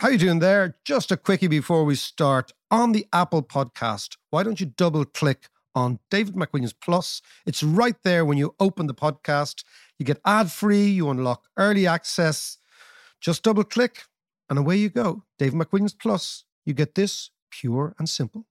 How 0.00 0.08
you 0.08 0.16
doing 0.16 0.38
there? 0.38 0.78
Just 0.82 1.12
a 1.12 1.16
quickie 1.18 1.46
before 1.46 1.84
we 1.84 1.94
start. 1.94 2.54
On 2.70 2.92
the 2.92 3.04
Apple 3.12 3.42
podcast, 3.42 4.16
why 4.30 4.42
don't 4.42 4.58
you 4.58 4.64
double 4.64 5.04
click 5.04 5.50
on 5.74 5.98
David 6.10 6.36
McWilliams 6.36 6.72
Plus? 6.80 7.20
It's 7.44 7.62
right 7.62 7.96
there 8.02 8.24
when 8.24 8.38
you 8.38 8.54
open 8.58 8.86
the 8.86 8.94
podcast. 8.94 9.62
You 9.98 10.06
get 10.06 10.18
ad 10.24 10.50
free, 10.50 10.86
you 10.86 11.10
unlock 11.10 11.48
early 11.58 11.86
access. 11.86 12.56
Just 13.20 13.42
double 13.42 13.62
click 13.62 14.04
and 14.48 14.58
away 14.58 14.76
you 14.76 14.88
go. 14.88 15.24
David 15.38 15.60
McWilliams 15.60 15.98
Plus. 15.98 16.44
You 16.64 16.72
get 16.72 16.94
this 16.94 17.28
pure 17.50 17.94
and 17.98 18.08
simple. 18.08 18.46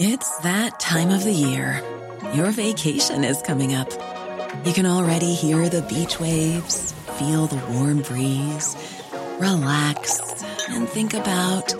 It's 0.00 0.38
that 0.38 0.80
time 0.80 1.10
of 1.10 1.22
the 1.22 1.32
year. 1.32 1.84
Your 2.34 2.50
vacation 2.50 3.22
is 3.22 3.40
coming 3.42 3.76
up. 3.76 3.92
You 4.66 4.72
can 4.72 4.86
already 4.86 5.34
hear 5.34 5.68
the 5.68 5.82
beach 5.82 6.18
waves, 6.18 6.94
feel 7.18 7.46
the 7.46 7.60
warm 7.72 8.02
breeze, 8.02 8.76
relax, 9.40 10.44
and 10.68 10.88
think 10.88 11.14
about 11.14 11.74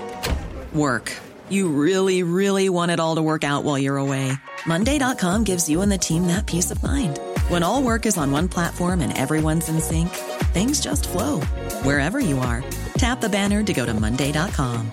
work. 0.74 1.16
You 1.48 1.68
really, 1.68 2.24
really 2.24 2.68
want 2.68 2.90
it 2.90 2.98
all 2.98 3.14
to 3.14 3.22
work 3.22 3.44
out 3.44 3.62
while 3.62 3.78
you're 3.78 3.98
away. 3.98 4.32
Monday.com 4.66 5.44
gives 5.44 5.68
you 5.68 5.80
and 5.80 5.92
the 5.92 5.98
team 5.98 6.26
that 6.26 6.46
peace 6.46 6.70
of 6.70 6.82
mind. 6.82 7.20
When 7.48 7.62
all 7.62 7.82
work 7.82 8.04
is 8.04 8.18
on 8.18 8.32
one 8.32 8.48
platform 8.48 9.00
and 9.00 9.16
everyone's 9.16 9.68
in 9.68 9.80
sync, 9.80 10.10
things 10.52 10.80
just 10.80 11.08
flow 11.08 11.40
wherever 11.82 12.18
you 12.18 12.38
are. 12.40 12.64
Tap 12.94 13.20
the 13.20 13.28
banner 13.28 13.62
to 13.62 13.72
go 13.72 13.86
to 13.86 13.94
Monday.com. 13.94 14.90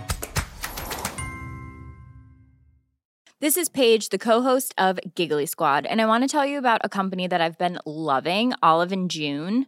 This 3.42 3.58
is 3.58 3.68
Paige, 3.68 4.10
the 4.10 4.18
co-host 4.18 4.74
of 4.78 5.00
Giggly 5.14 5.46
Squad, 5.46 5.86
and 5.86 6.02
I 6.02 6.06
want 6.06 6.24
to 6.24 6.28
tell 6.28 6.46
you 6.46 6.58
about 6.58 6.82
a 6.84 6.90
company 6.90 7.28
that 7.28 7.42
I've 7.42 7.58
been 7.58 7.80
loving, 7.86 8.54
Olive 8.64 8.92
and 8.92 9.12
June. 9.12 9.68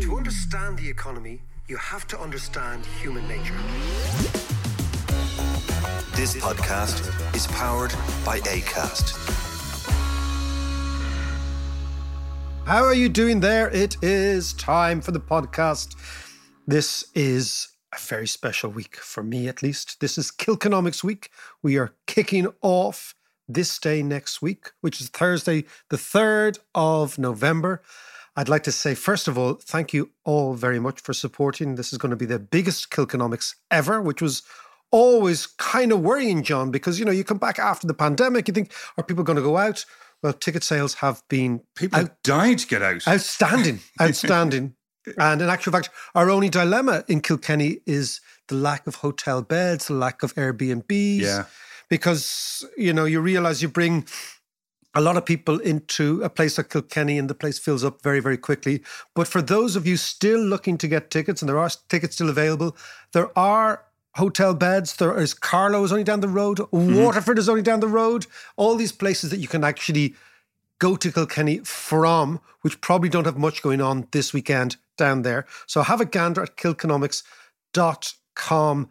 To 0.00 0.16
understand 0.16 0.78
the 0.78 0.88
economy, 0.88 1.42
you 1.66 1.76
have 1.76 2.06
to 2.08 2.18
understand 2.18 2.84
human 3.00 3.26
nature. 3.26 3.54
This 6.14 6.36
podcast 6.36 7.34
is 7.34 7.46
powered 7.48 7.92
by 8.24 8.40
ACAST. 8.40 9.16
How 12.66 12.82
are 12.84 12.94
you 12.94 13.08
doing 13.08 13.40
there? 13.40 13.68
It 13.70 13.96
is 14.02 14.52
time 14.54 15.00
for 15.00 15.12
the 15.12 15.20
podcast. 15.20 15.96
This 16.66 17.10
is 17.14 17.68
a 17.94 17.98
very 17.98 18.26
special 18.26 18.70
week 18.70 18.96
for 18.96 19.22
me, 19.22 19.48
at 19.48 19.62
least. 19.62 20.00
This 20.00 20.16
is 20.16 20.30
Kilkenomics 20.30 21.04
Week. 21.04 21.30
We 21.62 21.76
are 21.76 21.94
kicking 22.06 22.48
off 22.62 23.14
this 23.48 23.78
day 23.78 24.02
next 24.02 24.40
week, 24.42 24.70
which 24.80 25.00
is 25.00 25.08
Thursday, 25.08 25.64
the 25.90 25.96
3rd 25.96 26.58
of 26.74 27.18
November. 27.18 27.82
I'd 28.36 28.48
like 28.48 28.64
to 28.64 28.72
say, 28.72 28.94
first 28.94 29.28
of 29.28 29.38
all, 29.38 29.54
thank 29.54 29.92
you 29.92 30.10
all 30.24 30.54
very 30.54 30.80
much 30.80 31.00
for 31.00 31.12
supporting. 31.12 31.76
This 31.76 31.92
is 31.92 31.98
going 31.98 32.10
to 32.10 32.16
be 32.16 32.26
the 32.26 32.38
biggest 32.38 32.90
Kilkenomics 32.90 33.54
ever, 33.70 34.02
which 34.02 34.20
was 34.20 34.42
always 34.90 35.46
kind 35.46 35.92
of 35.92 36.00
worrying, 36.00 36.42
John, 36.42 36.70
because, 36.70 36.98
you 36.98 37.04
know, 37.04 37.12
you 37.12 37.24
come 37.24 37.38
back 37.38 37.58
after 37.58 37.86
the 37.86 37.94
pandemic, 37.94 38.48
you 38.48 38.54
think, 38.54 38.72
are 38.96 39.04
people 39.04 39.24
going 39.24 39.36
to 39.36 39.42
go 39.42 39.56
out? 39.56 39.84
Well, 40.22 40.32
ticket 40.32 40.64
sales 40.64 40.94
have 40.94 41.22
been 41.28 41.60
People 41.76 42.00
out- 42.00 42.22
to 42.24 42.66
get 42.66 42.82
out. 42.82 43.06
Outstanding, 43.06 43.80
outstanding. 44.00 44.74
and 45.18 45.42
in 45.42 45.48
actual 45.48 45.72
fact, 45.72 45.90
our 46.14 46.30
only 46.30 46.48
dilemma 46.48 47.04
in 47.08 47.20
Kilkenny 47.20 47.80
is 47.86 48.20
the 48.48 48.54
lack 48.54 48.86
of 48.86 48.96
hotel 48.96 49.42
beds, 49.42 49.86
the 49.88 49.94
lack 49.94 50.22
of 50.22 50.34
Airbnbs. 50.34 51.20
Yeah. 51.20 51.44
Because, 51.88 52.64
you 52.76 52.92
know, 52.92 53.04
you 53.04 53.20
realize 53.20 53.62
you 53.62 53.68
bring 53.68 54.06
a 54.94 55.00
lot 55.00 55.16
of 55.16 55.26
people 55.26 55.58
into 55.58 56.22
a 56.22 56.28
place 56.28 56.56
like 56.56 56.70
Kilkenny 56.70 57.18
and 57.18 57.28
the 57.28 57.34
place 57.34 57.58
fills 57.58 57.84
up 57.84 58.02
very, 58.02 58.20
very 58.20 58.36
quickly. 58.36 58.82
But 59.14 59.26
for 59.26 59.42
those 59.42 59.76
of 59.76 59.86
you 59.86 59.96
still 59.96 60.40
looking 60.40 60.78
to 60.78 60.88
get 60.88 61.10
tickets, 61.10 61.42
and 61.42 61.48
there 61.48 61.58
are 61.58 61.70
tickets 61.88 62.14
still 62.14 62.30
available, 62.30 62.76
there 63.12 63.36
are 63.36 63.84
hotel 64.14 64.54
beds. 64.54 64.96
There 64.96 65.20
is 65.20 65.34
Carlow 65.34 65.84
is 65.84 65.92
only 65.92 66.04
down 66.04 66.20
the 66.20 66.28
road. 66.28 66.58
Mm-hmm. 66.58 67.02
Waterford 67.02 67.38
is 67.38 67.48
only 67.48 67.62
down 67.62 67.80
the 67.80 67.88
road. 67.88 68.26
All 68.56 68.76
these 68.76 68.92
places 68.92 69.30
that 69.30 69.38
you 69.38 69.48
can 69.48 69.64
actually 69.64 70.14
go 70.78 70.94
to 70.96 71.10
Kilkenny 71.10 71.58
from, 71.58 72.40
which 72.62 72.80
probably 72.80 73.08
don't 73.08 73.24
have 73.24 73.38
much 73.38 73.62
going 73.62 73.80
on 73.80 74.06
this 74.12 74.32
weekend 74.32 74.76
down 74.96 75.22
there. 75.22 75.46
So 75.66 75.82
have 75.82 76.00
a 76.00 76.04
gander 76.04 76.42
at 76.42 76.56
kilkenomics.com. 76.56 78.88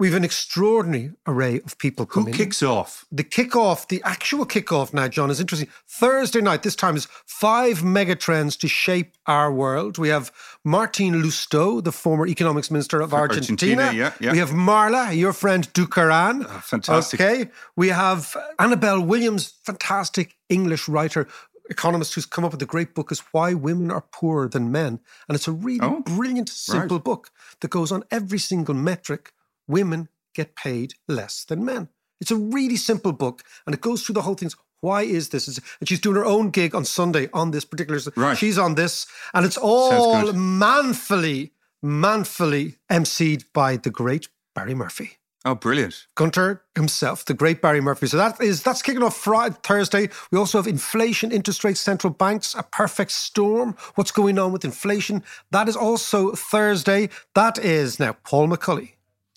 We've 0.00 0.14
an 0.14 0.24
extraordinary 0.24 1.12
array 1.26 1.60
of 1.66 1.76
people 1.76 2.06
coming. 2.06 2.32
Who 2.32 2.38
kicks 2.38 2.62
off? 2.62 3.04
the 3.12 3.22
kickoff, 3.22 3.86
the 3.88 4.00
actual 4.02 4.46
kickoff 4.46 4.94
now, 4.94 5.08
John, 5.08 5.30
is 5.30 5.40
interesting. 5.40 5.68
Thursday 5.86 6.40
night, 6.40 6.62
this 6.62 6.74
time 6.74 6.96
is 6.96 7.06
five 7.26 7.84
mega 7.84 8.16
trends 8.16 8.56
to 8.56 8.66
shape 8.66 9.12
our 9.26 9.52
world. 9.52 9.98
We 9.98 10.08
have 10.08 10.32
Martin 10.64 11.22
Lousteau, 11.22 11.84
the 11.84 11.92
former 11.92 12.26
economics 12.26 12.70
minister 12.70 13.02
of 13.02 13.12
Argentina. 13.12 13.82
Argentina, 13.82 13.92
yeah, 13.92 14.12
yeah. 14.20 14.32
We 14.32 14.38
have 14.38 14.52
Marla, 14.52 15.14
your 15.14 15.34
friend 15.34 15.70
Dukharan. 15.74 16.46
Ah, 16.48 16.60
fantastic. 16.64 17.20
Okay. 17.20 17.50
We 17.76 17.88
have 17.88 18.34
Annabelle 18.58 19.02
Williams, 19.02 19.52
fantastic 19.64 20.36
English 20.48 20.88
writer, 20.88 21.28
economist 21.68 22.14
who's 22.14 22.24
come 22.26 22.44
up 22.46 22.52
with 22.52 22.62
a 22.62 22.66
great 22.66 22.94
book 22.94 23.12
is 23.12 23.20
Why 23.32 23.52
Women 23.52 23.90
Are 23.90 24.00
Poorer 24.00 24.48
Than 24.48 24.72
Men. 24.72 25.00
And 25.28 25.36
it's 25.36 25.46
a 25.46 25.52
really 25.52 25.80
Oh, 25.82 26.00
brilliant, 26.00 26.48
simple 26.48 26.98
book 26.98 27.30
that 27.60 27.68
goes 27.68 27.92
on 27.92 28.02
every 28.10 28.38
single 28.38 28.74
metric. 28.74 29.32
Women 29.70 30.08
get 30.34 30.56
paid 30.56 30.94
less 31.06 31.44
than 31.44 31.64
men. 31.64 31.88
It's 32.20 32.30
a 32.30 32.36
really 32.36 32.76
simple 32.76 33.12
book 33.12 33.42
and 33.64 33.74
it 33.74 33.80
goes 33.80 34.02
through 34.02 34.14
the 34.14 34.22
whole 34.22 34.34
thing. 34.34 34.50
Why 34.80 35.02
is 35.02 35.28
this? 35.28 35.46
And 35.46 35.88
she's 35.88 36.00
doing 36.00 36.16
her 36.16 36.24
own 36.24 36.50
gig 36.50 36.74
on 36.74 36.84
Sunday 36.84 37.28
on 37.32 37.50
this 37.50 37.64
particular. 37.64 38.00
Right. 38.16 38.36
She's 38.36 38.58
on 38.58 38.74
this, 38.76 39.06
and 39.34 39.44
it's 39.44 39.58
all 39.58 40.32
manfully, 40.32 41.52
manfully 41.82 42.76
emceed 42.90 43.44
by 43.52 43.76
the 43.76 43.90
great 43.90 44.28
Barry 44.54 44.74
Murphy. 44.74 45.18
Oh, 45.44 45.54
brilliant. 45.54 46.06
Gunter 46.16 46.62
himself, 46.74 47.24
the 47.24 47.34
great 47.34 47.62
Barry 47.62 47.80
Murphy. 47.80 48.06
So 48.06 48.18
that 48.18 48.40
is 48.40 48.62
that's 48.62 48.82
kicking 48.82 49.02
off 49.02 49.16
Friday, 49.16 49.56
Thursday. 49.62 50.08
We 50.30 50.38
also 50.38 50.58
have 50.58 50.66
inflation, 50.66 51.32
interest 51.32 51.64
rates, 51.64 51.80
central 51.80 52.12
banks, 52.12 52.54
a 52.54 52.62
perfect 52.62 53.12
storm. 53.12 53.74
What's 53.94 54.12
going 54.12 54.38
on 54.38 54.52
with 54.52 54.64
inflation? 54.64 55.22
That 55.50 55.68
is 55.68 55.76
also 55.76 56.32
Thursday. 56.32 57.08
That 57.34 57.58
is 57.58 57.98
now 57.98 58.16
Paul 58.24 58.48
McCulley, 58.48 58.92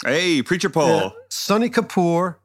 Hey, 0.05 0.41
Preacher 0.41 0.69
Paul. 0.69 1.07
uh, 1.07 1.11
Sony 1.29 1.69
Kapoor, 1.69 2.35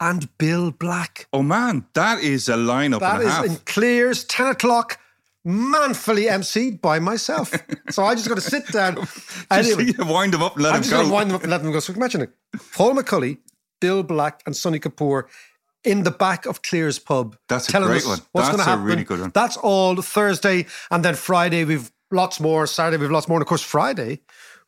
and 0.00 0.28
Bill 0.38 0.70
Black. 0.70 1.26
Oh, 1.32 1.42
man, 1.42 1.84
that 1.94 2.20
is 2.20 2.48
a 2.48 2.54
lineup 2.54 3.00
That 3.00 3.16
and 3.16 3.24
a 3.24 3.26
is 3.26 3.32
half. 3.32 3.44
in 3.46 3.56
Cleere's, 3.66 4.24
10 4.24 4.46
o'clock, 4.46 4.98
manfully 5.44 6.24
emceed 6.24 6.80
by 6.80 6.98
myself. 6.98 7.52
so 7.90 8.04
I 8.04 8.14
just 8.14 8.28
got 8.28 8.36
to 8.36 8.40
sit 8.40 8.66
down. 8.68 8.96
Just 8.96 9.46
Anyway. 9.50 9.92
wind 9.98 10.32
them 10.32 10.42
up 10.42 10.54
and 10.54 10.62
let 10.64 10.74
I'm 10.74 10.80
them 10.82 10.90
just 10.90 11.08
go. 11.08 11.12
wind 11.12 11.30
them 11.30 11.36
up 11.36 11.42
and 11.42 11.50
let 11.50 11.62
them 11.62 11.72
go. 11.72 11.80
So 11.80 11.92
imagine 11.92 12.22
it. 12.22 12.30
Paul 12.72 12.94
McCulley, 12.94 13.38
Bill 13.80 14.02
Black, 14.02 14.42
and 14.46 14.54
Sony 14.54 14.80
Kapoor 14.80 15.24
in 15.84 16.02
the 16.02 16.10
back 16.10 16.46
of 16.46 16.62
Cleere's 16.62 16.98
pub. 16.98 17.36
That's 17.48 17.68
a 17.68 17.72
great 17.72 18.06
one. 18.06 18.20
What's 18.32 18.48
That's 18.48 18.50
going 18.50 18.60
a 18.60 18.64
happen. 18.64 18.84
really 18.84 19.04
good 19.04 19.20
one. 19.20 19.30
That's 19.34 19.56
all 19.56 19.96
Thursday. 19.96 20.66
And 20.90 21.04
then 21.04 21.14
Friday, 21.14 21.64
we've 21.64 21.90
lots 22.10 22.38
more. 22.40 22.66
Saturday, 22.66 23.00
we've 23.00 23.10
lots 23.10 23.28
more. 23.28 23.36
And 23.38 23.42
of 23.42 23.48
course, 23.48 23.62
Friday, 23.62 24.20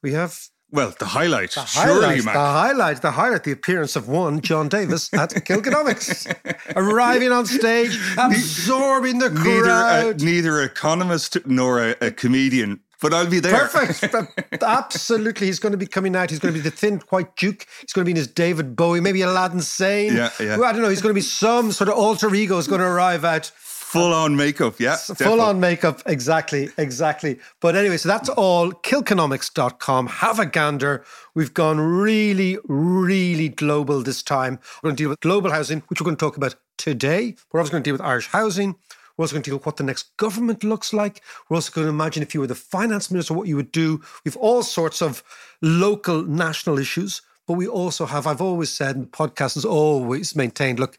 we 0.03 0.13
have 0.13 0.39
well, 0.73 0.95
the 0.99 1.05
highlight. 1.05 1.53
the 1.53 1.65
Surely, 1.67 2.01
highlight, 2.01 2.25
Mac. 2.25 2.35
the 2.35 2.41
highlight, 2.41 3.03
the 3.03 3.11
highlight, 3.11 3.45
the 3.45 3.53
appearance 3.53 3.95
of 3.95 4.09
one 4.09 4.41
John 4.41 4.69
Davis 4.69 5.13
at 5.13 5.31
Kilkenomics, 5.31 6.35
arriving 6.77 7.31
on 7.31 7.47
stage, 7.47 7.99
absorbing 8.19 9.19
the 9.19 9.31
neither, 9.31 9.61
a, 9.61 9.65
crowd. 9.65 10.23
neither 10.23 10.63
economist 10.63 11.47
nor 11.47 11.79
a, 11.79 11.95
a 12.01 12.11
comedian, 12.11 12.81
but 13.03 13.13
I'll 13.13 13.29
be 13.29 13.41
there. 13.41 13.69
Perfect. 13.69 14.15
Absolutely. 14.63 15.49
He's 15.49 15.59
going 15.59 15.73
to 15.73 15.79
be 15.79 15.87
coming 15.87 16.17
out. 16.17 16.31
He's 16.31 16.39
going 16.39 16.55
to 16.55 16.59
be 16.59 16.63
the 16.63 16.75
thin, 16.75 17.01
white 17.11 17.37
Duke. 17.37 17.67
He's 17.81 17.93
going 17.93 18.05
to 18.05 18.07
be 18.07 18.13
in 18.13 18.17
his 18.17 18.29
David 18.29 18.77
Bowie, 18.77 19.01
maybe 19.01 19.23
Aladdin 19.23 19.61
Sane. 19.61 20.15
Yeah, 20.15 20.31
yeah. 20.41 20.61
I 20.61 20.73
don't 20.73 20.83
know. 20.83 20.89
He's 20.89 21.03
going 21.03 21.11
to 21.11 21.19
be 21.19 21.21
some 21.21 21.73
sort 21.73 21.91
of 21.91 21.97
alter 21.97 22.33
ego 22.35 22.57
is 22.59 22.69
going 22.69 22.81
to 22.81 22.87
arrive 22.87 23.25
out. 23.25 23.51
Full 23.93 24.15
on 24.15 24.37
makeup, 24.37 24.81
yeah. 24.81 24.97
Full 24.97 25.43
on 25.43 25.61
makeup, 25.61 26.01
exactly, 26.07 26.71
exactly. 26.79 27.39
But 27.61 27.77
anyway, 27.77 27.99
so 27.99 28.09
that's 28.09 28.31
all. 28.31 28.73
Kilkenomics.com. 28.73 30.07
Have 30.07 30.39
a 30.39 30.47
gander. 30.47 31.05
We've 31.35 31.53
gone 31.53 31.79
really, 31.79 32.57
really 32.65 33.51
global 33.51 34.03
this 34.03 34.23
time. 34.23 34.59
We're 34.83 34.89
going 34.89 34.97
to 34.97 35.03
deal 35.03 35.11
with 35.11 35.21
global 35.21 35.51
housing, 35.51 35.83
which 35.89 36.01
we're 36.01 36.07
going 36.07 36.17
to 36.17 36.25
talk 36.25 36.39
about 36.39 36.55
today. 36.79 37.37
We're 37.53 37.61
also 37.61 37.71
going 37.71 37.83
to 37.83 37.87
deal 37.87 37.93
with 37.93 38.01
Irish 38.01 38.29
housing. 38.29 38.77
We're 39.19 39.25
also 39.25 39.35
going 39.35 39.43
to 39.43 39.51
deal 39.51 39.59
with 39.59 39.67
what 39.67 39.77
the 39.77 39.85
next 39.85 40.17
government 40.17 40.65
looks 40.65 40.95
like. 40.95 41.21
We're 41.51 41.57
also 41.57 41.71
going 41.71 41.87
to 41.87 41.93
imagine 41.93 42.23
if 42.23 42.33
you 42.33 42.41
were 42.41 42.47
the 42.47 42.55
finance 42.55 43.11
minister, 43.11 43.35
what 43.35 43.47
you 43.47 43.57
would 43.57 43.73
do. 43.73 44.01
We've 44.25 44.39
all 44.39 44.63
sorts 44.63 45.03
of 45.03 45.23
local, 45.61 46.23
national 46.23 46.79
issues. 46.79 47.21
But 47.47 47.59
we 47.59 47.69
also 47.69 48.07
have, 48.07 48.27
I've 48.27 48.41
always 48.41 48.71
said, 48.71 48.97
and 48.97 49.05
the 49.05 49.11
podcast 49.11 49.57
has 49.57 49.67
always 49.67 50.35
maintained 50.35 50.81
look, 50.81 50.97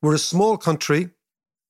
we're 0.00 0.14
a 0.14 0.18
small 0.18 0.56
country 0.56 1.10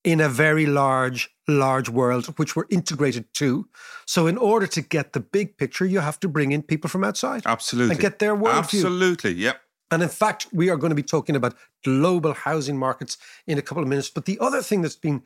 in 0.04 0.20
a 0.20 0.28
very 0.28 0.66
large, 0.66 1.31
large 1.46 1.88
world, 1.88 2.26
which 2.38 2.56
we're 2.56 2.66
integrated 2.70 3.32
to. 3.34 3.69
So, 4.06 4.26
in 4.26 4.37
order 4.37 4.66
to 4.66 4.81
get 4.81 5.12
the 5.12 5.20
big 5.20 5.56
picture, 5.56 5.84
you 5.84 6.00
have 6.00 6.19
to 6.20 6.28
bring 6.28 6.52
in 6.52 6.62
people 6.62 6.90
from 6.90 7.04
outside. 7.04 7.43
Absolutely. 7.46 7.93
And 7.93 8.00
get 8.00 8.19
their 8.19 8.37
worldview. 8.37 8.84
Absolutely, 8.84 9.32
yep. 9.32 9.60
And 9.90 10.02
in 10.02 10.08
fact, 10.08 10.46
we 10.52 10.70
are 10.70 10.76
going 10.76 10.90
to 10.90 10.96
be 10.96 11.02
talking 11.02 11.37
about 11.37 11.54
global 11.84 12.32
housing 12.32 12.78
markets 12.78 13.19
in 13.46 13.58
a 13.58 13.62
couple 13.62 13.82
of 13.82 13.88
minutes. 13.88 14.08
But 14.08 14.25
the 14.25 14.38
other 14.40 14.62
thing 14.62 14.81
that's 14.81 14.96
been 14.96 15.22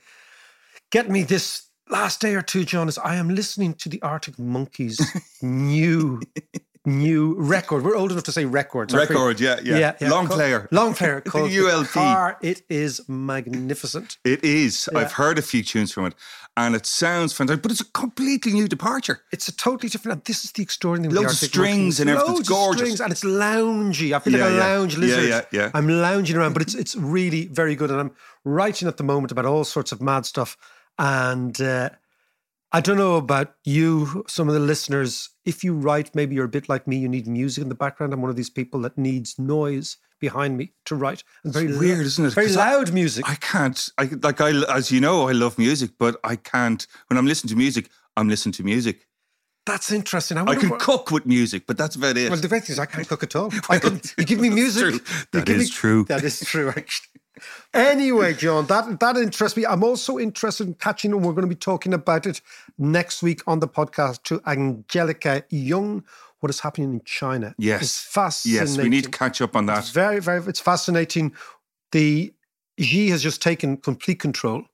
getting 0.91 1.13
me 1.13 1.23
this 1.23 1.69
last 1.89 2.21
day 2.21 2.35
or 2.35 2.43
two, 2.43 2.65
John, 2.65 2.89
is 2.89 2.99
I 2.99 3.15
am 3.15 3.29
listening 3.29 3.75
to 3.75 3.89
the 3.89 4.03
Arctic 4.03 4.39
Monkeys' 4.39 5.01
new 5.43 6.21
new 6.87 7.35
record. 7.35 7.85
We're 7.85 7.97
old 7.97 8.13
enough 8.13 8.25
to 8.25 8.33
say 8.33 8.45
records. 8.45 8.95
aren't 8.95 9.09
we? 9.11 9.15
Record, 9.15 9.41
yeah, 9.41 9.61
yeah. 9.63 9.95
Long 10.09 10.29
player. 10.29 10.69
Long 10.71 10.95
player 10.95 11.21
The 11.25 11.31
called 11.31 11.51
ULP. 11.51 12.37
It 12.43 12.63
is 12.71 13.07
magnificent. 13.09 14.19
It 14.25 14.45
is. 14.45 14.89
Yeah. 14.93 15.01
I've 15.01 15.13
heard 15.13 15.39
a 15.39 15.43
few 15.43 15.63
tunes 15.63 15.93
from 15.93 16.07
it 16.07 16.15
and 16.57 16.75
it 16.75 16.87
sounds 16.87 17.35
fantastic, 17.35 17.63
but 17.63 17.71
it's 17.73 17.83
a 17.83 17.93
completely 17.93 18.53
new 18.53 18.67
departure. 18.67 19.21
It's 19.31 19.47
a 19.49 19.55
totally 19.55 19.91
different. 19.91 20.25
This 20.25 20.45
is 20.45 20.53
the 20.53 20.63
extraordinary. 20.63 21.13
the 21.13 21.21
Loads 21.21 21.43
of 21.43 21.49
strings 21.51 22.01
and 22.01 22.09
everything's 22.09 22.39
Loads 22.39 22.49
of 22.49 22.55
gorgeous. 22.57 22.81
strings, 22.81 23.01
and 23.01 23.13
it's 23.13 23.25
loungy. 23.25 24.13
I 24.15 24.19
feel 24.21 24.33
Yeah, 24.33 24.45
like 24.45 24.53
a 24.53 24.55
yeah. 24.55 24.61
lounge 24.61 24.95
Yeah, 24.95 25.01
lizard. 25.01 25.29
yeah, 25.29 25.41
yeah. 25.53 25.71
I'm 25.75 25.87
lounging 25.89 26.37
around, 26.37 26.55
but 26.55 26.63
it's 26.63 26.75
it's 26.75 26.97
really 26.97 27.47
very 27.49 27.75
good. 27.75 27.91
And 27.91 28.01
I'm 28.01 28.11
writing 28.45 28.89
at 28.89 28.97
the 28.97 29.05
moment 29.05 29.33
about 29.33 29.45
all 29.45 29.65
sorts 29.65 29.93
of 29.93 30.01
mad 30.01 30.25
stuff. 30.25 30.57
And 30.99 31.61
uh, 31.61 31.91
I 32.73 32.81
don't 32.81 32.97
know 32.99 33.17
about 33.17 33.55
you, 33.65 34.25
some 34.29 34.49
of 34.49 34.55
the 34.55 34.61
listeners. 34.61 35.31
If 35.45 35.63
you 35.65 35.73
write, 35.75 36.15
maybe 36.15 36.35
you're 36.35 36.45
a 36.45 36.49
bit 36.49 36.69
like 36.69 36.87
me. 36.87 36.97
You 36.99 37.09
need 37.09 37.27
music 37.27 37.63
in 37.63 37.69
the 37.69 37.75
background. 37.75 38.13
I'm 38.13 38.21
one 38.21 38.31
of 38.31 38.37
these 38.37 38.51
people 38.51 38.81
that 38.83 38.99
needs 38.99 39.39
noise 39.39 39.97
behind 40.21 40.57
me 40.59 40.73
to 40.87 40.95
write, 40.97 41.23
and 41.45 41.53
very 41.53 41.67
It's 41.69 41.79
weird, 41.79 42.01
isn't 42.07 42.25
it? 42.27 42.33
Very 42.33 42.47
'Cause 42.49 42.57
I- 42.57 42.73
loud 42.75 42.93
music. 42.93 43.29
I 43.29 43.35
can't. 43.37 43.89
I 43.99 44.05
like. 44.23 44.41
I 44.41 44.51
as 44.75 44.91
you 44.91 45.01
know, 45.01 45.29
I 45.29 45.33
love 45.33 45.59
music, 45.59 45.93
but 45.99 46.19
I 46.25 46.37
can't. 46.37 46.87
When 47.09 47.17
I'm 47.19 47.27
listening 47.27 47.51
to 47.51 47.57
music, 47.57 47.89
I'm 48.17 48.29
listening 48.29 48.53
to 48.55 48.65
music. 48.65 49.07
That's 49.65 49.91
interesting. 49.91 50.37
I, 50.39 50.45
I 50.45 50.55
can 50.57 50.71
what- 50.71 50.81
cook 50.81 51.11
with 51.11 51.27
music, 51.27 51.67
but 51.67 51.77
that's 51.79 51.97
about 51.97 52.17
it. 52.17 52.31
Well, 52.31 52.41
the 52.41 52.49
fact 52.49 52.69
is, 52.71 52.79
I 52.79 52.87
can't 52.87 53.07
cook 53.09 53.23
at 53.23 53.35
all. 53.37 53.53
I 53.69 53.79
can. 53.85 54.01
You 54.19 54.25
give 54.25 54.41
me 54.41 54.51
music. 54.51 55.03
That 55.33 55.49
is 55.49 55.71
true. 55.71 56.05
That 56.05 56.25
is 56.25 56.41
true. 56.41 56.69
Actually. 56.77 57.21
Anyway, 57.75 58.35
John, 58.35 58.67
that 58.67 59.01
that 59.01 59.17
interests 59.17 59.57
me. 59.57 59.67
I'm 59.67 59.85
also 59.85 60.19
interested 60.19 60.67
in 60.67 60.75
catching, 60.75 61.13
and 61.13 61.25
we're 61.25 61.33
going 61.33 61.49
to 61.49 61.55
be 61.55 61.55
talking 61.55 61.93
about 61.95 62.27
it 62.27 62.41
next 62.79 63.23
week 63.23 63.43
on 63.47 63.61
the 63.61 63.69
podcast 63.69 64.23
to 64.25 64.41
Angelica 64.47 65.45
Young. 65.51 66.05
What 66.41 66.51
is 66.51 66.61
happening 66.61 66.93
in 66.93 67.03
China? 67.05 67.55
Yes. 67.59 67.83
it's 67.83 68.01
fascinating. 68.01 68.67
yes, 68.67 68.79
we 68.79 68.89
need 68.89 69.05
to 69.05 69.11
catch 69.11 69.41
up 69.41 69.57
on 69.57 69.67
that. 69.67 69.79
It's 69.79 69.91
very, 69.91 70.21
very. 70.21 70.43
It's 70.47 70.61
fascinating. 70.61 71.35
The 71.93 72.33
Xi 72.79 73.09
has 73.09 73.23
just 73.23 73.43
taken 73.43 73.77
complete 73.79 74.21
control, 74.21 74.65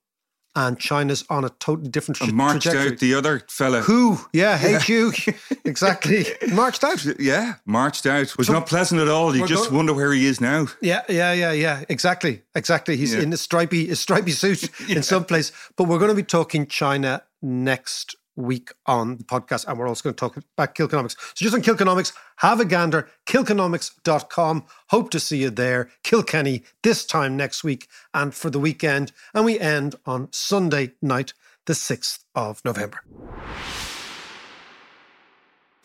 and 0.55 0.79
China's 0.79 1.25
on 1.31 1.45
a 1.45 1.49
totally 1.59 1.89
different 1.89 2.17
tra- 2.19 2.27
And 2.27 2.37
marched 2.37 2.63
trajectory. 2.63 2.93
out 2.93 2.99
the 2.99 3.15
other 3.15 3.43
fella. 3.49 3.81
Who? 3.81 4.19
Yeah, 4.33 4.57
hate 4.59 4.89
you. 4.89 5.13
exactly. 5.65 6.27
Marched 6.53 6.85
out. 6.85 7.05
Yeah, 7.19 7.55
marched 7.65 8.05
out. 8.07 8.37
Was 8.37 8.49
So- 8.49 8.53
not 8.53 8.67
pleasant 8.67 9.01
at 9.01 9.09
all. 9.09 9.35
You 9.35 9.47
just 9.47 9.71
wonder 9.73 9.95
where 9.95 10.13
he 10.13 10.27
is 10.27 10.41
now. 10.41 10.67
Yeah, 10.81 11.03
yeah, 11.09 11.33
yeah, 11.33 11.53
yeah. 11.53 11.85
Exactly, 11.89 12.43
exactly. 12.55 12.97
He's 12.97 13.15
Yeah. 13.15 13.23
in 13.23 13.33
a 13.33 13.37
stripy, 13.37 13.91
a 13.91 13.97
stripy 13.97 14.33
suit 14.33 14.69
in 14.89 15.03
some 15.03 15.25
place. 15.25 15.53
But 15.77 15.85
we're 15.85 15.99
going 15.99 16.11
to 16.11 16.15
be 16.15 16.23
talking 16.23 16.67
China 16.67 17.23
next 17.41 18.17
week 18.43 18.71
on 18.87 19.17
the 19.17 19.25
podcast, 19.25 19.67
and 19.67 19.79
we're 19.79 19.89
also 19.89 20.03
going 20.03 20.15
to 20.15 20.21
talk 20.21 20.37
about 20.37 20.75
Kilkenomics. 20.75 21.17
So 21.35 21.45
just 21.45 21.55
on 21.55 21.63
Kilkenomics, 21.63 22.13
have 22.37 22.61
a 22.61 22.65
gander. 22.65 23.09
Kilkenomics.com. 23.27 24.65
Hope 24.91 25.11
to 25.11 25.21
see 25.21 25.39
you 25.39 25.51
there. 25.51 25.91
Kilkenny 26.03 26.65
this 26.83 27.05
time 27.07 27.37
next 27.37 27.65
week 27.65 27.89
and 28.13 28.35
for 28.35 28.51
the 28.51 28.59
weekend, 28.59 29.13
and 29.35 29.45
we 29.45 29.59
end 29.59 29.95
on 30.07 30.29
Sunday 30.33 30.93
night, 31.01 31.33
the 31.67 31.75
sixth 31.75 32.25
of 32.35 32.63
November. 32.65 33.03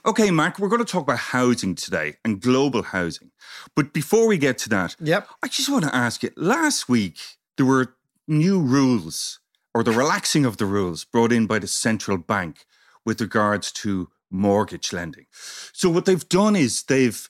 Okay, 0.05 0.31
Mark, 0.31 0.57
we're 0.57 0.69
going 0.69 0.83
to 0.83 0.89
talk 0.89 1.03
about 1.03 1.17
housing 1.19 1.75
today 1.75 2.15
and 2.23 2.39
global 2.39 2.81
housing. 2.81 3.29
But 3.75 3.91
before 3.91 4.25
we 4.27 4.37
get 4.37 4.57
to 4.59 4.69
that, 4.69 4.95
Yep. 5.01 5.27
I 5.43 5.47
just 5.49 5.69
want 5.69 5.83
to 5.83 5.93
ask 5.93 6.23
you 6.23 6.31
last 6.37 6.87
week, 6.87 7.19
there 7.57 7.65
were 7.65 7.93
new 8.25 8.59
rules 8.61 9.39
or 9.77 9.83
the 9.83 9.91
relaxing 9.91 10.43
of 10.43 10.57
the 10.57 10.65
rules 10.65 11.05
brought 11.05 11.31
in 11.31 11.45
by 11.45 11.59
the 11.59 11.67
central 11.67 12.17
bank 12.17 12.65
with 13.05 13.21
regards 13.21 13.71
to 13.71 14.09
mortgage 14.31 14.91
lending. 14.91 15.27
So, 15.71 15.87
what 15.87 16.05
they've 16.05 16.27
done 16.27 16.55
is 16.55 16.81
they've 16.81 17.29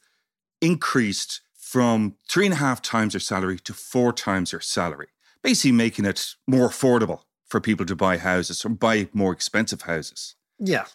increased 0.62 1.42
from 1.58 2.16
three 2.30 2.46
and 2.46 2.54
a 2.54 2.58
half 2.58 2.82
times 2.82 3.12
their 3.12 3.20
salary 3.20 3.60
to 3.66 3.74
four 3.74 4.14
times 4.14 4.52
their 4.52 4.62
salary, 4.62 5.10
basically 5.44 5.74
making 5.74 6.06
it 6.06 6.36
more 6.48 6.70
affordable 6.70 7.24
for 7.46 7.60
people 7.60 7.86
to 7.86 7.98
buy 7.98 8.18
houses 8.18 8.64
or 8.64 8.70
buy 8.70 9.10
more 9.12 9.34
expensive 9.34 9.82
houses. 9.82 10.36
Yeah. 10.58 10.86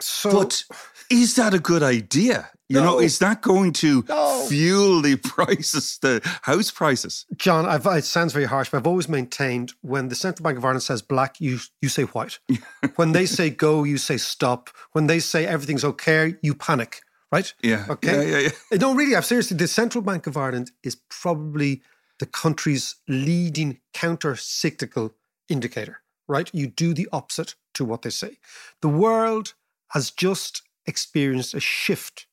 So, 0.00 0.32
But 0.32 0.64
is 1.08 1.36
that 1.36 1.54
a 1.54 1.60
good 1.60 1.84
idea? 1.84 2.50
You 2.68 2.80
know, 2.80 2.94
No. 2.94 3.00
is 3.00 3.18
that 3.20 3.42
going 3.42 3.72
to 3.74 4.04
No. 4.08 4.46
fuel 4.48 5.00
the 5.00 5.16
prices, 5.34 5.98
the 6.02 6.20
house 6.42 6.70
prices? 6.72 7.24
John, 7.36 7.64
I've, 7.66 7.86
it 7.86 8.04
sounds 8.04 8.32
very 8.32 8.46
harsh, 8.46 8.70
but 8.70 8.78
I've 8.78 8.86
always 8.86 9.08
maintained 9.08 9.72
when 9.82 10.08
the 10.08 10.16
Central 10.16 10.42
Bank 10.42 10.58
of 10.58 10.64
Ireland 10.64 10.82
says 10.82 11.00
black, 11.02 11.40
you 11.40 11.60
you 11.80 11.88
say 11.88 12.02
white. 12.04 12.38
when 12.96 13.12
they 13.12 13.26
say 13.26 13.50
go, 13.50 13.84
you 13.84 13.98
say 13.98 14.16
stop. 14.16 14.70
When 14.92 15.06
they 15.06 15.20
say 15.20 15.46
everything's 15.46 15.84
okay, 15.84 16.34
you 16.42 16.54
panic, 16.54 17.02
right? 17.30 17.54
Yeah. 17.62 17.86
Okay. 17.88 18.30
Yeah, 18.30 18.38
yeah, 18.38 18.48
yeah. 18.72 18.78
No, 18.78 18.94
really, 18.94 19.14
I've 19.14 19.24
seriously. 19.26 19.56
The 19.56 19.68
Central 19.68 20.02
Bank 20.02 20.26
of 20.26 20.36
Ireland 20.36 20.72
is 20.82 20.96
probably 21.08 21.82
the 22.18 22.26
country's 22.26 22.96
leading 23.06 23.78
counter-cyclical 23.92 25.14
indicator. 25.48 26.00
Right? 26.28 26.50
You 26.52 26.66
do 26.66 26.92
the 26.94 27.08
opposite 27.12 27.54
to 27.74 27.84
what 27.84 28.02
they 28.02 28.10
say. 28.10 28.38
The 28.82 28.88
world 28.88 29.54
has 29.90 30.10
just 30.10 30.62
experienced 30.86 31.54
a 31.54 31.60
shift 31.60 32.26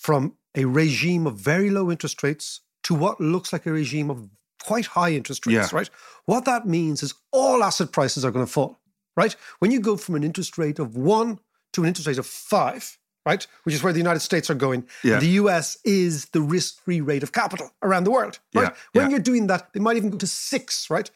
from 0.00 0.34
a 0.54 0.64
regime 0.64 1.26
of 1.26 1.36
very 1.36 1.68
low 1.70 1.90
interest 1.90 2.22
rates 2.22 2.60
to 2.84 2.94
what 2.94 3.20
looks 3.20 3.52
like 3.52 3.66
a 3.66 3.72
regime 3.72 4.10
of 4.10 4.28
quite 4.64 4.86
high 4.86 5.10
interest 5.12 5.46
rates, 5.46 5.70
Yeah. 5.72 5.76
right? 5.78 5.90
What 6.24 6.44
that 6.46 6.66
means 6.66 7.02
is 7.02 7.12
all 7.30 7.62
asset 7.62 7.92
prices 7.92 8.24
are 8.24 8.30
going 8.30 8.46
to 8.46 8.50
fall, 8.50 8.80
right? 9.16 9.36
When 9.58 9.70
you 9.70 9.78
go 9.80 9.96
from 9.96 10.14
an 10.14 10.24
interest 10.24 10.56
rate 10.58 10.78
of 10.78 10.96
one 10.96 11.38
to 11.74 11.82
an 11.82 11.88
interest 11.88 12.08
rate 12.08 12.18
of 12.18 12.26
five, 12.26 12.98
right, 13.26 13.46
which 13.64 13.74
is 13.74 13.82
where 13.82 13.92
the 13.92 13.98
United 13.98 14.20
States 14.20 14.48
are 14.50 14.54
going, 14.54 14.86
Yeah. 15.04 15.18
the 15.20 15.32
US 15.42 15.76
is 15.84 16.26
the 16.30 16.40
risk 16.40 16.82
free 16.82 17.00
rate 17.02 17.22
of 17.22 17.32
capital 17.32 17.70
around 17.82 18.04
the 18.04 18.10
world, 18.10 18.38
right? 18.54 18.72
Yeah, 18.72 18.76
When 19.02 19.10
you're 19.10 19.20
doing 19.20 19.46
that, 19.48 19.72
they 19.74 19.80
might 19.80 19.98
even 19.98 20.10
go 20.10 20.16
to 20.18 20.26
six, 20.26 20.88
right? 20.88 21.10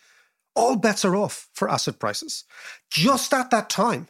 All 0.55 0.77
bets 0.77 1.05
are 1.07 1.17
off 1.17 1.49
for 1.55 1.71
asset 1.71 1.99
prices. 1.99 2.45
Just 2.91 3.33
at 3.33 3.51
that 3.51 3.71
time, 3.71 4.09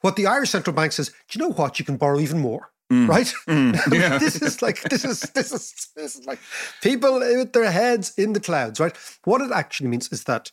what 0.00 0.14
the 0.16 0.26
Irish 0.26 0.50
central 0.50 0.74
bank 0.74 0.92
says, 0.92 1.08
do 1.28 1.38
you 1.38 1.44
know 1.44 1.52
what? 1.52 1.78
You 1.78 1.84
can 1.84 1.96
borrow 1.96 2.20
even 2.20 2.38
more. 2.38 2.70
Right? 2.88 3.32
Mm, 3.48 3.74
yeah. 3.92 4.18
this 4.18 4.40
is 4.40 4.62
like 4.62 4.80
this 4.84 5.04
is 5.04 5.20
this 5.34 5.52
is 5.52 5.88
this 5.96 6.14
is 6.16 6.24
like 6.26 6.38
people 6.82 7.18
with 7.18 7.52
their 7.52 7.70
heads 7.70 8.12
in 8.16 8.32
the 8.32 8.40
clouds, 8.40 8.78
right? 8.78 8.96
What 9.24 9.40
it 9.40 9.50
actually 9.52 9.88
means 9.88 10.12
is 10.12 10.24
that 10.24 10.52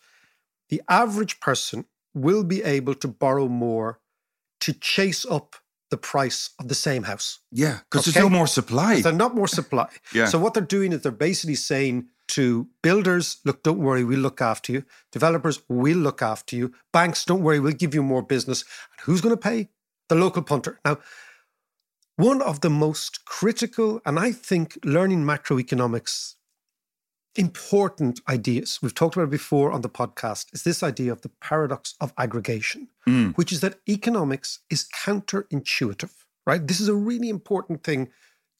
the 0.69 0.81
average 0.89 1.39
person 1.39 1.85
will 2.15 2.43
be 2.43 2.63
able 2.63 2.95
to 2.95 3.07
borrow 3.07 3.47
more 3.47 3.99
to 4.61 4.73
chase 4.73 5.25
up 5.29 5.57
the 5.91 5.97
price 5.97 6.49
of 6.59 6.69
the 6.69 6.75
same 6.75 7.03
house. 7.03 7.39
Yeah, 7.51 7.79
because 7.89 8.07
Okay. 8.07 8.11
there's 8.19 8.23
no 8.23 8.29
more 8.37 8.47
supply. 8.47 9.01
There's 9.01 9.15
not 9.15 9.35
more 9.35 9.47
supply. 9.47 9.89
Yeah. 10.13 10.25
So 10.25 10.39
what 10.39 10.55
they're 10.55 10.63
doing 10.77 10.91
is 10.91 11.01
they're 11.01 11.11
basically 11.11 11.55
saying 11.55 12.07
to 12.29 12.67
builders, 12.81 13.37
look, 13.45 13.61
don't 13.61 13.77
worry, 13.77 14.03
we'll 14.03 14.19
look 14.21 14.41
after 14.41 14.71
you. 14.71 14.85
Developers, 15.11 15.61
we'll 15.69 15.97
look 15.97 16.21
after 16.23 16.55
you. 16.55 16.71
Banks, 16.91 17.25
don't 17.25 17.43
worry, 17.43 17.59
we'll 17.59 17.73
give 17.73 17.93
you 17.93 18.01
more 18.01 18.23
business. 18.23 18.63
And 18.91 19.01
who's 19.05 19.21
going 19.21 19.35
to 19.35 19.41
pay? 19.41 19.69
The 20.09 20.15
local 20.15 20.41
punter. 20.41 20.79
Now, 20.85 20.97
one 22.15 22.41
of 22.41 22.61
the 22.61 22.69
most 22.69 23.25
critical, 23.25 24.01
and 24.05 24.19
I 24.19 24.31
think 24.31 24.77
learning 24.83 25.23
macroeconomics 25.23 26.35
important 27.35 28.19
ideas, 28.29 28.79
we've 28.81 28.93
talked 28.93 29.15
about 29.15 29.23
it 29.23 29.31
before 29.31 29.71
on 29.71 29.81
the 29.81 29.89
podcast, 29.89 30.53
is 30.53 30.63
this 30.63 30.83
idea 30.83 31.11
of 31.11 31.21
the 31.21 31.29
paradox 31.41 31.95
of 31.99 32.13
aggregation, 32.17 32.89
Mm. 33.07 33.35
which 33.35 33.51
is 33.51 33.59
that 33.61 33.79
economics 33.89 34.59
is 34.69 34.87
counterintuitive, 35.03 36.11
right? 36.45 36.67
This 36.67 36.79
is 36.79 36.87
a 36.87 36.93
really 36.95 37.29
important 37.29 37.83
thing 37.83 38.11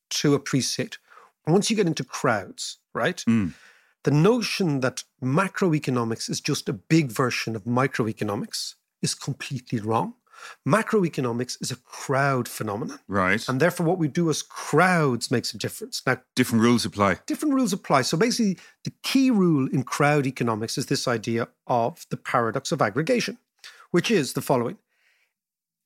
to 0.09 0.33
appreciate. 0.33 0.97
Once 1.45 1.69
you 1.69 1.75
get 1.75 1.87
into 1.87 2.03
crowds, 2.03 2.79
right? 2.93 3.23
Mm. 3.27 3.53
the 4.03 4.11
notion 4.11 4.81
that 4.81 5.05
macroeconomics 5.23 6.29
is 6.29 6.41
just 6.41 6.67
a 6.67 6.73
big 6.73 7.09
version 7.09 7.55
of 7.55 7.63
microeconomics 7.63 8.75
is 9.01 9.15
completely 9.15 9.79
wrong. 9.79 10.15
Macroeconomics 10.67 11.61
is 11.61 11.71
a 11.71 11.75
crowd 11.77 12.47
phenomenon. 12.47 12.99
Right. 13.07 13.47
And 13.47 13.59
therefore, 13.59 13.85
what 13.85 13.97
we 13.97 14.07
do 14.07 14.29
as 14.29 14.41
crowds 14.41 15.29
makes 15.31 15.53
a 15.53 15.57
difference. 15.57 16.01
Now, 16.05 16.17
Different 16.35 16.63
rules 16.63 16.85
apply. 16.85 17.19
different 17.25 17.53
rules 17.55 17.73
apply. 17.73 18.01
So 18.03 18.17
basically, 18.17 18.57
the 18.83 18.93
key 19.03 19.31
rule 19.31 19.67
in 19.71 19.83
crowd 19.83 20.25
economics 20.25 20.77
is 20.77 20.85
this 20.87 21.07
idea 21.07 21.47
of 21.67 22.05
the 22.09 22.17
paradox 22.17 22.71
of 22.71 22.81
aggregation, 22.81 23.37
which 23.91 24.09
is 24.11 24.33
the 24.33 24.41
following 24.41 24.77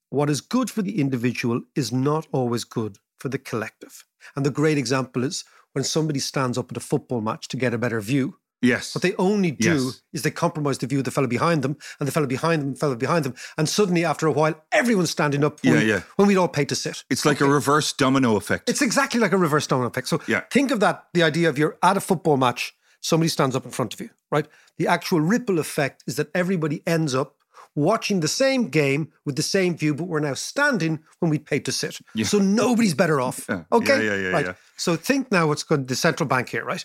What 0.10 0.30
is 0.30 0.42
good 0.42 0.70
for 0.70 0.82
the 0.82 1.00
individual 1.02 1.62
is 1.76 1.92
not 1.92 2.28
always 2.32 2.64
good 2.64 2.98
for 3.18 3.30
the 3.30 3.40
collective. 3.40 4.06
And 4.36 4.46
the 4.46 4.52
great 4.52 4.78
example 4.78 5.24
is 5.24 5.44
when 5.74 5.84
somebody 5.84 6.20
stands 6.20 6.58
up 6.58 6.72
at 6.72 6.78
a 6.78 6.82
football 6.82 7.22
match 7.22 7.48
to 7.50 7.58
get 7.58 7.74
a 7.74 7.78
better 7.78 8.00
view. 8.02 8.38
Yes. 8.62 8.96
What 8.96 9.02
they 9.04 9.14
only 9.16 9.52
do 9.52 9.74
Yes. 9.86 10.02
is 10.14 10.22
they 10.24 10.32
compromise 10.32 10.80
the 10.80 10.88
view 10.88 11.00
of 11.00 11.06
the 11.06 11.12
fellow 11.12 11.28
behind 11.28 11.62
them, 11.62 11.78
and 12.00 12.08
the 12.08 12.12
fellow 12.12 12.26
behind 12.28 12.62
them, 12.62 12.68
and 12.70 12.76
the 12.76 12.80
fellow 12.80 12.96
behind 12.96 13.26
them. 13.26 13.36
And 13.58 13.70
suddenly, 13.70 14.04
after 14.04 14.26
a 14.28 14.32
while, 14.32 14.56
everyone's 14.72 15.12
standing 15.12 15.44
up 15.44 15.64
when, 15.64 15.74
Yeah, 15.76 15.82
yeah. 15.82 16.02
when 16.16 16.28
we'd 16.28 16.38
all 16.38 16.48
pay 16.48 16.66
to 16.66 16.76
sit. 16.76 17.04
It's 17.10 17.26
like 17.26 17.40
a 17.42 17.46
reverse 17.48 17.94
domino 17.94 18.36
effect. 18.36 18.70
It's 18.70 18.82
exactly 18.82 19.20
like 19.20 19.32
a 19.32 19.38
reverse 19.38 19.68
domino 19.68 19.88
effect. 19.90 20.08
So 20.08 20.22
Yeah. 20.28 20.42
think 20.52 20.72
of 20.72 20.80
that 20.80 21.06
the 21.14 21.24
idea 21.24 21.50
of 21.50 21.58
you're 21.58 21.78
at 21.84 21.98
a 21.98 22.02
football 22.02 22.38
match, 22.38 22.76
somebody 23.02 23.30
stands 23.30 23.56
up 23.56 23.66
in 23.66 23.72
front 23.72 23.94
of 23.94 24.02
you, 24.02 24.10
right? 24.32 24.48
The 24.78 24.88
actual 24.88 25.22
ripple 25.22 25.60
effect 25.60 26.04
is 26.08 26.16
that 26.16 26.30
everybody 26.34 26.82
ends 26.88 27.14
up 27.14 27.36
watching 27.76 28.22
the 28.22 28.28
same 28.28 28.70
game 28.70 29.10
with 29.24 29.36
the 29.36 29.44
same 29.44 29.78
view, 29.78 29.94
but 29.94 30.06
we're 30.06 30.20
now 30.20 30.34
standing 30.34 31.00
when 31.20 31.30
we 31.30 31.38
paid 31.38 31.64
to 31.64 31.72
sit. 31.72 32.00
So 32.24 32.40
nobody's 32.40 32.96
better 32.96 33.22
off. 33.22 33.46
Yeah. 33.48 33.66
Okay. 33.72 34.04
Yeah, 34.04 34.16
yeah, 34.16 34.22
yeah, 34.22 34.30
right. 34.30 34.46
yeah. 34.48 34.54
So 34.78 34.96
think 34.96 35.32
now 35.32 35.46
what's 35.48 35.62
going 35.62 35.86
the 35.86 35.96
central 35.96 36.28
bank 36.28 36.50
here, 36.50 36.66
right? 36.66 36.84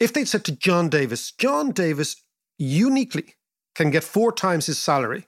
If 0.00 0.12
they'd 0.12 0.28
said 0.28 0.44
to 0.46 0.52
John 0.52 0.88
Davis, 0.88 1.30
John 1.32 1.70
Davis 1.70 2.16
uniquely 2.58 3.34
can 3.74 3.90
get 3.90 4.04
four 4.04 4.32
times 4.32 4.66
his 4.66 4.78
salary, 4.78 5.26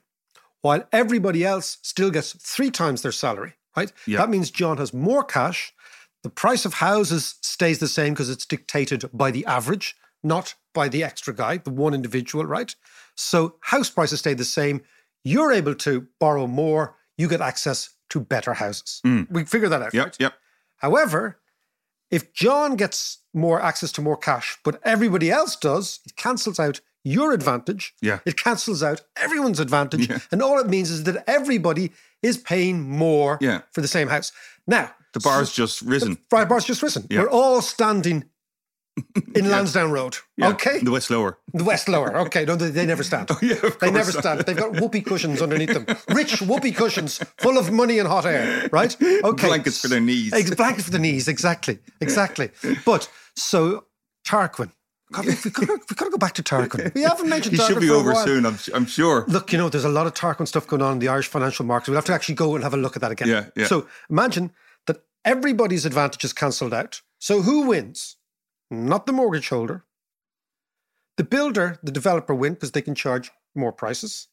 while 0.61 0.87
everybody 0.91 1.45
else 1.45 1.77
still 1.81 2.09
gets 2.11 2.33
three 2.33 2.71
times 2.71 3.01
their 3.01 3.11
salary, 3.11 3.53
right? 3.75 3.91
Yeah. 4.05 4.17
That 4.19 4.29
means 4.29 4.51
John 4.51 4.77
has 4.77 4.93
more 4.93 5.23
cash. 5.23 5.73
The 6.23 6.29
price 6.29 6.65
of 6.65 6.75
houses 6.75 7.35
stays 7.41 7.79
the 7.79 7.87
same 7.87 8.13
because 8.13 8.29
it's 8.29 8.45
dictated 8.45 9.09
by 9.13 9.31
the 9.31 9.45
average, 9.45 9.95
not 10.23 10.55
by 10.73 10.89
the 10.89 11.03
extra 11.03 11.33
guy, 11.33 11.57
the 11.57 11.69
one 11.69 11.93
individual, 11.93 12.45
right? 12.45 12.75
So 13.15 13.55
house 13.61 13.89
prices 13.89 14.19
stay 14.19 14.33
the 14.33 14.45
same. 14.45 14.81
You're 15.23 15.51
able 15.51 15.75
to 15.75 16.07
borrow 16.19 16.47
more. 16.47 16.95
You 17.17 17.27
get 17.27 17.41
access 17.41 17.89
to 18.09 18.19
better 18.19 18.53
houses. 18.53 19.01
Mm. 19.05 19.29
We 19.31 19.43
figure 19.45 19.69
that 19.69 19.81
out, 19.81 19.93
Yep. 19.93 20.05
right? 20.05 20.15
Yep. 20.19 20.33
However, 20.77 21.39
if 22.11 22.33
John 22.33 22.75
gets 22.75 23.19
more 23.37 23.61
access 23.61 23.91
to 23.93 24.01
more 24.01 24.17
cash, 24.17 24.57
but 24.63 24.79
everybody 24.83 25.31
else 25.31 25.55
does, 25.55 25.99
it 26.05 26.15
cancels 26.17 26.59
out 26.59 26.81
your 27.03 27.31
advantage. 27.31 27.93
Yeah. 28.01 28.19
It 28.25 28.35
cancels 28.37 28.83
out 28.83 29.01
everyone's 29.15 29.59
advantage. 29.61 30.09
Yeah. 30.09 30.19
And 30.31 30.41
all 30.41 30.59
it 30.59 30.67
means 30.67 30.89
is 30.91 31.03
that 31.03 31.23
everybody 31.27 31.91
is 32.21 32.37
paying 32.37 32.89
more 32.89 33.37
Yeah. 33.39 33.61
for 33.71 33.79
the 33.81 33.87
same 33.87 34.09
house. 34.09 34.31
Now, 34.65 34.91
The 35.13 35.21
bar's 35.21 35.53
just 35.53 35.81
risen. 35.81 36.17
the 36.29 36.45
bar's 36.45 36.65
just 36.65 36.81
risen. 36.83 37.05
Yeah. 37.09 37.21
We're 37.21 37.29
all 37.29 37.61
standing 37.61 38.25
in 39.35 39.49
Lansdowne 39.51 39.91
Road. 39.91 40.17
Yeah. 40.37 40.49
Okay. 40.49 40.79
The 40.79 40.91
West 40.91 41.09
Lower. 41.11 41.37
The 41.53 41.63
West 41.63 41.87
Lower. 41.87 42.17
Okay. 42.17 42.43
No, 42.45 42.55
they, 42.55 42.71
they 42.71 42.85
never 42.85 43.03
stand. 43.03 43.29
Oh, 43.31 43.37
yeah, 43.41 43.53
of 43.63 43.79
They 43.79 43.91
never 43.91 44.11
stand. 44.11 44.41
They've 44.41 44.57
got 44.57 44.81
whoopee 44.81 45.01
cushions 45.01 45.41
underneath 45.41 45.73
them. 45.73 45.85
Rich 46.09 46.41
whoopee 46.41 46.71
cushions 46.71 47.19
full 47.37 47.57
of 47.57 47.71
money 47.71 47.99
and 47.99 48.07
hot 48.09 48.25
air, 48.25 48.67
right? 48.71 48.97
Okay. 49.23 49.47
Blankets 49.47 49.79
for 49.79 49.87
their 49.87 50.01
knees. 50.01 50.31
Blankets 50.55 50.85
for 50.85 50.91
the 50.91 50.99
knees, 50.99 51.27
exactly. 51.27 51.77
Exactly. 52.01 52.49
But 52.85 53.07
so 53.37 53.85
Tarquin. 54.27 54.71
God, 55.11 55.25
we, 55.25 55.31
we, 55.31 55.65
we 55.89 55.95
gotta 55.95 56.11
go 56.11 56.17
back 56.17 56.33
to 56.33 56.43
Tarquin. 56.43 56.93
We 56.93 57.03
haven't 57.03 57.29
mentioned 57.29 57.55
He 57.55 57.61
Tarquin 57.61 57.67
should 57.67 57.79
be 57.79 57.89
over 57.89 58.13
soon, 58.13 58.45
I'm, 58.45 58.57
I'm 58.73 58.85
sure. 58.85 59.23
Look, 59.29 59.53
you 59.53 59.57
know, 59.57 59.69
there's 59.69 59.85
a 59.85 59.89
lot 59.89 60.05
of 60.05 60.13
Tarquin 60.13 60.47
stuff 60.47 60.67
going 60.67 60.81
on 60.81 60.93
in 60.93 60.99
the 60.99 61.07
Irish 61.07 61.27
financial 61.27 61.65
markets. 61.65 61.87
We'll 61.87 61.95
have 61.97 62.05
to 62.05 62.13
actually 62.13 62.35
go 62.35 62.55
and 62.55 62.63
have 62.63 62.73
a 62.73 62.77
look 62.77 62.97
at 62.97 63.01
that 63.01 63.11
again. 63.11 63.29
Yeah, 63.29 63.45
yeah. 63.55 63.67
So 63.67 63.87
imagine 64.09 64.51
that 64.85 64.97
everybody's 65.23 65.85
advantage 65.85 66.25
is 66.25 66.33
cancelled 66.33 66.73
out. 66.73 67.01
So 67.19 67.41
who 67.41 67.67
wins? 67.67 68.17
Not 68.69 69.05
the 69.05 69.13
mortgage 69.13 69.47
holder. 69.47 69.85
The 71.15 71.23
builder, 71.23 71.79
the 71.81 71.91
developer 71.91 72.35
win 72.35 72.53
because 72.53 72.73
they 72.73 72.81
can 72.81 72.93
charge 72.93 73.31
more 73.55 73.71
prices. 73.71 74.27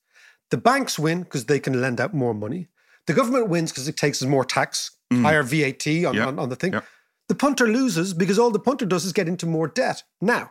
The 0.50 0.56
banks 0.56 0.98
win 0.98 1.22
because 1.22 1.46
they 1.46 1.60
can 1.60 1.80
lend 1.80 2.00
out 2.00 2.14
more 2.14 2.34
money. 2.34 2.68
The 3.06 3.14
government 3.14 3.48
wins 3.48 3.70
because 3.70 3.88
it 3.88 3.96
takes 3.96 4.22
more 4.22 4.44
tax, 4.44 4.90
mm. 5.12 5.22
higher 5.22 5.42
VAT 5.42 5.86
on, 6.06 6.14
Yeah, 6.14 6.26
on, 6.26 6.38
on 6.38 6.48
the 6.48 6.56
thing. 6.56 6.72
yeah. 6.72 6.80
The 7.28 7.34
punter 7.34 7.66
loses 7.66 8.12
because 8.14 8.38
all 8.38 8.50
the 8.50 8.58
punter 8.58 8.84
does 8.86 9.04
is 9.04 9.12
get 9.12 9.28
into 9.28 9.46
more 9.46 9.68
debt. 9.68 10.02
Now, 10.20 10.50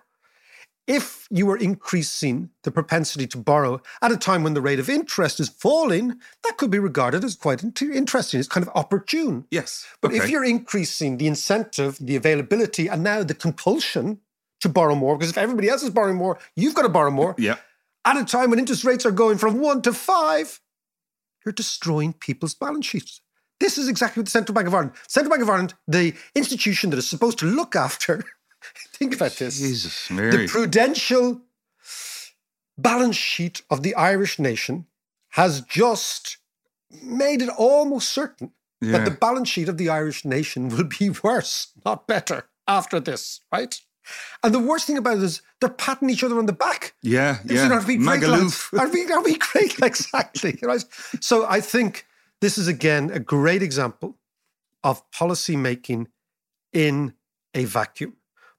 if 0.86 1.28
you 1.30 1.50
are 1.50 1.56
increasing 1.58 2.50
the 2.64 2.72
propensity 2.72 3.26
to 3.28 3.38
borrow 3.38 3.82
at 4.02 4.12
a 4.12 4.18
time 4.18 4.44
when 4.44 4.54
the 4.54 4.62
rate 4.62 4.80
of 4.80 4.90
interest 4.90 5.40
is 5.40 5.48
falling, 5.48 6.20
that 6.44 6.58
could 6.58 6.72
be 6.72 6.80
regarded 6.80 7.24
as 7.24 7.36
quite 7.36 7.64
interesting. 7.64 8.40
It's 8.40 8.50
kind 8.50 8.66
of 8.68 8.72
opportune. 8.76 9.46
Yes. 9.50 9.86
But 10.02 10.14
if 10.14 10.30
you're 10.30 10.44
increasing 10.44 11.18
the 11.18 11.28
incentive, 11.28 11.98
the 12.02 12.16
availability, 12.18 12.88
and 12.88 13.02
now 13.04 13.24
the 13.24 13.34
compulsion 13.34 14.20
to 14.60 14.68
borrow 14.68 14.96
more, 14.96 15.18
because 15.18 15.30
if 15.30 15.38
everybody 15.38 15.70
else 15.70 15.84
is 15.84 15.90
borrowing 15.90 16.18
more, 16.18 16.38
you've 16.56 16.76
got 16.76 16.82
to 16.84 16.90
borrow 16.90 17.12
more, 17.12 17.36
Yeah. 17.38 17.58
at 18.04 18.18
a 18.18 18.26
time 18.26 18.50
when 18.50 18.60
interest 18.60 18.84
rates 18.84 19.06
are 19.06 19.12
going 19.12 19.38
from 19.38 19.60
one 19.60 19.82
to 19.84 19.94
five, 19.94 20.60
you're 21.46 21.54
destroying 21.54 22.12
people's 22.14 22.56
balance 22.56 22.86
sheets. 22.86 23.22
This 23.64 23.78
is 23.78 23.88
exactly 23.88 24.20
what 24.20 24.26
the 24.26 24.32
Central 24.32 24.54
Bank 24.54 24.68
of 24.68 24.74
Ireland, 24.74 24.92
Central 25.08 25.30
Bank 25.30 25.42
of 25.42 25.50
Ireland, 25.50 25.74
the 25.88 26.14
institution 26.36 26.90
that 26.90 26.98
is 26.98 27.08
supposed 27.08 27.40
to 27.40 27.46
look 27.46 27.78
after, 27.78 28.22
think 28.94 29.16
about 29.16 29.32
this 29.38 29.58
Jesus, 29.58 30.10
the 30.10 30.48
prudential 30.50 31.40
balance 32.78 33.16
sheet 33.16 33.62
of 33.70 33.82
the 33.82 33.96
Irish 33.96 34.38
nation 34.38 34.86
has 35.30 35.62
just 35.62 36.40
made 37.02 37.42
it 37.42 37.48
almost 37.58 38.10
certain 38.10 38.52
that 38.82 39.06
the 39.06 39.12
balance 39.12 39.48
sheet 39.48 39.70
of 39.70 39.78
the 39.78 39.88
Irish 39.88 40.26
nation 40.26 40.68
will 40.68 40.84
be 40.84 41.10
worse, 41.24 41.68
not 41.86 42.06
better, 42.06 42.50
after 42.68 43.00
this, 43.00 43.40
right? 43.50 43.80
And 44.44 44.54
the 44.54 44.60
worst 44.60 44.88
thing 44.88 44.98
about 44.98 45.20
it 45.20 45.24
is 45.24 45.42
they're 45.62 45.70
patting 45.70 46.10
each 46.10 46.26
other 46.26 46.38
on 46.38 46.48
the 46.48 46.52
back. 46.52 46.96
yeah, 47.02 47.38
yeah. 47.46 47.70
Aren't 47.70 47.88
we 47.88 47.96
great, 47.96 48.24
lads? 48.24 48.68
Aren't 48.78 48.94
we, 48.94 49.10
aren't 49.10 49.24
we 49.24 49.38
great? 49.38 49.80
exactly. 49.82 50.60
Right? 50.62 50.84
So 51.22 51.46
I 51.48 51.62
think 51.62 52.06
this 52.44 52.58
is 52.58 52.68
again 52.68 53.10
a 53.10 53.20
great 53.20 53.64
example 53.64 54.18
of 54.84 55.10
policy 55.12 55.56
making 55.56 56.10
in 56.74 57.14
a 57.54 57.64
vacuum. 57.64 58.14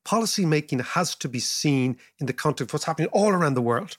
Policy 0.05 0.47
making 0.47 0.79
has 0.79 1.15
to 1.17 1.29
be 1.29 1.39
seen 1.39 1.99
in 2.19 2.25
the 2.25 2.33
context 2.33 2.71
of 2.71 2.73
what's 2.73 2.87
happening 2.87 3.11
all 3.13 3.31
around 3.31 3.53
the 3.55 3.67
world. 3.71 3.99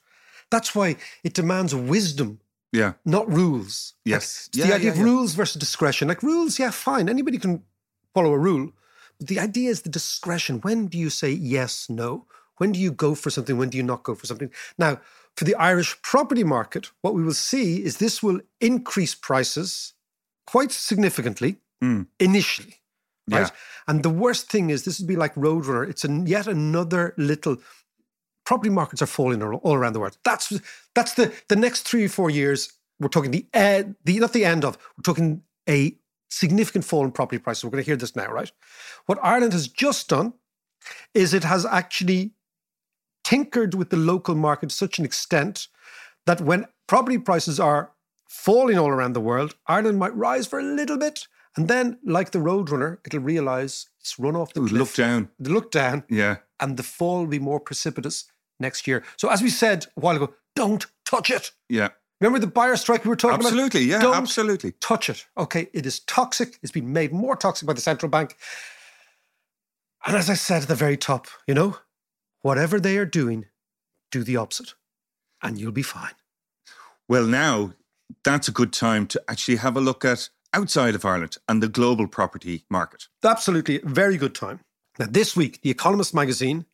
That's 0.50 0.74
why 0.74 0.96
it 1.24 1.34
demands 1.36 1.76
wisdom, 1.76 2.40
Yeah. 2.72 2.94
not 3.06 3.32
rules. 3.32 3.94
Yes. 4.04 4.48
it's 4.48 4.58
Yeah, 4.58 4.66
the 4.68 4.74
idea 4.76 4.86
yeah, 4.88 4.92
of 4.94 4.98
yeah. 4.98 5.04
rules 5.04 5.36
versus 5.36 5.60
discretion. 5.60 6.08
Like 6.08 6.24
rules, 6.24 6.58
yeah, 6.58 6.72
fine. 6.72 7.08
Anybody 7.08 7.38
can 7.38 7.62
follow 8.16 8.34
a 8.34 8.40
rule. 8.40 8.72
But 9.20 9.28
the 9.28 9.40
idea 9.40 9.70
is 9.70 9.82
the 9.84 9.90
discretion. 10.00 10.62
When 10.62 10.88
do 10.88 10.98
you 10.98 11.12
say 11.12 11.30
yes, 11.30 11.90
no? 11.90 12.26
When 12.58 12.72
do 12.72 12.80
you 12.80 12.92
go 12.92 13.14
for 13.14 13.30
something? 13.30 13.56
When 13.60 13.70
do 13.70 13.78
you 13.78 13.84
not 13.84 14.02
go 14.02 14.16
for 14.16 14.26
something? 14.26 14.52
Now, 14.80 15.00
for 15.38 15.46
the 15.46 15.56
Irish 15.56 16.02
property 16.02 16.44
market, 16.44 16.92
what 17.02 17.14
we 17.14 17.24
will 17.24 17.34
see 17.34 17.84
is 17.84 17.98
this 17.98 18.24
will 18.24 18.40
increase 18.62 19.16
prices 19.16 19.94
quite 20.48 20.72
significantly 20.72 21.58
Mm. 21.84 22.08
initially. 22.20 22.80
Yeah. 23.28 23.40
Right? 23.42 23.52
And 23.88 24.02
the 24.02 24.10
worst 24.10 24.50
thing 24.50 24.70
is 24.70 24.84
this 24.86 25.00
would 25.00 25.08
be 25.10 25.18
like 25.18 25.36
Roadrunner. 25.36 25.90
It's 25.90 26.06
an, 26.06 26.26
yet 26.26 26.48
another 26.48 27.14
little 27.18 27.58
property 28.46 28.70
markets 28.70 29.02
are 29.02 29.08
falling 29.08 29.42
all 29.44 29.74
around 29.76 29.94
the 29.94 30.00
world. 30.00 30.18
That's 30.24 30.54
that's 30.94 31.16
the 31.16 31.34
the 31.50 31.56
next 31.56 31.82
three 31.88 32.06
or 32.06 32.10
four 32.10 32.30
years. 32.30 32.72
We're 33.00 33.10
talking 33.10 33.32
the 33.32 33.46
end, 33.54 33.96
the 34.06 34.20
not 34.20 34.32
the 34.32 34.46
end 34.46 34.64
of. 34.64 34.78
We're 34.98 35.02
talking 35.04 35.42
a 35.68 35.98
significant 36.30 36.86
fall 36.86 37.04
in 37.04 37.12
property 37.12 37.40
prices. 37.40 37.64
We're 37.64 37.72
going 37.72 37.84
to 37.84 37.90
hear 37.90 37.98
this 37.98 38.16
now, 38.16 38.32
right? 38.32 38.52
What 39.06 39.20
Ireland 39.22 39.54
has 39.54 39.68
just 39.68 40.08
done 40.08 40.34
is 41.14 41.34
it 41.34 41.44
has 41.44 41.66
actually 41.66 42.32
tinkered 43.26 43.74
with 43.74 43.90
the 43.90 43.98
local 43.98 44.36
market 44.36 44.70
to 44.70 44.76
such 44.76 44.98
an 45.00 45.04
extent 45.04 45.68
that 46.26 46.40
when 46.40 46.66
property 46.88 47.18
prices 47.18 47.60
are 47.60 47.92
falling 48.30 48.78
all 48.78 48.88
around 48.90 49.14
the 49.14 49.20
world, 49.22 49.56
Ireland 49.68 50.00
might 50.00 50.16
rise 50.16 50.48
for 50.48 50.60
a 50.60 50.64
little 50.64 50.98
bit, 50.98 51.28
and 51.58 51.68
then, 51.68 52.00
like 52.06 52.32
the 52.32 52.40
Roadrunner, 52.40 53.00
it'll 53.06 53.20
realise 53.20 53.90
it's 54.00 54.18
run 54.20 54.36
off 54.36 54.54
the 54.54 54.62
cliff. 54.62 54.72
Look 54.72 54.94
down. 54.94 55.30
It'll 55.40 55.54
look 55.54 55.72
down, 55.72 56.04
Yeah. 56.10 56.38
and 56.60 56.78
the 56.78 56.84
fall 56.84 57.20
will 57.20 57.28
be 57.28 57.40
more 57.40 57.60
precipitous 57.60 58.26
next 58.60 58.88
year. 58.88 59.04
So, 59.18 59.30
as 59.30 59.42
we 59.42 59.50
said 59.50 59.86
a 59.98 60.00
while 60.00 60.16
ago, 60.16 60.34
don't 60.56 60.86
touch 61.06 61.30
it. 61.32 61.52
Yeah. 61.70 61.90
Remember 62.22 62.40
the 62.40 62.48
buyer 62.48 62.76
strike 62.78 63.04
we 63.04 63.10
were 63.10 63.16
talking 63.16 63.36
about? 63.36 63.48
Absolutely. 63.48 63.82
Yeah. 63.84 64.00
Don't 64.00 64.16
Absolutely. 64.16 64.72
touch 64.80 65.10
it. 65.10 65.26
Okay, 65.38 65.68
it 65.74 65.86
is 65.86 66.00
toxic. 66.02 66.58
It's 66.64 66.72
been 66.72 66.94
made 66.94 67.12
more 67.12 67.36
toxic 67.36 67.68
by 67.68 67.74
the 67.74 67.82
central 67.82 68.10
bank. 68.10 68.36
And 70.06 70.16
as 70.16 70.30
I 70.30 70.36
said 70.36 70.62
at 70.64 70.68
the 70.68 70.76
very 70.76 70.98
top, 70.98 71.28
you 71.48 71.54
know, 71.54 71.78
whatever 72.46 72.80
they 72.80 72.96
are 72.96 73.08
doing, 73.08 73.46
do 74.12 74.24
the 74.24 74.38
opposite, 74.38 74.76
and 75.42 75.60
you'll 75.60 75.72
be 75.72 75.82
fine. 75.82 76.14
Well, 77.10 77.26
now 77.26 77.74
that's 78.24 78.48
a 78.48 78.52
good 78.52 78.72
time 78.72 79.08
to 79.08 79.24
actually 79.28 79.58
have 79.58 79.76
a 79.76 79.82
look 79.82 80.06
at 80.06 80.30
outside 80.54 80.94
of 80.94 81.04
Ireland 81.04 81.38
and 81.50 81.64
the 81.64 81.68
global 81.68 82.08
property 82.08 82.64
market. 82.70 83.08
Absolutely, 83.24 83.80
very 83.84 84.16
good 84.18 84.36
time. 84.36 84.60
Now, 85.00 85.08
this 85.10 85.36
week, 85.36 85.64
The 85.64 85.72
Economist 85.72 86.14
magazine 86.14 86.68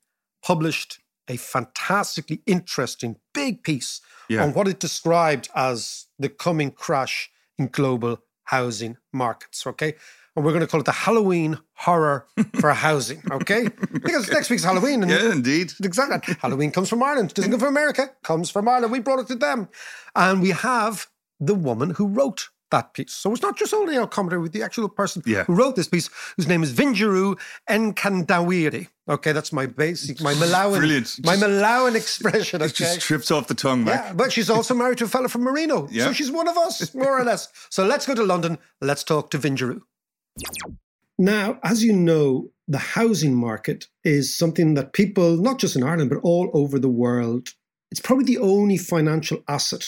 published 0.44 1.00
a 1.30 1.38
fantastically 1.38 2.42
interesting 2.46 3.16
big 3.34 3.64
piece 3.64 4.02
Yeah. 4.28 4.44
on 4.44 4.54
what 4.54 4.68
it 4.68 4.78
described 4.78 5.48
as 5.56 6.08
the 6.20 6.28
coming 6.28 6.72
crash 6.72 7.30
in 7.58 7.68
global 7.68 8.18
housing 8.46 8.98
markets. 9.14 9.66
Okay. 9.66 9.96
And 10.42 10.46
we're 10.48 10.54
going 10.54 10.62
to 10.62 10.68
call 10.68 10.80
it 10.80 10.86
the 10.88 10.92
Halloween 10.92 11.60
horror 11.76 12.26
for 12.60 12.72
housing. 12.88 13.22
Okay. 13.30 13.68
Because 13.94 14.28
next 14.32 14.50
week's 14.50 14.64
Halloween. 14.64 15.04
And 15.04 15.12
Yeah, 15.12 15.32
indeed. 15.32 15.72
Exactly. 15.84 16.36
Halloween 16.42 16.72
comes 16.72 16.90
from 16.90 17.04
Ireland. 17.04 17.36
Doesn't 17.36 17.52
come 17.52 17.60
from 17.60 17.70
America. 17.70 18.10
Comes 18.24 18.50
from 18.50 18.68
Ireland. 18.68 18.92
We 18.92 19.02
brought 19.02 19.20
it 19.20 19.28
to 19.28 19.36
them. 19.36 19.70
And 20.16 20.42
we 20.42 20.50
have 20.50 21.06
the 21.40 21.54
woman 21.54 21.92
who 21.92 22.08
wrote 22.08 22.50
that 22.72 22.96
piece. 22.96 23.14
So 23.14 23.32
it's 23.34 23.44
not 23.44 23.56
just 23.56 23.72
only 23.72 23.98
our 24.00 24.08
commentator 24.08 24.40
with 24.40 24.52
the 24.54 24.64
actual 24.64 24.90
person 24.90 25.22
Yeah. 25.28 25.44
who 25.44 25.54
wrote 25.54 25.76
this 25.76 25.88
piece, 25.88 26.10
whose 26.38 26.48
name 26.48 26.64
is 26.64 26.74
Vinjeru 26.74 27.38
Mkandawire. 27.70 28.88
Okay, 29.10 29.32
that's 29.32 29.54
my 29.54 29.68
basic, 29.68 30.22
my 30.22 30.34
Malawian, 30.34 30.78
Brilliant. 30.80 31.20
my 31.24 31.36
Just- 31.36 31.46
Malawian 31.46 31.96
expression. 31.96 32.62
It 32.62 32.66
Okay. 32.72 32.86
just 32.86 33.02
trips 33.02 33.30
off 33.30 33.48
the 33.48 33.54
tongue, 33.54 33.84
Mac. 33.84 34.06
Yeah, 34.06 34.14
but 34.14 34.32
she's 34.32 34.50
also 34.50 34.74
married 34.74 34.98
to 35.00 35.04
a 35.06 35.08
fella 35.08 35.28
from 35.28 35.42
Marino. 35.44 35.88
Yeah. 35.92 36.06
So 36.06 36.14
she's 36.14 36.32
one 36.32 36.48
of 36.48 36.58
us, 36.58 36.96
more 36.96 37.20
or 37.20 37.24
less. 37.24 37.50
So 37.70 37.86
let's 37.86 38.08
go 38.08 38.16
to 38.16 38.24
London. 38.24 38.58
Let's 38.80 39.04
talk 39.04 39.30
to 39.32 39.38
Vinjaru. 39.40 39.82
Now, 41.18 41.60
as 41.64 41.84
you 41.84 41.94
know, 41.94 42.50
the 42.68 42.78
housing 42.78 43.36
market 43.36 43.88
is 44.04 44.36
something 44.36 44.74
that 44.76 44.94
people, 44.94 45.38
not 45.38 45.60
just 45.60 45.76
in 45.76 45.84
Ireland, 45.84 46.10
but 46.10 46.20
all 46.24 46.50
over 46.54 46.80
the 46.80 46.90
world, 46.90 47.50
it's 47.92 48.00
probably 48.00 48.26
the 48.26 48.38
only 48.38 48.78
financial 48.78 49.44
asset 49.48 49.86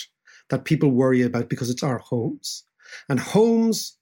that 0.50 0.66
people 0.66 0.92
worry 0.92 1.22
about 1.22 1.50
because 1.50 1.70
it's 1.70 1.84
our 1.84 2.00
homes. 2.00 2.66
And 3.10 3.20
homes 3.20 3.98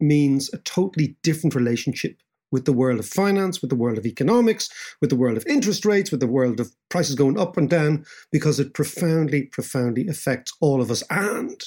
means 0.00 0.52
a 0.52 0.58
totally 0.58 1.16
different 1.22 1.54
relationship 1.54 2.18
with 2.50 2.66
the 2.66 2.72
world 2.72 2.98
of 2.98 3.06
finance, 3.06 3.60
with 3.60 3.70
the 3.70 3.76
world 3.76 3.98
of 3.98 4.06
economics, 4.06 4.68
with 5.00 5.10
the 5.10 5.16
world 5.16 5.36
of 5.36 5.46
interest 5.46 5.84
rates, 5.84 6.10
with 6.10 6.20
the 6.20 6.26
world 6.26 6.60
of 6.60 6.72
prices 6.88 7.14
going 7.14 7.38
up 7.38 7.56
and 7.56 7.70
down, 7.70 8.04
because 8.30 8.60
it 8.60 8.74
profoundly, 8.74 9.44
profoundly 9.44 10.06
affects 10.06 10.52
all 10.60 10.82
of 10.82 10.90
us. 10.90 11.02
And 11.10 11.60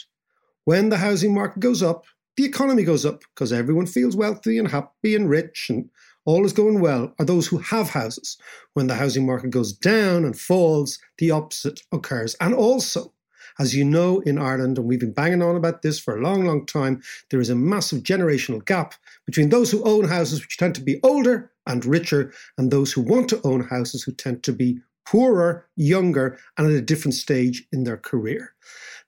when 0.66 0.90
the 0.90 0.98
housing 0.98 1.34
market 1.34 1.60
goes 1.60 1.82
up, 1.82 2.06
the 2.38 2.46
economy 2.46 2.84
goes 2.84 3.06
up 3.06 3.22
because 3.34 3.52
everyone 3.52 3.88
feels 3.88 4.16
wealthy 4.16 4.58
and 4.58 4.70
happy 4.70 5.16
and 5.16 5.30
rich 5.30 5.68
and 5.70 5.90
all 6.26 6.46
is 6.46 6.54
going 6.54 6.82
well 6.82 7.14
are 7.20 7.26
those 7.26 7.48
who 7.48 7.58
have 7.58 7.90
houses. 7.90 8.38
When 8.74 8.88
the 8.88 8.96
housing 8.96 9.26
market 9.26 9.50
goes 9.50 9.74
down 9.74 10.24
and 10.24 10.38
falls, 10.38 11.00
the 11.18 11.32
opposite 11.32 11.82
occurs. 11.92 12.36
And 12.42 12.54
also, 12.54 13.14
as 13.60 13.74
you 13.74 13.84
know, 13.84 14.20
in 14.20 14.38
Ireland, 14.38 14.78
and 14.78 14.86
we've 14.86 15.00
been 15.00 15.14
banging 15.14 15.42
on 15.42 15.56
about 15.56 15.82
this 15.82 16.00
for 16.00 16.16
a 16.16 16.22
long, 16.22 16.46
long 16.46 16.66
time, 16.66 17.02
there 17.32 17.40
is 17.40 17.50
a 17.50 17.56
massive 17.56 18.04
generational 18.04 18.64
gap 18.64 18.94
between 19.26 19.50
those 19.50 19.72
who 19.72 19.84
own 19.84 20.04
houses, 20.04 20.42
which 20.42 20.58
tend 20.58 20.76
to 20.76 20.82
be 20.82 21.00
older 21.02 21.52
and 21.66 21.86
richer, 21.86 22.34
and 22.58 22.70
those 22.70 22.92
who 22.92 23.02
want 23.02 23.30
to 23.30 23.42
own 23.44 23.62
houses, 23.62 24.04
who 24.04 24.12
tend 24.12 24.44
to 24.44 24.52
be 24.52 24.80
poorer, 25.06 25.66
younger, 25.78 26.38
and 26.58 26.68
at 26.68 26.74
a 26.74 26.82
different 26.82 27.16
stage 27.16 27.66
in 27.72 27.86
their 27.86 27.98
career. 27.98 28.54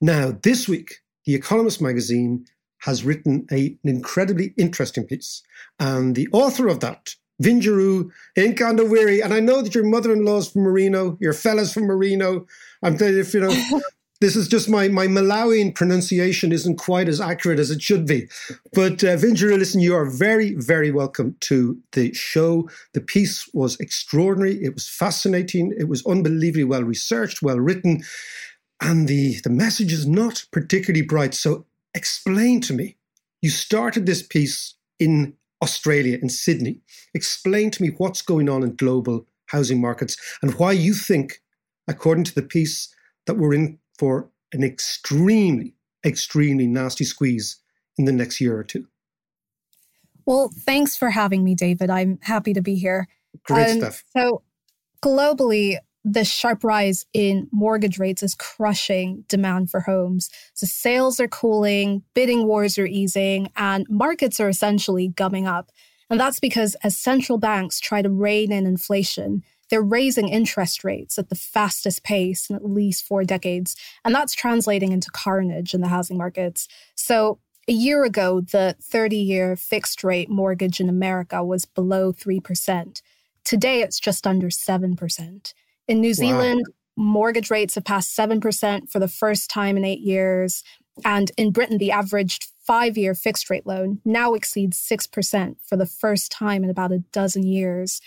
Now, 0.02 0.32
this 0.42 0.70
week, 0.70 1.00
The 1.26 1.36
Economist 1.36 1.82
magazine 1.82 2.46
has 2.80 3.04
written 3.04 3.46
a, 3.52 3.78
an 3.84 3.90
incredibly 3.90 4.54
interesting 4.58 5.06
piece. 5.06 5.44
And 5.80 6.16
the 6.16 6.28
author 6.32 6.68
of 6.68 6.80
that, 6.82 7.16
Vinjeru 7.42 8.10
Mkandawire, 8.38 9.24
and 9.24 9.34
I 9.34 9.40
know 9.40 9.62
that 9.62 9.76
your 9.76 9.86
mother-in-law's 9.86 10.52
from 10.52 10.64
Marino, 10.64 11.18
your 11.20 11.34
fella's 11.34 11.74
from 11.74 11.84
Marino. 11.84 12.46
I'm 12.84 12.98
telling 12.98 13.18
if 13.18 13.34
you 13.34 13.42
know, 13.42 13.80
this 14.22 14.36
is 14.36 14.50
just 14.50 14.70
my, 14.70 14.90
my 14.90 15.08
Malawian 15.08 15.74
pronunciation 15.74 16.52
isn't 16.52 16.76
quite 16.76 17.08
as 17.08 17.22
accurate 17.22 17.60
as 17.60 17.72
it 17.72 17.82
should 17.82 18.06
be. 18.06 18.28
But 18.74 19.04
uh, 19.04 19.14
listen, 19.14 19.80
you 19.80 19.96
are 19.96 20.10
very, 20.10 20.56
very 20.56 20.92
welcome 20.92 21.38
to 21.42 21.78
the 21.94 22.14
show. 22.14 22.70
The 22.94 23.02
piece 23.02 23.50
was 23.54 23.80
extraordinary. 23.80 24.62
It 24.62 24.74
was 24.74 24.90
fascinating. 24.90 25.74
It 25.78 25.88
was 25.88 26.06
unbelievably 26.06 26.66
well 26.66 26.84
researched, 26.84 27.42
well 27.42 27.60
written. 27.60 28.04
And 28.82 29.08
the, 29.08 29.40
the 29.44 29.50
message 29.50 29.94
is 29.94 30.06
not 30.06 30.46
particularly 30.52 31.06
bright. 31.06 31.34
So 31.34 31.66
explain 32.00 32.62
to 32.62 32.74
me. 32.74 32.96
You 33.42 33.50
started 33.50 34.06
this 34.06 34.24
piece 34.24 34.76
in 35.00 35.34
Australia, 35.62 36.18
in 36.22 36.30
Sydney. 36.30 36.82
Explain 37.14 37.72
to 37.72 37.82
me 37.84 37.90
what's 37.98 38.22
going 38.22 38.48
on 38.50 38.64
in 38.64 38.76
global 38.76 39.28
housing 39.48 39.82
markets 39.82 40.16
and 40.42 40.54
why 40.56 40.72
you 40.72 40.94
think, 40.94 41.42
according 41.88 42.24
to 42.26 42.36
the 42.36 42.48
piece, 42.56 42.94
that 43.26 43.38
we're 43.38 43.54
in 43.54 43.80
for 43.98 44.30
an 44.54 44.64
extremely, 44.64 45.76
extremely 46.06 46.68
nasty 46.68 47.04
squeeze 47.04 47.58
in 47.98 48.06
the 48.06 48.12
next 48.12 48.40
year 48.40 48.58
or 48.58 48.64
two. 48.64 48.88
Well, 50.26 50.52
thanks 50.56 50.96
for 50.96 51.10
having 51.10 51.44
me, 51.44 51.56
David. 51.56 51.90
I'm 51.90 52.20
happy 52.22 52.54
to 52.54 52.62
be 52.62 52.76
here. 52.76 53.08
Great 53.44 53.72
Um, 53.72 53.78
stuff. 53.80 54.04
So, 54.16 54.44
globally, 55.04 55.78
the 56.12 56.26
sharp 56.26 56.64
rise 56.64 57.06
in 57.14 57.48
mortgage 57.52 58.00
rates 58.00 58.24
is 58.24 58.34
crushing 58.34 59.26
demand 59.28 59.70
for 59.70 59.82
homes. 59.82 60.30
So, 60.54 60.66
sales 60.66 61.20
are 61.20 61.28
cooling, 61.28 62.04
bidding 62.14 62.48
wars 62.48 62.78
are 62.80 62.86
easing, 62.86 63.50
and 63.56 63.86
markets 63.90 64.40
are 64.40 64.50
essentially 64.50 65.10
gumming 65.10 65.48
up. 65.48 65.72
And 66.10 66.20
that's 66.20 66.40
because 66.40 66.76
as 66.84 66.98
central 66.98 67.38
banks 67.38 67.80
try 67.80 68.02
to 68.02 68.10
rein 68.10 68.52
in 68.52 68.66
inflation, 68.66 69.44
they're 69.70 69.84
raising 69.84 70.30
interest 70.30 70.84
rates 70.84 71.20
at 71.20 71.30
the 71.30 71.36
fastest 71.36 72.04
pace 72.04 72.50
in 72.50 72.56
at 72.56 72.66
least 72.66 73.06
four 73.06 73.24
decades. 73.24 73.76
And 74.04 74.16
that's 74.16 74.34
translating 74.34 74.92
into 74.92 75.12
carnage 75.12 75.76
in 75.76 75.82
the 75.82 75.90
housing 75.90 76.18
markets. 76.18 76.68
So, 76.96 77.40
a 77.68 77.72
year 77.72 78.04
ago, 78.04 78.42
the 78.42 78.76
30 78.82 79.16
year 79.18 79.56
fixed 79.56 80.04
rate 80.04 80.28
mortgage 80.28 80.80
in 80.80 80.90
America 80.90 81.44
was 81.44 81.66
below 81.66 82.12
3%. 82.12 83.04
Today, 83.44 83.84
it's 83.84 84.00
just 84.00 84.26
under 84.26 84.48
7%. 84.48 85.54
In 85.90 86.02
New 86.02 86.14
Zealand, 86.14 86.66
mortgage 86.96 87.50
rates 87.50 87.74
have 87.74 87.84
passed 87.84 88.16
7% 88.16 88.92
for 88.92 89.00
the 89.00 89.08
first 89.08 89.50
time 89.50 89.76
in 89.76 89.84
eight 89.84 90.02
years. 90.02 90.64
And 91.04 91.32
in 91.36 91.52
Britain, 91.52 91.80
the 91.80 91.92
average 91.92 92.38
five 92.60 92.96
year 92.96 93.16
fixed 93.16 93.50
rate 93.50 93.66
loan 93.66 94.00
now 94.06 94.36
exceeds 94.36 94.78
6% 94.78 95.56
for 95.66 95.76
the 95.76 95.88
first 95.88 96.32
time 96.32 96.64
in 96.64 96.70
about 96.70 96.92
a 96.92 97.00
dozen 97.12 97.42
years. 97.42 98.02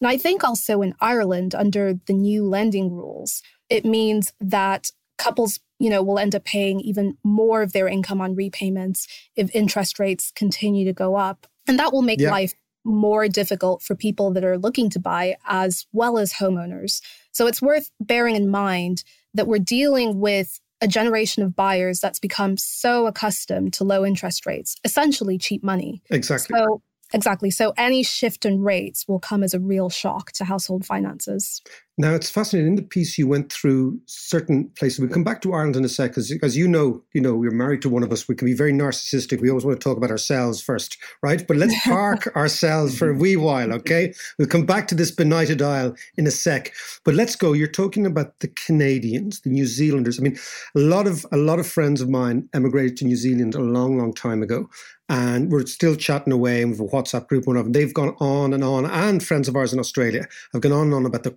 And 0.00 0.08
I 0.08 0.16
think 0.16 0.42
also 0.42 0.82
in 0.82 0.94
Ireland, 1.00 1.54
under 1.54 1.94
the 1.94 2.12
new 2.12 2.44
lending 2.44 2.90
rules, 2.90 3.40
it 3.68 3.84
means 3.84 4.32
that 4.40 4.90
couples, 5.16 5.60
you 5.78 5.90
know, 5.90 6.02
will 6.02 6.18
end 6.18 6.34
up 6.34 6.44
paying 6.44 6.80
even 6.80 7.18
more 7.22 7.62
of 7.62 7.72
their 7.72 7.86
income 7.86 8.20
on 8.20 8.34
repayments 8.34 9.06
if 9.36 9.54
interest 9.54 10.00
rates 10.00 10.32
continue 10.34 10.84
to 10.86 10.92
go 10.92 11.14
up. 11.14 11.46
And 11.68 11.78
that 11.78 11.92
will 11.92 12.02
make 12.02 12.20
Yeah. 12.20 12.32
life 12.32 12.54
more 12.84 13.28
difficult 13.28 13.82
for 13.82 13.94
people 13.94 14.32
that 14.32 14.44
are 14.44 14.58
looking 14.58 14.90
to 14.90 15.00
buy 15.00 15.36
as 15.46 15.86
well 15.92 16.18
as 16.18 16.34
homeowners. 16.34 17.00
So 17.32 17.46
it's 17.46 17.62
worth 17.62 17.90
bearing 18.00 18.36
in 18.36 18.48
mind 18.48 19.04
that 19.34 19.46
we're 19.46 19.58
dealing 19.58 20.20
with 20.20 20.60
a 20.80 20.88
generation 20.88 21.42
of 21.42 21.56
buyers 21.56 22.00
that's 22.00 22.18
become 22.18 22.56
so 22.56 23.06
accustomed 23.06 23.72
to 23.74 23.84
low 23.84 24.04
interest 24.04 24.46
rates, 24.46 24.76
essentially 24.84 25.38
cheap 25.38 25.62
money. 25.62 26.02
Exactly. 26.10 26.56
So 26.56 26.82
exactly. 27.12 27.50
So 27.50 27.72
any 27.76 28.02
shift 28.02 28.44
in 28.44 28.62
rates 28.62 29.08
will 29.08 29.18
come 29.18 29.42
as 29.42 29.54
a 29.54 29.60
real 29.60 29.90
shock 29.90 30.32
to 30.32 30.44
household 30.44 30.84
finances. 30.84 31.62
Now 32.00 32.14
it's 32.14 32.30
fascinating. 32.30 32.70
In 32.70 32.76
the 32.76 32.82
piece, 32.82 33.18
you 33.18 33.26
went 33.26 33.52
through 33.52 34.00
certain 34.06 34.70
places. 34.78 35.00
We'll 35.00 35.08
come 35.08 35.24
back 35.24 35.40
to 35.42 35.52
Ireland 35.52 35.74
in 35.74 35.84
a 35.84 35.88
sec, 35.88 36.12
because 36.12 36.32
as 36.44 36.56
you 36.56 36.68
know, 36.68 37.02
you 37.12 37.20
know, 37.20 37.34
we're 37.34 37.50
married 37.50 37.82
to 37.82 37.88
one 37.88 38.04
of 38.04 38.12
us. 38.12 38.28
We 38.28 38.36
can 38.36 38.46
be 38.46 38.54
very 38.54 38.72
narcissistic. 38.72 39.40
We 39.40 39.50
always 39.50 39.64
want 39.64 39.80
to 39.80 39.84
talk 39.84 39.96
about 39.96 40.12
ourselves 40.12 40.62
first, 40.62 40.96
right? 41.24 41.44
But 41.46 41.56
let's 41.56 41.74
park 41.84 42.30
ourselves 42.36 42.96
for 42.96 43.10
a 43.10 43.14
wee 43.14 43.34
while, 43.34 43.72
okay? 43.72 44.14
We'll 44.38 44.46
come 44.46 44.64
back 44.64 44.86
to 44.88 44.94
this 44.94 45.10
benighted 45.10 45.60
isle 45.60 45.96
in 46.16 46.28
a 46.28 46.30
sec. 46.30 46.72
But 47.04 47.14
let's 47.14 47.34
go. 47.34 47.52
You're 47.52 47.66
talking 47.66 48.06
about 48.06 48.38
the 48.38 48.48
Canadians, 48.48 49.40
the 49.40 49.50
New 49.50 49.66
Zealanders. 49.66 50.20
I 50.20 50.22
mean, 50.22 50.38
a 50.76 50.80
lot 50.80 51.08
of 51.08 51.26
a 51.32 51.36
lot 51.36 51.58
of 51.58 51.66
friends 51.66 52.00
of 52.00 52.08
mine 52.08 52.48
emigrated 52.54 52.96
to 52.98 53.06
New 53.06 53.16
Zealand 53.16 53.56
a 53.56 53.60
long, 53.60 53.98
long 53.98 54.14
time 54.14 54.42
ago. 54.42 54.70
And 55.10 55.50
we're 55.50 55.64
still 55.64 55.96
chatting 55.96 56.34
away 56.34 56.60
and 56.60 56.70
we 56.70 56.76
have 56.76 56.86
a 56.86 56.90
WhatsApp 56.90 57.28
group, 57.28 57.46
one 57.46 57.56
of 57.56 57.64
them. 57.64 57.72
They've 57.72 57.94
gone 57.94 58.14
on 58.20 58.52
and 58.52 58.62
on, 58.62 58.84
and 58.84 59.24
friends 59.24 59.48
of 59.48 59.56
ours 59.56 59.72
in 59.72 59.78
Australia 59.78 60.26
have 60.52 60.60
gone 60.60 60.72
on 60.72 60.86
and 60.88 60.94
on 60.94 61.06
about 61.06 61.22
the 61.22 61.30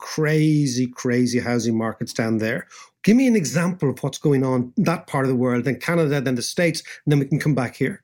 crazy, 0.51 0.87
crazy 0.87 1.39
housing 1.39 1.77
markets 1.77 2.13
down 2.13 2.37
there. 2.37 2.67
Give 3.03 3.15
me 3.15 3.25
an 3.25 3.35
example 3.35 3.89
of 3.89 4.03
what's 4.03 4.17
going 4.17 4.43
on 4.43 4.73
in 4.77 4.83
that 4.83 5.07
part 5.07 5.25
of 5.25 5.29
the 5.29 5.35
world, 5.35 5.63
then 5.63 5.79
Canada, 5.79 6.19
then 6.19 6.35
the 6.35 6.41
States, 6.41 6.83
and 7.05 7.11
then 7.11 7.19
we 7.19 7.25
can 7.25 7.39
come 7.39 7.55
back 7.55 7.75
here. 7.77 8.03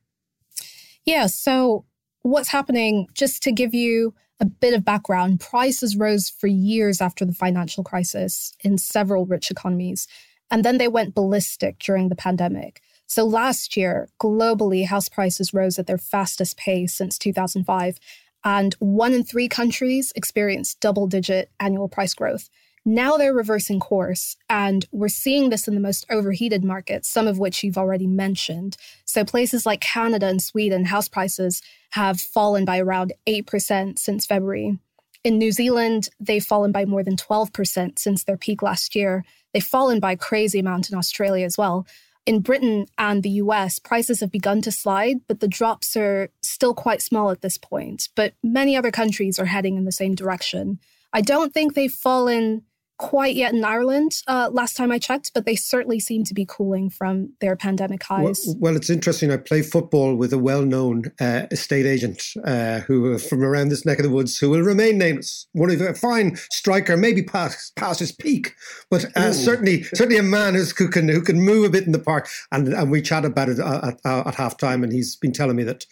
Yeah. 1.05 1.27
So, 1.27 1.85
what's 2.21 2.49
happening, 2.49 3.07
just 3.13 3.43
to 3.43 3.51
give 3.51 3.73
you 3.73 4.13
a 4.39 4.45
bit 4.45 4.73
of 4.73 4.85
background, 4.85 5.39
prices 5.39 5.97
rose 5.97 6.29
for 6.29 6.47
years 6.47 7.01
after 7.01 7.25
the 7.25 7.33
financial 7.33 7.83
crisis 7.83 8.53
in 8.61 8.77
several 8.77 9.25
rich 9.25 9.51
economies. 9.51 10.07
And 10.49 10.63
then 10.63 10.77
they 10.77 10.87
went 10.87 11.15
ballistic 11.15 11.79
during 11.79 12.07
the 12.07 12.15
pandemic. 12.15 12.81
So, 13.07 13.25
last 13.25 13.75
year, 13.75 14.07
globally, 14.21 14.85
house 14.85 15.09
prices 15.09 15.53
rose 15.53 15.77
at 15.77 15.85
their 15.85 15.97
fastest 15.97 16.57
pace 16.57 16.93
since 16.93 17.17
2005. 17.17 17.99
And 18.47 18.75
one 18.79 19.11
in 19.11 19.25
three 19.25 19.49
countries 19.49 20.13
experienced 20.15 20.79
double 20.79 21.05
digit 21.05 21.51
annual 21.59 21.89
price 21.89 22.13
growth. 22.13 22.49
Now 22.85 23.17
they're 23.17 23.33
reversing 23.33 23.81
course, 23.81 24.37
and 24.49 24.85
we're 24.93 25.09
seeing 25.09 25.49
this 25.49 25.67
in 25.67 25.73
the 25.73 25.81
most 25.81 26.05
overheated 26.09 26.63
markets, 26.63 27.09
some 27.09 27.27
of 27.27 27.39
which 27.39 27.61
you've 27.61 27.77
already 27.77 28.07
mentioned. 28.07 28.77
So, 29.03 29.25
places 29.25 29.65
like 29.65 29.81
Canada 29.81 30.27
and 30.27 30.41
Sweden, 30.41 30.85
house 30.85 31.09
prices 31.09 31.61
have 31.89 32.21
fallen 32.21 32.63
by 32.63 32.79
around 32.79 33.11
8% 33.27 33.99
since 33.99 34.25
February. 34.25 34.79
In 35.25 35.37
New 35.37 35.51
Zealand, 35.51 36.07
they've 36.17 36.41
fallen 36.41 36.71
by 36.71 36.85
more 36.85 37.03
than 37.03 37.17
12% 37.17 37.99
since 37.99 38.23
their 38.23 38.37
peak 38.37 38.61
last 38.61 38.95
year. 38.95 39.25
They've 39.53 39.61
fallen 39.61 39.99
by 39.99 40.13
a 40.13 40.17
crazy 40.17 40.59
amount 40.59 40.89
in 40.89 40.97
Australia 40.97 41.45
as 41.45 41.57
well. 41.57 41.85
In 42.27 42.41
Britain 42.41 42.87
and 42.97 43.23
the 43.23 43.39
US, 43.41 43.79
prices 43.79 44.19
have 44.19 44.33
begun 44.33 44.61
to 44.63 44.71
slide, 44.71 45.21
but 45.29 45.39
the 45.39 45.47
drops 45.47 45.95
are 45.95 46.29
still 46.41 46.73
quite 46.73 47.01
small 47.01 47.31
at 47.31 47.39
this 47.39 47.57
point. 47.57 48.09
But 48.15 48.33
many 48.43 48.75
other 48.75 48.91
countries 48.91 49.39
are 49.39 49.45
heading 49.45 49.77
in 49.77 49.85
the 49.85 49.93
same 49.93 50.13
direction. 50.13 50.79
I 51.13 51.21
don't 51.21 51.53
think 51.53 51.73
they've 51.73 51.89
fallen 51.89 52.63
quite 52.97 53.35
yet 53.35 53.53
in 53.53 53.63
Ireland 53.63 54.23
uh, 54.27 54.49
last 54.51 54.75
time 54.75 54.91
I 54.91 54.99
checked, 54.99 55.31
but 55.33 55.45
they 55.45 55.55
certainly 55.55 55.99
seem 55.99 56.23
to 56.25 56.33
be 56.33 56.45
cooling 56.45 56.89
from 56.89 57.33
their 57.41 57.55
pandemic 57.55 58.03
highs. 58.03 58.43
Well, 58.47 58.57
well 58.59 58.75
it's 58.75 58.89
interesting. 58.89 59.31
I 59.31 59.37
play 59.37 59.61
football 59.61 60.15
with 60.15 60.33
a 60.33 60.37
well 60.37 60.63
known 60.63 61.11
uh, 61.19 61.47
estate 61.51 61.85
agent 61.85 62.23
uh, 62.45 62.79
who 62.81 63.17
from 63.17 63.43
around 63.43 63.69
this 63.69 63.85
neck 63.85 63.99
of 63.99 64.03
the 64.03 64.09
woods 64.09 64.37
who 64.37 64.49
will 64.49 64.61
remain 64.61 64.97
nameless. 64.97 65.47
One 65.53 65.71
of 65.71 65.81
a 65.81 65.93
fine 65.93 66.37
striker, 66.51 66.97
maybe 66.97 67.23
past, 67.23 67.75
past 67.75 67.99
his 67.99 68.11
peak, 68.11 68.55
but 68.89 69.05
uh, 69.15 69.33
certainly 69.33 69.83
certainly 69.83 70.17
a 70.17 70.23
man 70.23 70.55
who 70.55 70.89
can 70.89 71.07
who 71.07 71.21
can 71.21 71.39
move 71.41 71.65
a 71.65 71.69
bit 71.69 71.85
in 71.85 71.91
the 71.91 71.99
park. 71.99 72.27
And, 72.51 72.69
and 72.69 72.91
we 72.91 73.01
chat 73.01 73.25
about 73.25 73.49
it 73.49 73.59
uh, 73.59 73.81
at, 73.83 73.99
at, 74.05 74.27
at 74.27 74.35
half 74.35 74.57
time, 74.57 74.83
and 74.83 74.91
he's 74.91 75.15
been 75.15 75.33
telling 75.33 75.55
me 75.55 75.63
that 75.63 75.85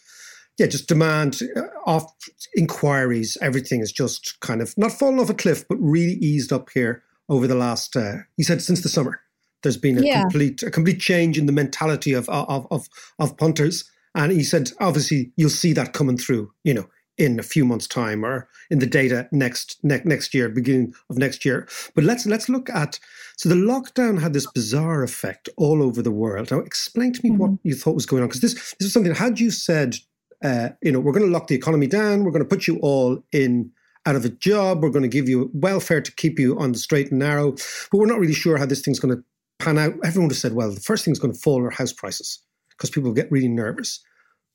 yeah, 0.58 0.68
just 0.68 0.88
demand 0.88 1.41
uh, 1.56 1.62
off 1.86 2.13
inquiries. 2.56 3.38
Everything 3.41 3.82
is 3.82 3.91
just 3.91 4.39
kind 4.39 4.62
of 4.62 4.74
not 4.78 4.91
fallen 4.91 5.20
off 5.20 5.30
a 5.30 5.34
cliff, 5.34 5.68
but 5.68 5.78
really 5.80 6.13
eased 6.13 6.54
up 6.54 6.70
here 6.74 7.04
over 7.30 7.48
the 7.48 7.56
last. 7.56 7.96
Uh, 7.96 8.18
he 8.38 8.44
said 8.44 8.62
since 8.62 8.82
the 8.82 8.89
summer, 8.89 9.20
there's 9.63 9.78
been 9.78 9.98
a 9.98 10.02
yeah. 10.02 10.22
complete 10.22 10.63
a 10.63 10.72
complete 10.72 11.00
change 11.00 11.38
in 11.38 11.46
the 11.46 11.52
mentality 11.52 12.13
of 12.13 12.30
of 12.30 12.68
of 12.72 12.88
of 13.20 13.38
punters, 13.38 13.89
and 14.13 14.32
he 14.32 14.44
said 14.44 14.72
obviously 14.80 15.32
you'll 15.36 15.50
see 15.50 15.74
that 15.74 15.94
coming 15.94 16.18
through. 16.18 16.52
You 16.63 16.76
know, 16.76 16.89
in 17.18 17.39
a 17.39 17.44
few 17.44 17.65
months' 17.65 17.88
time 17.88 18.26
or 18.26 18.48
in 18.70 18.80
the 18.80 18.86
data 18.86 19.28
next 19.32 19.78
ne- 19.84 20.02
next 20.06 20.34
year, 20.34 20.50
beginning 20.50 20.94
of 21.10 21.18
next 21.18 21.46
year. 21.46 21.68
But 21.96 22.04
let's 22.04 22.26
let's 22.26 22.50
look 22.50 22.70
at 22.70 23.00
so 23.38 23.50
the 23.50 23.56
lockdown 23.56 24.22
had 24.22 24.34
this 24.34 24.48
bizarre 24.52 25.04
effect 25.04 25.50
all 25.58 25.82
over 25.84 26.02
the 26.02 26.12
world. 26.12 26.52
Now, 26.52 26.60
explain 26.60 27.13
to 27.13 27.22
me 27.24 27.32
mm-hmm. 27.32 27.39
what 27.39 27.52
you 27.63 27.76
thought 27.76 27.96
was 27.96 28.06
going 28.06 28.24
on 28.24 28.30
because 28.30 28.41
this 28.41 28.54
this 28.80 28.88
is 28.88 28.94
something. 28.94 29.13
Had 29.13 29.39
you 29.39 29.52
said 29.52 29.98
uh, 30.46 30.70
you 30.84 30.92
know, 30.92 31.00
we're 31.00 31.12
going 31.12 31.26
to 31.26 31.32
lock 31.32 31.48
the 31.48 31.56
economy 31.56 31.88
down. 31.88 32.24
We're 32.24 32.32
going 32.32 32.44
to 32.44 32.48
put 32.48 32.68
you 32.68 32.78
all 32.84 33.24
in 33.32 33.72
out 34.06 34.16
of 34.16 34.26
a 34.26 34.30
job. 34.30 34.84
We're 34.84 34.92
going 34.92 35.02
to 35.02 35.10
give 35.10 35.28
you 35.28 35.50
welfare 35.54 36.02
to 36.02 36.12
keep 36.12 36.38
you 36.38 36.58
on 36.60 36.72
the 36.72 36.78
straight 36.78 37.10
and 37.10 37.18
narrow. 37.18 37.54
But 37.54 37.98
we're 37.98 38.06
not 38.06 38.20
really 38.20 38.34
sure 38.34 38.58
how 38.58 38.68
this 38.68 38.82
thing's 38.82 39.00
going 39.00 39.16
to 39.18 39.24
pan 39.58 39.80
out. 39.80 39.94
Everyone 40.04 40.30
has 40.30 40.40
said, 40.40 40.54
well, 40.54 40.70
the 40.70 40.80
first 40.80 41.04
thing's 41.04 41.18
going 41.18 41.34
to 41.34 41.40
fall 41.40 41.64
are 41.64 41.72
house 41.72 41.92
prices 41.92 42.44
because 42.70 42.92
people 42.92 43.12
get 43.12 43.32
really 43.32 43.48
nervous. 43.48 44.04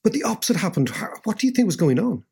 But 0.05 0.13
the 0.13 0.23
opposite 0.23 0.57
happened. 0.57 0.91
What 1.25 1.39
do 1.39 1.49
you 1.49 1.53
think 1.53 1.67
was 1.67 1.75
going 1.75 1.99
on? 1.99 2.25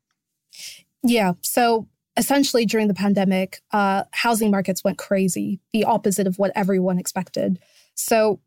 Yeah. 1.03 1.33
So 1.41 1.89
essentially, 2.15 2.65
during 2.65 2.87
the 2.87 2.93
pandemic, 2.93 3.61
uh, 3.71 4.03
housing 4.11 4.51
markets 4.51 4.85
went 4.85 4.97
crazy, 4.97 5.59
the 5.73 5.83
opposite 5.83 6.27
of 6.27 6.39
what 6.39 6.53
everyone 6.55 6.97
expected. 6.97 7.59
So 7.95 8.39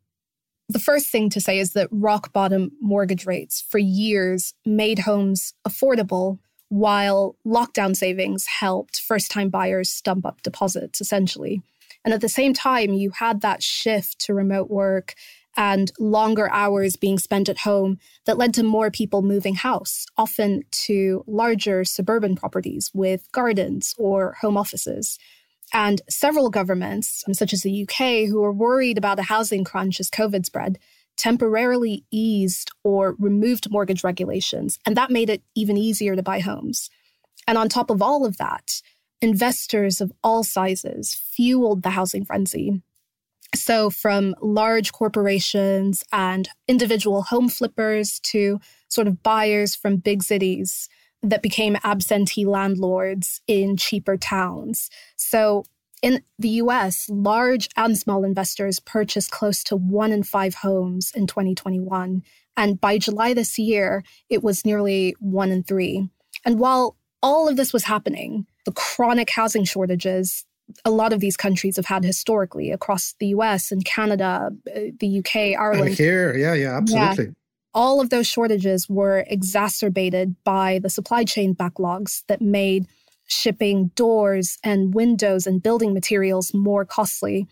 the 0.73 0.79
first 0.79 1.09
thing 1.09 1.29
to 1.31 1.41
say 1.41 1.59
is 1.59 1.73
that 1.73 1.89
rock 1.91 2.33
bottom 2.33 2.73
mortgage 2.81 3.27
rates 3.27 3.65
for 3.69 3.79
years 3.79 4.55
made 4.65 5.01
homes 5.01 5.55
affordable 5.67 6.39
while 6.69 7.37
lockdown 7.47 7.95
savings 7.95 8.47
helped 8.47 9.01
first 9.01 9.31
time 9.31 9.51
buyers 9.51 9.91
stump 9.91 10.25
up 10.25 10.43
deposits, 10.43 11.01
essentially. 11.01 11.63
And 12.05 12.15
at 12.15 12.21
the 12.21 12.29
same 12.29 12.55
time, 12.55 12.95
you 12.95 13.11
had 13.11 13.43
that 13.43 13.63
shift 13.63 14.19
to 14.21 14.35
remote 14.35 14.71
work 14.71 15.15
and 15.57 15.93
longer 15.99 16.51
hours 16.51 16.97
being 16.97 17.19
spent 17.19 17.49
at 17.49 17.59
home 17.59 17.99
that 18.25 18.39
led 18.39 18.55
to 18.55 18.63
more 18.63 18.91
people 18.91 19.21
moving 19.21 19.55
house, 19.55 20.07
often 20.17 20.63
to 20.71 21.23
larger 21.27 21.85
suburban 21.85 22.35
properties 22.37 22.91
with 22.95 23.31
gardens 23.33 23.95
or 23.99 24.37
home 24.41 24.57
offices. 24.57 25.19
And 25.73 26.03
several 26.09 26.51
governments, 26.51 27.25
um, 27.27 27.35
such 27.35 27.53
as 27.53 27.63
the 27.63 27.83
UK, 27.83 28.29
who 28.29 28.41
were 28.41 28.53
worried 28.53 28.99
about 28.99 29.19
a 29.19 29.25
housing 29.25 29.65
crunch 29.65 30.01
as 30.01 30.11
COVID 30.11 30.45
spread, 30.45 30.79
temporarily 31.17 32.05
eased 32.11 32.71
or 32.85 33.17
removed 33.19 33.71
mortgage 33.71 34.05
regulations. 34.05 34.79
And 34.87 34.97
that 34.97 35.11
made 35.11 35.31
it 35.31 35.43
even 35.55 35.77
easier 35.77 36.17
to 36.17 36.23
buy 36.23 36.41
homes. 36.41 36.91
And 37.47 37.59
on 37.59 37.69
top 37.69 37.91
of 37.91 38.03
all 38.03 38.25
of 38.25 38.37
that, 38.39 38.83
investors 39.21 40.01
of 40.01 40.13
all 40.23 40.43
sizes 40.43 41.15
fueled 41.15 41.83
the 41.83 41.91
housing 41.91 42.25
frenzy. 42.25 42.83
So, 43.55 43.91
from 43.91 44.35
large 44.41 44.93
corporations 44.93 46.05
and 46.11 46.49
individual 46.67 47.23
home 47.23 47.49
flippers 47.51 48.19
to 48.21 48.61
sort 48.89 49.07
of 49.07 49.23
buyers 49.23 49.75
from 49.75 49.97
big 49.97 50.23
cities, 50.23 50.89
that 51.23 51.43
became 51.43 51.77
absentee 51.85 52.45
landlords 52.45 53.41
in 53.47 53.77
cheaper 53.77 54.17
towns. 54.17 54.91
So 55.17 55.65
in 56.03 56.23
the 56.39 56.49
US, 56.49 57.09
large 57.09 57.69
and 57.77 57.97
small 57.97 58.25
investors 58.25 58.81
purchased 58.81 59.31
close 59.31 59.63
to 59.65 59.77
one 59.77 60.11
in 60.11 60.25
five 60.25 60.57
homes 60.57 61.13
in 61.15 61.27
2021. 61.27 62.23
And 62.57 62.81
by 62.81 62.99
July 62.99 63.35
this 63.35 63.59
year, 63.59 64.03
it 64.29 64.43
was 64.43 64.67
nearly 64.67 65.15
one 65.21 65.53
in 65.53 65.63
three. 65.63 66.09
And 66.45 66.59
while 66.59 66.97
all 67.23 67.49
of 67.49 67.57
this 67.57 67.73
was 67.73 67.85
happening, 67.85 68.47
the 68.67 68.73
chronic 68.73 69.31
housing 69.31 69.65
shortages 69.65 70.45
a 70.85 70.91
lot 70.91 71.13
of 71.13 71.21
these 71.21 71.37
countries 71.37 71.77
have 71.77 71.87
had 71.87 72.03
historically 72.05 72.71
across 72.71 73.15
the 73.21 73.27
US 73.29 73.71
and 73.71 73.85
Canada, 73.85 74.51
uh, 74.75 74.81
the 74.99 75.19
UK, 75.19 75.59
Ireland. 75.59 75.89
And 75.89 75.97
here, 75.99 76.37
yeah, 76.37 76.55
yeah, 76.55 76.77
absolutely. 76.79 77.25
Yeah 77.27 77.31
all 77.75 78.01
of 78.01 78.11
those 78.11 78.27
shortages 78.27 78.89
were 78.89 79.25
exacerbated 79.29 80.37
by 80.45 80.79
the 80.79 80.91
supply 80.91 81.25
chain 81.25 81.55
backlogs 81.55 82.23
that 82.27 82.41
made 82.41 82.87
shipping 83.27 83.89
doors 83.95 84.59
and 84.63 84.95
windows 84.95 85.47
and 85.47 85.63
building 85.63 85.95
materials 85.95 86.53
more 86.53 86.85
costly. 86.85 87.47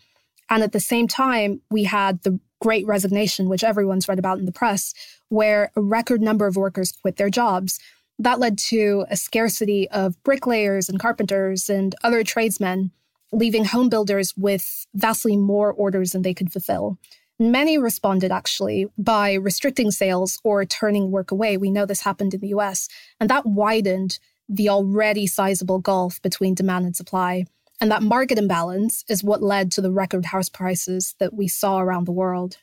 And 0.49 0.63
at 0.63 0.73
the 0.73 0.79
same 0.79 1.07
time, 1.07 1.61
we 1.71 1.85
had 1.85 2.21
the 2.23 2.39
great 2.61 2.85
resignation, 2.85 3.49
which 3.49 3.63
everyone's 3.63 4.07
read 4.07 4.19
about 4.19 4.37
in 4.37 4.45
the 4.45 4.51
press, 4.51 4.93
where 5.29 5.71
a 5.75 5.81
record 5.81 6.21
number 6.21 6.45
of 6.45 6.55
workers 6.55 6.91
quit 6.91 7.15
their 7.15 7.29
jobs. 7.29 7.79
That 8.19 8.39
led 8.39 8.59
to 8.69 9.05
a 9.09 9.17
scarcity 9.17 9.89
of 9.89 10.21
bricklayers 10.23 10.87
and 10.87 10.99
carpenters 10.99 11.69
and 11.69 11.95
other 12.03 12.23
tradesmen, 12.23 12.91
leaving 13.31 13.65
home 13.65 13.89
builders 13.89 14.35
with 14.37 14.85
vastly 14.93 15.35
more 15.35 15.73
orders 15.73 16.11
than 16.11 16.21
they 16.21 16.35
could 16.35 16.51
fulfill. 16.51 16.99
Many 17.41 17.79
responded 17.79 18.31
actually 18.31 18.85
by 18.99 19.33
restricting 19.33 19.89
sales 19.89 20.39
or 20.43 20.63
turning 20.63 21.09
work 21.09 21.31
away. 21.31 21.57
We 21.57 21.71
know 21.71 21.87
this 21.87 22.01
happened 22.01 22.35
in 22.35 22.39
the 22.39 22.49
US, 22.49 22.87
and 23.19 23.31
that 23.31 23.47
widened 23.47 24.19
the 24.47 24.69
already 24.69 25.25
sizable 25.25 25.79
gulf 25.79 26.21
between 26.21 26.53
demand 26.53 26.85
and 26.85 26.95
supply. 26.95 27.45
And 27.79 27.89
that 27.89 28.03
market 28.03 28.37
imbalance 28.37 29.03
is 29.09 29.23
what 29.23 29.41
led 29.41 29.71
to 29.71 29.81
the 29.81 29.91
record 29.91 30.25
house 30.25 30.49
prices 30.49 31.15
that 31.17 31.33
we 31.33 31.47
saw 31.47 31.79
around 31.79 32.05
the 32.05 32.11
world. 32.11 32.59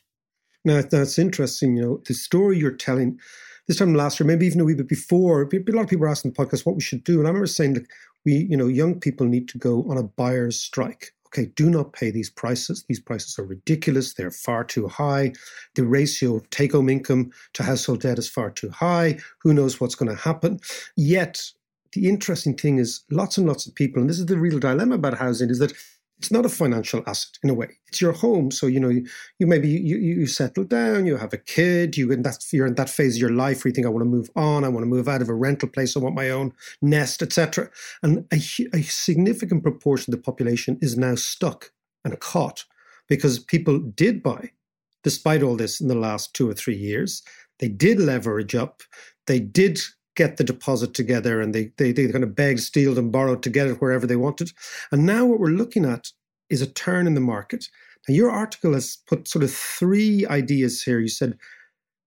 Now, 0.63 0.81
that's 0.81 1.19
interesting. 1.19 1.75
You 1.75 1.81
know, 1.81 2.01
the 2.07 2.13
story 2.13 2.57
you're 2.57 2.71
telling 2.71 3.19
this 3.67 3.79
time 3.79 3.93
last 3.93 4.17
year, 4.17 4.27
maybe 4.27 4.45
even 4.45 4.61
a 4.61 4.63
wee 4.63 4.75
bit 4.75 4.87
before, 4.87 5.41
a 5.41 5.43
lot 5.43 5.83
of 5.83 5.89
people 5.89 6.03
were 6.03 6.07
asking 6.07 6.31
the 6.31 6.37
podcast 6.37 6.65
what 6.65 6.75
we 6.75 6.81
should 6.81 7.03
do. 7.03 7.19
And 7.19 7.27
I 7.27 7.31
remember 7.31 7.47
saying 7.47 7.73
that 7.73 7.87
we, 8.23 8.47
you 8.49 8.55
know, 8.55 8.67
young 8.67 8.97
people 8.97 9.27
need 9.27 9.49
to 9.49 9.57
go 9.57 9.83
on 9.89 9.97
a 9.97 10.03
buyer's 10.03 10.57
strike 10.57 11.11
okay, 11.33 11.51
do 11.55 11.69
not 11.69 11.93
pay 11.93 12.11
these 12.11 12.29
prices. 12.29 12.85
These 12.87 12.99
prices 12.99 13.37
are 13.37 13.43
ridiculous. 13.43 14.13
They're 14.13 14.31
far 14.31 14.63
too 14.63 14.87
high. 14.87 15.33
The 15.75 15.85
ratio 15.85 16.37
of 16.37 16.49
take 16.49 16.71
home 16.71 16.89
income 16.89 17.31
to 17.53 17.63
household 17.63 18.01
debt 18.01 18.19
is 18.19 18.29
far 18.29 18.49
too 18.49 18.69
high. 18.69 19.19
Who 19.41 19.53
knows 19.53 19.79
what's 19.79 19.95
going 19.95 20.09
to 20.09 20.21
happen? 20.21 20.59
Yet, 20.95 21.41
the 21.93 22.07
interesting 22.07 22.55
thing 22.55 22.77
is 22.77 23.03
lots 23.09 23.37
and 23.37 23.47
lots 23.47 23.65
of 23.67 23.75
people, 23.75 24.01
and 24.01 24.09
this 24.09 24.19
is 24.19 24.27
the 24.27 24.37
real 24.37 24.59
dilemma 24.59 24.95
about 24.95 25.17
housing, 25.17 25.49
is 25.49 25.59
that 25.59 25.73
it's 26.19 26.31
not 26.31 26.45
a 26.45 26.49
financial 26.49 27.01
asset 27.07 27.39
in 27.43 27.49
a 27.49 27.53
way. 27.53 27.79
It's 27.87 28.01
your 28.01 28.11
home. 28.11 28.51
So, 28.51 28.67
you 28.67 28.79
know, 28.79 28.89
you, 28.89 29.07
you 29.39 29.47
maybe 29.47 29.69
you, 29.69 29.97
you 29.97 30.27
settle 30.27 30.65
down, 30.65 31.05
you 31.05 31.15
have 31.15 31.31
a 31.31 31.37
kid, 31.37 31.95
you 31.95 32.11
in 32.11 32.23
that 32.23 32.43
you're 32.51 32.67
in 32.67 32.75
that 32.75 32.89
phase 32.89 33.15
of 33.15 33.21
your 33.21 33.31
life 33.31 33.63
where 33.63 33.69
you 33.69 33.73
think, 33.73 33.87
I 33.87 33.89
want 33.89 34.03
to 34.03 34.09
move 34.09 34.29
on, 34.35 34.65
I 34.65 34.69
want 34.69 34.83
to 34.83 34.89
move 34.89 35.07
out 35.07 35.21
of 35.21 35.29
a 35.29 35.33
rental 35.33 35.69
place, 35.69 35.95
I 35.95 36.01
want 36.01 36.15
my 36.15 36.29
own 36.29 36.53
nest, 36.81 37.21
etc. 37.21 37.69
And 38.03 38.25
a, 38.33 38.39
a 38.73 38.81
significant 38.83 39.63
proportion 39.63 40.13
of 40.13 40.19
the 40.19 40.23
population 40.23 40.77
is 40.81 40.97
now 40.97 41.15
stuck 41.15 41.71
and 42.03 42.19
caught 42.19 42.65
because 43.07 43.39
people 43.39 43.79
did 43.79 44.21
buy, 44.21 44.51
despite 45.03 45.41
all 45.41 45.55
this 45.55 45.79
in 45.79 45.87
the 45.87 45.95
last 45.95 46.33
two 46.33 46.49
or 46.49 46.53
three 46.53 46.77
years. 46.77 47.23
They 47.59 47.69
did 47.69 47.99
leverage 47.99 48.55
up. 48.55 48.83
They 49.25 49.39
did 49.39 49.79
get 50.19 50.35
the 50.35 50.43
deposit 50.43 50.93
together 50.93 51.39
and 51.39 51.55
they, 51.55 51.71
they, 51.77 51.93
they 51.93 52.11
kind 52.11 52.25
of 52.25 52.35
begged, 52.35 52.59
stealed, 52.59 52.97
and 52.97 53.09
borrowed 53.09 53.41
to 53.41 53.49
get 53.49 53.67
it 53.67 53.79
wherever 53.79 54.05
they 54.05 54.17
wanted. 54.17 54.51
And 54.91 55.05
now 55.05 55.25
what 55.25 55.39
we're 55.39 55.47
looking 55.61 55.85
at 55.85 56.09
is 56.49 56.61
a 56.61 56.67
turn 56.67 57.07
in 57.07 57.13
the 57.13 57.21
market. 57.21 57.69
Now, 58.05 58.15
your 58.15 58.29
article 58.29 58.73
has 58.73 58.97
put 59.07 59.29
sort 59.29 59.43
of 59.43 59.51
three 59.51 60.27
ideas 60.27 60.83
here. 60.83 60.99
You 60.99 61.07
said 61.07 61.37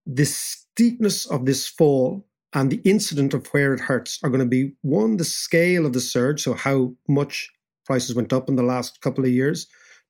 the 0.05 0.25
steepness 0.25 1.25
of 1.25 1.47
this 1.47 1.67
fall 1.67 2.23
and 2.53 2.69
the 2.69 2.81
incident 2.83 3.33
of 3.33 3.47
where 3.47 3.73
it 3.73 3.79
hurts 3.79 4.19
are 4.23 4.29
going 4.29 4.41
to 4.41 4.45
be 4.45 4.73
one, 4.83 5.17
the 5.17 5.25
scale 5.25 5.83
of 5.87 5.93
the 5.93 5.99
surge, 5.99 6.43
so 6.43 6.53
how 6.53 6.93
much 7.07 7.49
prices 7.83 8.13
went 8.13 8.31
up 8.31 8.47
in 8.47 8.57
the 8.57 8.69
last 8.73 9.01
couple 9.01 9.25
of 9.25 9.31
years. 9.31 9.65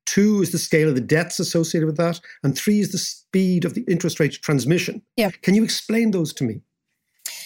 Two 0.06 0.42
is 0.42 0.52
the 0.52 0.58
scale 0.58 0.90
of 0.90 0.96
the 0.96 1.02
debts 1.16 1.40
associated 1.40 1.86
with 1.86 1.96
that. 1.96 2.20
And 2.44 2.58
three 2.58 2.82
is 2.82 2.92
the 2.92 2.98
speed 2.98 3.64
of 3.64 3.76
the 3.76 3.86
interest 3.88 4.20
rate 4.20 4.34
transmission. 4.42 5.02
Yeah. 5.16 5.32
Can 5.42 5.56
you 5.56 5.64
explain 5.64 6.12
those 6.12 6.34
to 6.34 6.44
me? 6.44 6.60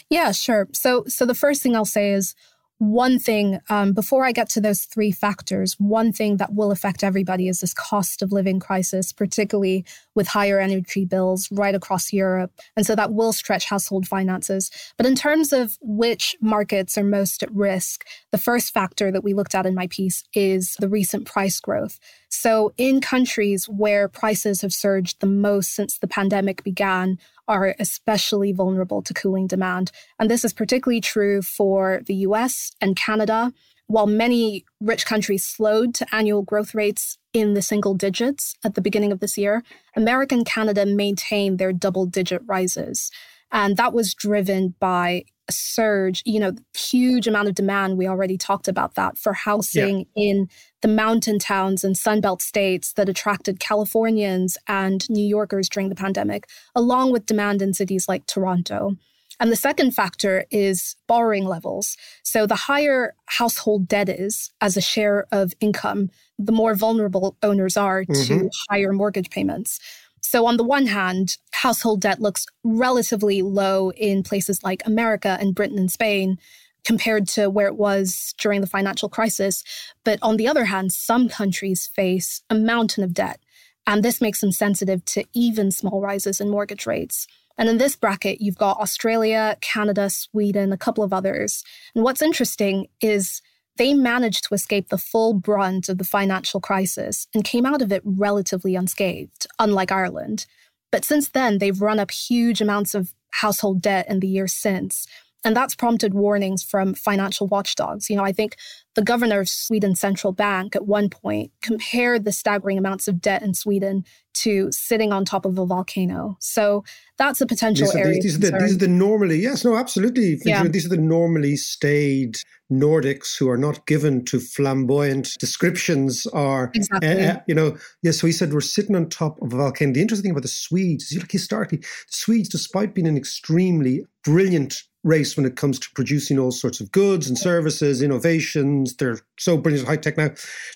Yeah, 0.10 0.32
sure. 0.32 0.68
So 0.74 1.04
so 1.08 1.26
the 1.26 1.36
first 1.36 1.62
thing 1.62 1.76
I'll 1.76 1.86
say 1.86 2.12
is 2.12 2.36
one 2.80 3.18
thing, 3.18 3.60
um, 3.70 3.94
before 3.94 4.24
I 4.24 4.32
get 4.32 4.50
to 4.50 4.62
those 4.62 4.82
three 4.82 5.12
factors, 5.12 5.76
one 5.80 6.14
thing 6.14 6.38
that 6.38 6.54
will 6.54 6.72
affect 6.72 7.04
everybody 7.04 7.48
is 7.48 7.62
this 7.62 7.74
cost 7.74 8.22
of 8.22 8.32
living 8.32 8.60
crisis, 8.60 9.12
particularly 9.12 9.84
with 10.14 10.28
higher 10.28 10.60
energy 10.60 11.04
bills 11.04 11.50
right 11.52 11.74
across 11.74 12.14
Europe. 12.14 12.52
And 12.76 12.86
so 12.86 12.96
that 12.96 13.14
will 13.14 13.34
stretch 13.34 13.66
household 13.66 14.08
finances. 14.08 14.70
But 14.96 15.08
in 15.08 15.16
terms 15.16 15.52
of 15.52 15.78
which 15.82 16.36
markets 16.40 17.00
are 17.00 17.04
most 17.04 17.42
at 17.42 17.52
risk, 17.52 18.06
the 18.32 18.38
first 18.38 18.74
factor 18.74 19.12
that 19.12 19.24
we 19.24 19.34
looked 19.34 19.56
at 19.56 19.66
in 19.66 19.74
my 19.74 19.88
piece 19.88 20.24
is 20.36 20.76
the 20.80 20.90
recent 20.90 21.26
price 21.26 21.60
growth. 21.60 22.00
So 22.30 22.74
in 22.78 23.02
countries 23.02 23.66
where 23.66 24.08
prices 24.08 24.62
have 24.62 24.74
surged 24.74 25.20
the 25.20 25.28
most 25.28 25.74
since 25.74 25.98
the 25.98 26.08
pandemic 26.08 26.64
began, 26.64 27.18
are 27.48 27.76
especially 27.80 28.52
vulnerable 28.52 29.02
to 29.02 29.14
cooling 29.14 29.48
demand. 29.48 29.92
And 30.20 30.30
this 30.30 30.44
is 30.44 30.54
particularly 30.54 31.02
true 31.02 31.42
for 31.42 32.02
the 32.06 32.16
US 32.16 32.72
and 32.82 32.96
Canada. 32.96 33.54
While 33.90 34.08
many 34.08 34.66
rich 34.82 35.06
countries 35.06 35.46
slowed 35.46 35.96
to 35.96 36.08
annual 36.14 36.42
growth 36.42 36.76
rates 36.76 37.18
in 37.32 37.54
the 37.54 37.62
single 37.62 37.94
digits 37.94 38.56
at 38.64 38.76
the 38.76 38.82
beginning 38.82 39.14
of 39.14 39.22
this 39.22 39.38
year, 39.38 39.64
America 39.96 40.36
and 40.36 40.46
Canada 40.46 40.86
maintained 40.86 41.58
their 41.58 41.72
double 41.72 42.06
digit 42.06 42.42
rises. 42.46 43.10
And 43.50 43.78
that 43.78 43.94
was 43.94 44.14
driven 44.14 44.76
by 44.80 45.24
a 45.48 45.52
surge, 45.52 46.22
you 46.26 46.40
know, 46.40 46.54
huge 46.76 47.28
amount 47.28 47.48
of 47.48 47.56
demand. 47.56 47.98
We 47.98 48.08
already 48.08 48.38
talked 48.38 48.68
about 48.68 48.96
that 48.96 49.18
for 49.18 49.34
housing 49.34 50.06
yeah. 50.16 50.24
in 50.32 50.50
the 50.82 50.88
mountain 50.88 51.40
towns 51.40 51.84
and 51.84 51.96
Sunbelt 51.96 52.42
states 52.42 52.94
that 52.94 53.10
attracted 53.10 53.60
Californians 53.60 54.58
and 54.68 55.10
New 55.10 55.26
Yorkers 55.26 55.70
during 55.70 55.90
the 55.90 55.96
pandemic, 55.96 56.48
along 56.76 57.12
with 57.12 57.26
demand 57.26 57.62
in 57.62 57.74
cities 57.74 58.08
like 58.08 58.26
Toronto. 58.26 58.96
And 59.40 59.52
the 59.52 59.56
second 59.56 59.92
factor 59.92 60.46
is 60.50 60.96
borrowing 61.08 61.46
levels. 61.46 61.96
So 62.24 62.48
the 62.48 62.56
higher 62.56 63.14
household 63.26 63.88
debt 63.88 64.10
is 64.10 64.52
as 64.62 64.78
a 64.78 64.82
share 64.82 65.28
of 65.32 65.54
income, 65.60 66.10
the 66.40 66.52
more 66.52 66.76
vulnerable 66.76 67.38
owners 67.44 67.78
are 67.78 68.04
mm-hmm. 68.04 68.40
to 68.40 68.50
higher 68.70 68.94
mortgage 68.94 69.30
payments. 69.30 69.80
So, 70.22 70.46
on 70.46 70.58
the 70.58 70.64
one 70.64 70.88
hand, 70.88 71.38
household 71.52 72.02
debt 72.02 72.22
looks 72.22 72.46
relatively 72.64 73.42
low 73.42 73.92
in 73.92 74.24
places 74.24 74.64
like 74.64 74.86
America 74.86 75.38
and 75.40 75.56
Britain 75.56 75.80
and 75.80 75.92
Spain 75.92 76.38
compared 76.84 77.28
to 77.28 77.50
where 77.50 77.68
it 77.68 77.76
was 77.76 78.34
during 78.38 78.62
the 78.62 78.68
financial 78.68 79.10
crisis. 79.10 79.64
But 80.04 80.20
on 80.22 80.38
the 80.38 80.48
other 80.48 80.66
hand, 80.66 80.94
some 80.94 81.28
countries 81.28 81.88
face 81.88 82.42
a 82.50 82.56
mountain 82.56 83.04
of 83.04 83.14
debt, 83.14 83.40
and 83.86 84.04
this 84.04 84.22
makes 84.22 84.42
them 84.42 84.52
sensitive 84.52 85.04
to 85.06 85.24
even 85.34 85.72
small 85.72 86.02
rises 86.02 86.40
in 86.40 86.50
mortgage 86.50 86.86
rates. 86.86 87.28
And 87.58 87.70
in 87.70 87.78
this 87.78 87.96
bracket, 87.96 88.40
you've 88.40 88.58
got 88.58 88.80
Australia, 88.80 89.58
Canada, 89.62 90.10
Sweden, 90.10 90.72
a 90.72 90.78
couple 90.78 91.04
of 91.04 91.12
others. 91.12 91.64
And 91.96 92.04
what's 92.04 92.22
interesting 92.22 92.88
is 93.02 93.42
they 93.78 93.94
managed 93.94 94.46
to 94.46 94.54
escape 94.54 94.90
the 94.90 94.98
full 94.98 95.34
brunt 95.34 95.90
of 95.90 95.98
the 95.98 96.04
financial 96.04 96.60
crisis 96.60 97.28
and 97.34 97.44
came 97.44 97.66
out 97.66 97.82
of 97.82 97.92
it 97.92 98.02
relatively 98.04 98.76
unscathed, 98.76 99.48
unlike 99.60 99.92
Ireland. 99.92 100.46
But 100.92 101.06
since 101.06 101.30
then, 101.30 101.58
they've 101.58 101.82
run 101.82 102.00
up 102.00 102.12
huge 102.12 102.62
amounts 102.62 102.96
of 102.96 103.14
household 103.32 103.82
debt 103.82 104.08
in 104.10 104.20
the 104.20 104.28
years 104.28 104.54
since. 104.54 105.08
And 105.44 105.56
that's 105.56 105.76
prompted 105.76 106.14
warnings 106.14 106.64
from 106.64 106.94
financial 106.94 107.48
watchdogs. 107.48 108.10
You 108.10 108.16
know, 108.18 108.24
I 108.24 108.32
think 108.32 108.58
the 108.96 109.04
governor 109.04 109.40
of 109.40 109.48
Sweden's 109.48 110.00
central 110.00 110.34
bank 110.34 110.76
at 110.76 110.88
one 110.88 111.10
point 111.10 111.52
compared 111.62 112.26
the 112.26 112.32
staggering 112.32 112.78
amounts 112.78 113.08
of 113.08 113.22
debt 113.22 113.44
in 113.44 113.54
Sweden 113.54 114.04
to 114.36 114.70
sitting 114.72 115.14
on 115.14 115.26
top 115.26 115.46
of 115.46 115.58
a 115.58 115.66
volcano. 115.66 116.38
So 116.40 116.84
that's 117.18 117.40
a 117.40 117.46
potential 117.46 117.86
these 117.88 117.96
area. 117.96 118.14
These, 118.16 118.24
these, 118.24 118.36
are 118.36 118.52
the, 118.52 118.58
these, 118.58 118.76
are 118.76 118.80
the, 118.80 118.88
normally, 118.88 119.38
yes, 119.38 119.64
no, 119.64 119.76
absolutely. 119.76 120.38
Yeah. 120.44 120.68
These 120.68 120.86
are 120.86 120.90
the 120.90 120.98
normally 120.98 121.56
staid 121.56 122.38
Nordics 122.72 123.38
who 123.38 123.50
are 123.50 123.58
not 123.58 123.86
given 123.88 124.26
to 124.26 124.40
flamboyant 124.40 125.38
descriptions 125.40 126.28
are, 126.28 126.72
exactly. 126.74 127.26
uh, 127.26 127.40
you 127.48 127.56
know, 127.56 127.78
yes, 128.04 128.20
so 128.20 128.28
he 128.28 128.34
said 128.34 128.54
we're 128.54 128.62
sitting 128.62 128.96
on 128.96 129.10
top 129.10 129.42
of 129.42 129.54
a 129.54 129.58
volcano. 129.58 129.94
The 129.94 130.02
interesting 130.02 130.24
thing 130.24 130.32
about 130.32 130.44
the 130.44 130.50
Swedes 130.50 131.06
is, 131.06 131.12
you 131.14 131.20
look 131.20 131.32
historically, 131.32 131.78
the 131.78 131.86
Swedes, 132.10 132.50
despite 132.50 132.94
being 132.94 133.08
an 133.08 133.18
extremely 133.18 134.06
brilliant 134.24 134.84
race 135.04 135.38
when 135.38 135.46
it 135.46 135.56
comes 135.56 135.80
to 135.80 135.90
producing 135.96 136.38
all 136.38 136.52
sorts 136.52 136.82
of 136.82 136.92
goods 136.92 137.28
and 137.28 137.38
services, 137.38 138.02
innovations. 138.02 138.96
They're 138.96 139.20
so 139.40 139.58
brilliant, 139.58 139.88
high 139.88 139.98
tech 139.98 140.18
now. 140.18 140.32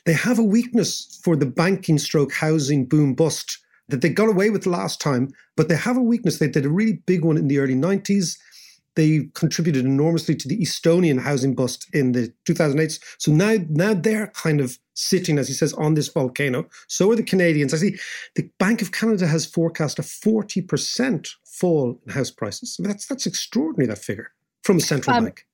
They 0.05 0.13
have 0.13 0.39
a 0.39 0.43
weakness 0.43 1.19
for 1.23 1.35
the 1.35 1.45
banking 1.45 1.97
stroke 1.97 2.31
housing 2.31 2.85
boom 2.85 3.13
bust 3.13 3.59
that 3.89 4.01
they 4.01 4.09
got 4.09 4.29
away 4.29 4.49
with 4.49 4.65
last 4.65 5.01
time, 5.01 5.29
but 5.57 5.67
they 5.67 5.75
have 5.75 5.97
a 5.97 6.01
weakness. 6.01 6.39
They 6.39 6.47
did 6.47 6.65
a 6.65 6.69
really 6.69 7.01
big 7.05 7.25
one 7.25 7.37
in 7.37 7.49
the 7.49 7.59
early 7.59 7.75
90s. 7.75 8.37
They 8.95 9.29
contributed 9.33 9.85
enormously 9.85 10.35
to 10.35 10.47
the 10.47 10.59
Estonian 10.59 11.19
housing 11.19 11.55
bust 11.55 11.87
in 11.93 12.11
the 12.11 12.33
2008. 12.45 12.99
So 13.17 13.31
now, 13.31 13.55
now 13.69 13.93
they're 13.93 14.27
kind 14.27 14.59
of 14.59 14.77
sitting, 14.93 15.37
as 15.37 15.47
he 15.47 15.53
says, 15.53 15.73
on 15.73 15.93
this 15.93 16.09
volcano. 16.09 16.67
So 16.87 17.11
are 17.11 17.15
the 17.15 17.23
Canadians. 17.23 17.73
I 17.73 17.77
see 17.77 17.97
the 18.35 18.49
Bank 18.59 18.81
of 18.81 18.91
Canada 18.91 19.27
has 19.27 19.45
forecast 19.45 19.99
a 19.99 20.01
40% 20.01 21.33
fall 21.45 21.99
in 22.05 22.13
house 22.13 22.31
prices. 22.31 22.77
That's 22.79 23.05
that's 23.05 23.25
extraordinary. 23.25 23.87
That 23.87 24.03
figure 24.03 24.31
from 24.63 24.77
the 24.77 24.83
central 24.83 25.15
um, 25.15 25.25
bank. 25.25 25.45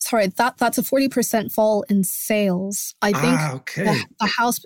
Sorry, 0.00 0.28
that 0.28 0.56
that's 0.58 0.78
a 0.78 0.82
forty 0.82 1.08
percent 1.08 1.52
fall 1.52 1.84
in 1.88 2.04
sales. 2.04 2.94
I 3.02 3.12
think 3.12 3.38
ah, 3.38 3.54
okay. 3.56 3.84
the, 3.84 4.04
the 4.20 4.26
house, 4.26 4.60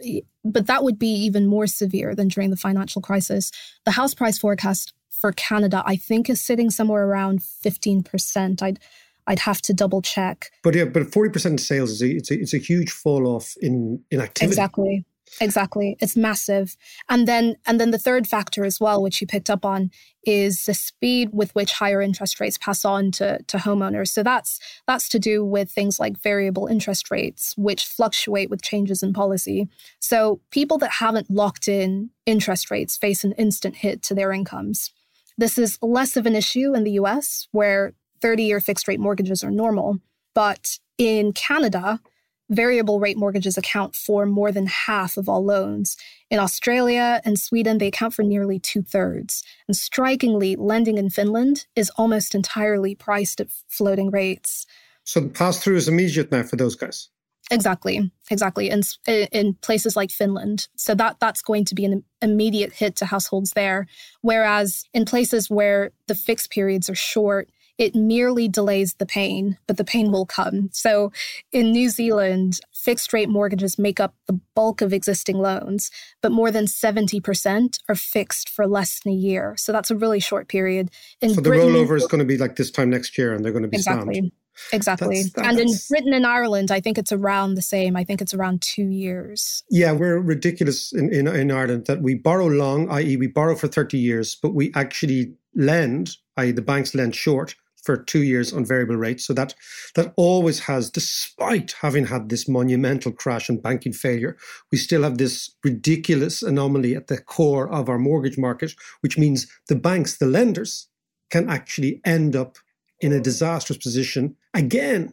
but 0.44 0.66
that 0.66 0.84
would 0.84 0.98
be 0.98 1.08
even 1.08 1.46
more 1.46 1.66
severe 1.66 2.14
than 2.14 2.28
during 2.28 2.50
the 2.50 2.56
financial 2.56 3.02
crisis. 3.02 3.50
The 3.84 3.92
house 3.92 4.14
price 4.14 4.38
forecast 4.38 4.92
for 5.22 5.32
Canada, 5.32 5.82
I 5.86 5.96
think, 5.96 6.28
is 6.28 6.42
sitting 6.42 6.68
somewhere 6.68 7.06
around 7.06 7.42
fifteen 7.42 8.02
percent. 8.02 8.62
I'd 8.62 8.78
I'd 9.26 9.38
have 9.38 9.62
to 9.62 9.72
double 9.72 10.02
check. 10.02 10.50
But 10.62 10.74
yeah, 10.74 10.84
but 10.84 11.10
forty 11.10 11.30
percent 11.30 11.60
sales 11.60 11.90
is 11.92 12.02
a, 12.02 12.08
it's 12.08 12.30
a 12.30 12.40
it's 12.40 12.54
a 12.54 12.58
huge 12.58 12.90
fall 12.90 13.26
off 13.26 13.54
in 13.62 14.04
in 14.10 14.20
activity. 14.20 14.52
Exactly. 14.52 15.04
Exactly. 15.40 15.96
It's 15.98 16.14
massive. 16.14 16.76
And 17.08 17.26
then 17.26 17.56
and 17.66 17.80
then 17.80 17.90
the 17.90 17.98
third 17.98 18.26
factor 18.26 18.66
as 18.66 18.78
well, 18.78 19.00
which 19.00 19.20
you 19.20 19.26
picked 19.26 19.48
up 19.48 19.64
on, 19.64 19.90
is 20.24 20.66
the 20.66 20.74
speed 20.74 21.30
with 21.32 21.54
which 21.54 21.72
higher 21.72 22.02
interest 22.02 22.38
rates 22.38 22.58
pass 22.58 22.84
on 22.84 23.12
to, 23.12 23.42
to 23.46 23.56
homeowners. 23.56 24.08
So 24.08 24.22
that's 24.22 24.60
that's 24.86 25.08
to 25.08 25.18
do 25.18 25.42
with 25.42 25.70
things 25.70 25.98
like 25.98 26.20
variable 26.20 26.66
interest 26.66 27.10
rates, 27.10 27.54
which 27.56 27.86
fluctuate 27.86 28.50
with 28.50 28.60
changes 28.60 29.02
in 29.02 29.14
policy. 29.14 29.68
So 30.00 30.42
people 30.50 30.76
that 30.78 30.90
haven't 30.90 31.30
locked 31.30 31.66
in 31.66 32.10
interest 32.26 32.70
rates 32.70 32.98
face 32.98 33.24
an 33.24 33.32
instant 33.38 33.76
hit 33.76 34.02
to 34.02 34.14
their 34.14 34.32
incomes. 34.32 34.92
This 35.38 35.58
is 35.58 35.78
less 35.82 36.16
of 36.16 36.26
an 36.26 36.36
issue 36.36 36.74
in 36.74 36.84
the 36.84 36.92
US, 36.92 37.48
where 37.52 37.94
30-year 38.20 38.60
fixed 38.60 38.88
rate 38.88 39.00
mortgages 39.00 39.42
are 39.42 39.50
normal. 39.50 39.98
But 40.34 40.78
in 40.98 41.32
Canada, 41.32 42.00
variable 42.48 43.00
rate 43.00 43.16
mortgages 43.16 43.56
account 43.56 43.94
for 43.96 44.26
more 44.26 44.52
than 44.52 44.66
half 44.66 45.16
of 45.16 45.28
all 45.28 45.44
loans. 45.44 45.96
In 46.30 46.38
Australia 46.38 47.20
and 47.24 47.38
Sweden, 47.38 47.78
they 47.78 47.88
account 47.88 48.14
for 48.14 48.22
nearly 48.22 48.58
two 48.58 48.82
thirds. 48.82 49.42
And 49.66 49.76
strikingly, 49.76 50.56
lending 50.56 50.98
in 50.98 51.10
Finland 51.10 51.66
is 51.74 51.90
almost 51.96 52.34
entirely 52.34 52.94
priced 52.94 53.40
at 53.40 53.48
floating 53.68 54.10
rates. 54.10 54.66
So 55.04 55.20
the 55.20 55.28
pass 55.28 55.58
through 55.62 55.76
is 55.76 55.88
immediate 55.88 56.30
now 56.30 56.42
for 56.42 56.56
those 56.56 56.76
guys. 56.76 57.08
Exactly, 57.50 58.10
exactly. 58.30 58.70
In 58.70 58.82
in 59.06 59.54
places 59.54 59.96
like 59.96 60.10
Finland, 60.10 60.68
so 60.76 60.94
that 60.94 61.18
that's 61.20 61.42
going 61.42 61.64
to 61.66 61.74
be 61.74 61.84
an 61.84 62.04
immediate 62.20 62.72
hit 62.72 62.96
to 62.96 63.06
households 63.06 63.52
there. 63.52 63.86
Whereas 64.20 64.84
in 64.94 65.04
places 65.04 65.50
where 65.50 65.90
the 66.06 66.14
fixed 66.14 66.50
periods 66.50 66.88
are 66.88 66.94
short, 66.94 67.50
it 67.78 67.94
merely 67.94 68.48
delays 68.48 68.94
the 68.94 69.06
pain, 69.06 69.58
but 69.66 69.76
the 69.76 69.84
pain 69.84 70.12
will 70.12 70.26
come. 70.26 70.68
So 70.72 71.10
in 71.52 71.72
New 71.72 71.88
Zealand, 71.88 72.60
fixed 72.72 73.12
rate 73.12 73.28
mortgages 73.28 73.78
make 73.78 73.98
up 73.98 74.14
the 74.26 74.38
bulk 74.54 74.80
of 74.80 74.92
existing 74.92 75.38
loans, 75.38 75.90
but 76.20 76.32
more 76.32 76.50
than 76.50 76.66
70% 76.66 77.78
are 77.88 77.94
fixed 77.94 78.48
for 78.48 78.66
less 78.66 79.00
than 79.00 79.12
a 79.12 79.16
year. 79.16 79.56
So 79.56 79.72
that's 79.72 79.90
a 79.90 79.96
really 79.96 80.20
short 80.20 80.48
period. 80.48 80.90
In 81.20 81.30
so 81.30 81.36
the 81.36 81.50
Britain, 81.50 81.70
rollover 81.70 81.96
is 81.96 82.06
going 82.06 82.20
to 82.20 82.24
be 82.24 82.38
like 82.38 82.56
this 82.56 82.70
time 82.70 82.90
next 82.90 83.18
year 83.18 83.34
and 83.34 83.44
they're 83.44 83.52
going 83.52 83.62
to 83.62 83.68
be 83.68 83.78
exactly. 83.78 84.14
slammed. 84.14 84.32
Exactly. 84.72 85.22
That's, 85.22 85.32
that's, 85.32 85.48
and 85.48 85.58
in 85.58 85.68
Britain 85.88 86.14
and 86.14 86.26
Ireland, 86.26 86.70
I 86.70 86.80
think 86.80 86.98
it's 86.98 87.12
around 87.12 87.54
the 87.54 87.62
same. 87.62 87.96
I 87.96 88.04
think 88.04 88.20
it's 88.20 88.34
around 88.34 88.62
two 88.62 88.88
years. 88.88 89.64
Yeah, 89.70 89.92
we're 89.92 90.18
ridiculous 90.18 90.92
in, 90.92 91.12
in, 91.12 91.26
in 91.26 91.50
Ireland 91.50 91.86
that 91.86 92.02
we 92.02 92.14
borrow 92.14 92.46
long, 92.46 92.90
i.e., 92.90 93.16
we 93.16 93.26
borrow 93.26 93.56
for 93.56 93.68
30 93.68 93.98
years, 93.98 94.34
but 94.34 94.54
we 94.54 94.72
actually 94.74 95.34
lend, 95.54 96.16
i.e., 96.36 96.52
the 96.52 96.62
banks 96.62 96.94
lend 96.94 97.14
short 97.14 97.54
for 97.82 97.96
two 97.96 98.22
years 98.22 98.52
on 98.52 98.64
variable 98.64 98.96
rates. 98.96 99.26
So 99.26 99.32
that 99.34 99.54
that 99.94 100.12
always 100.16 100.60
has, 100.60 100.90
despite 100.90 101.74
having 101.80 102.06
had 102.06 102.28
this 102.28 102.48
monumental 102.48 103.12
crash 103.12 103.48
and 103.48 103.62
banking 103.62 103.92
failure, 103.92 104.36
we 104.70 104.78
still 104.78 105.02
have 105.02 105.18
this 105.18 105.50
ridiculous 105.64 106.42
anomaly 106.42 106.94
at 106.94 107.08
the 107.08 107.18
core 107.18 107.70
of 107.72 107.88
our 107.88 107.98
mortgage 107.98 108.38
market, 108.38 108.74
which 109.00 109.18
means 109.18 109.46
the 109.68 109.76
banks, 109.76 110.18
the 110.18 110.26
lenders, 110.26 110.88
can 111.30 111.48
actually 111.48 112.00
end 112.04 112.36
up 112.36 112.58
in 113.02 113.12
a 113.12 113.20
disastrous 113.20 113.76
position 113.76 114.34
again 114.54 115.12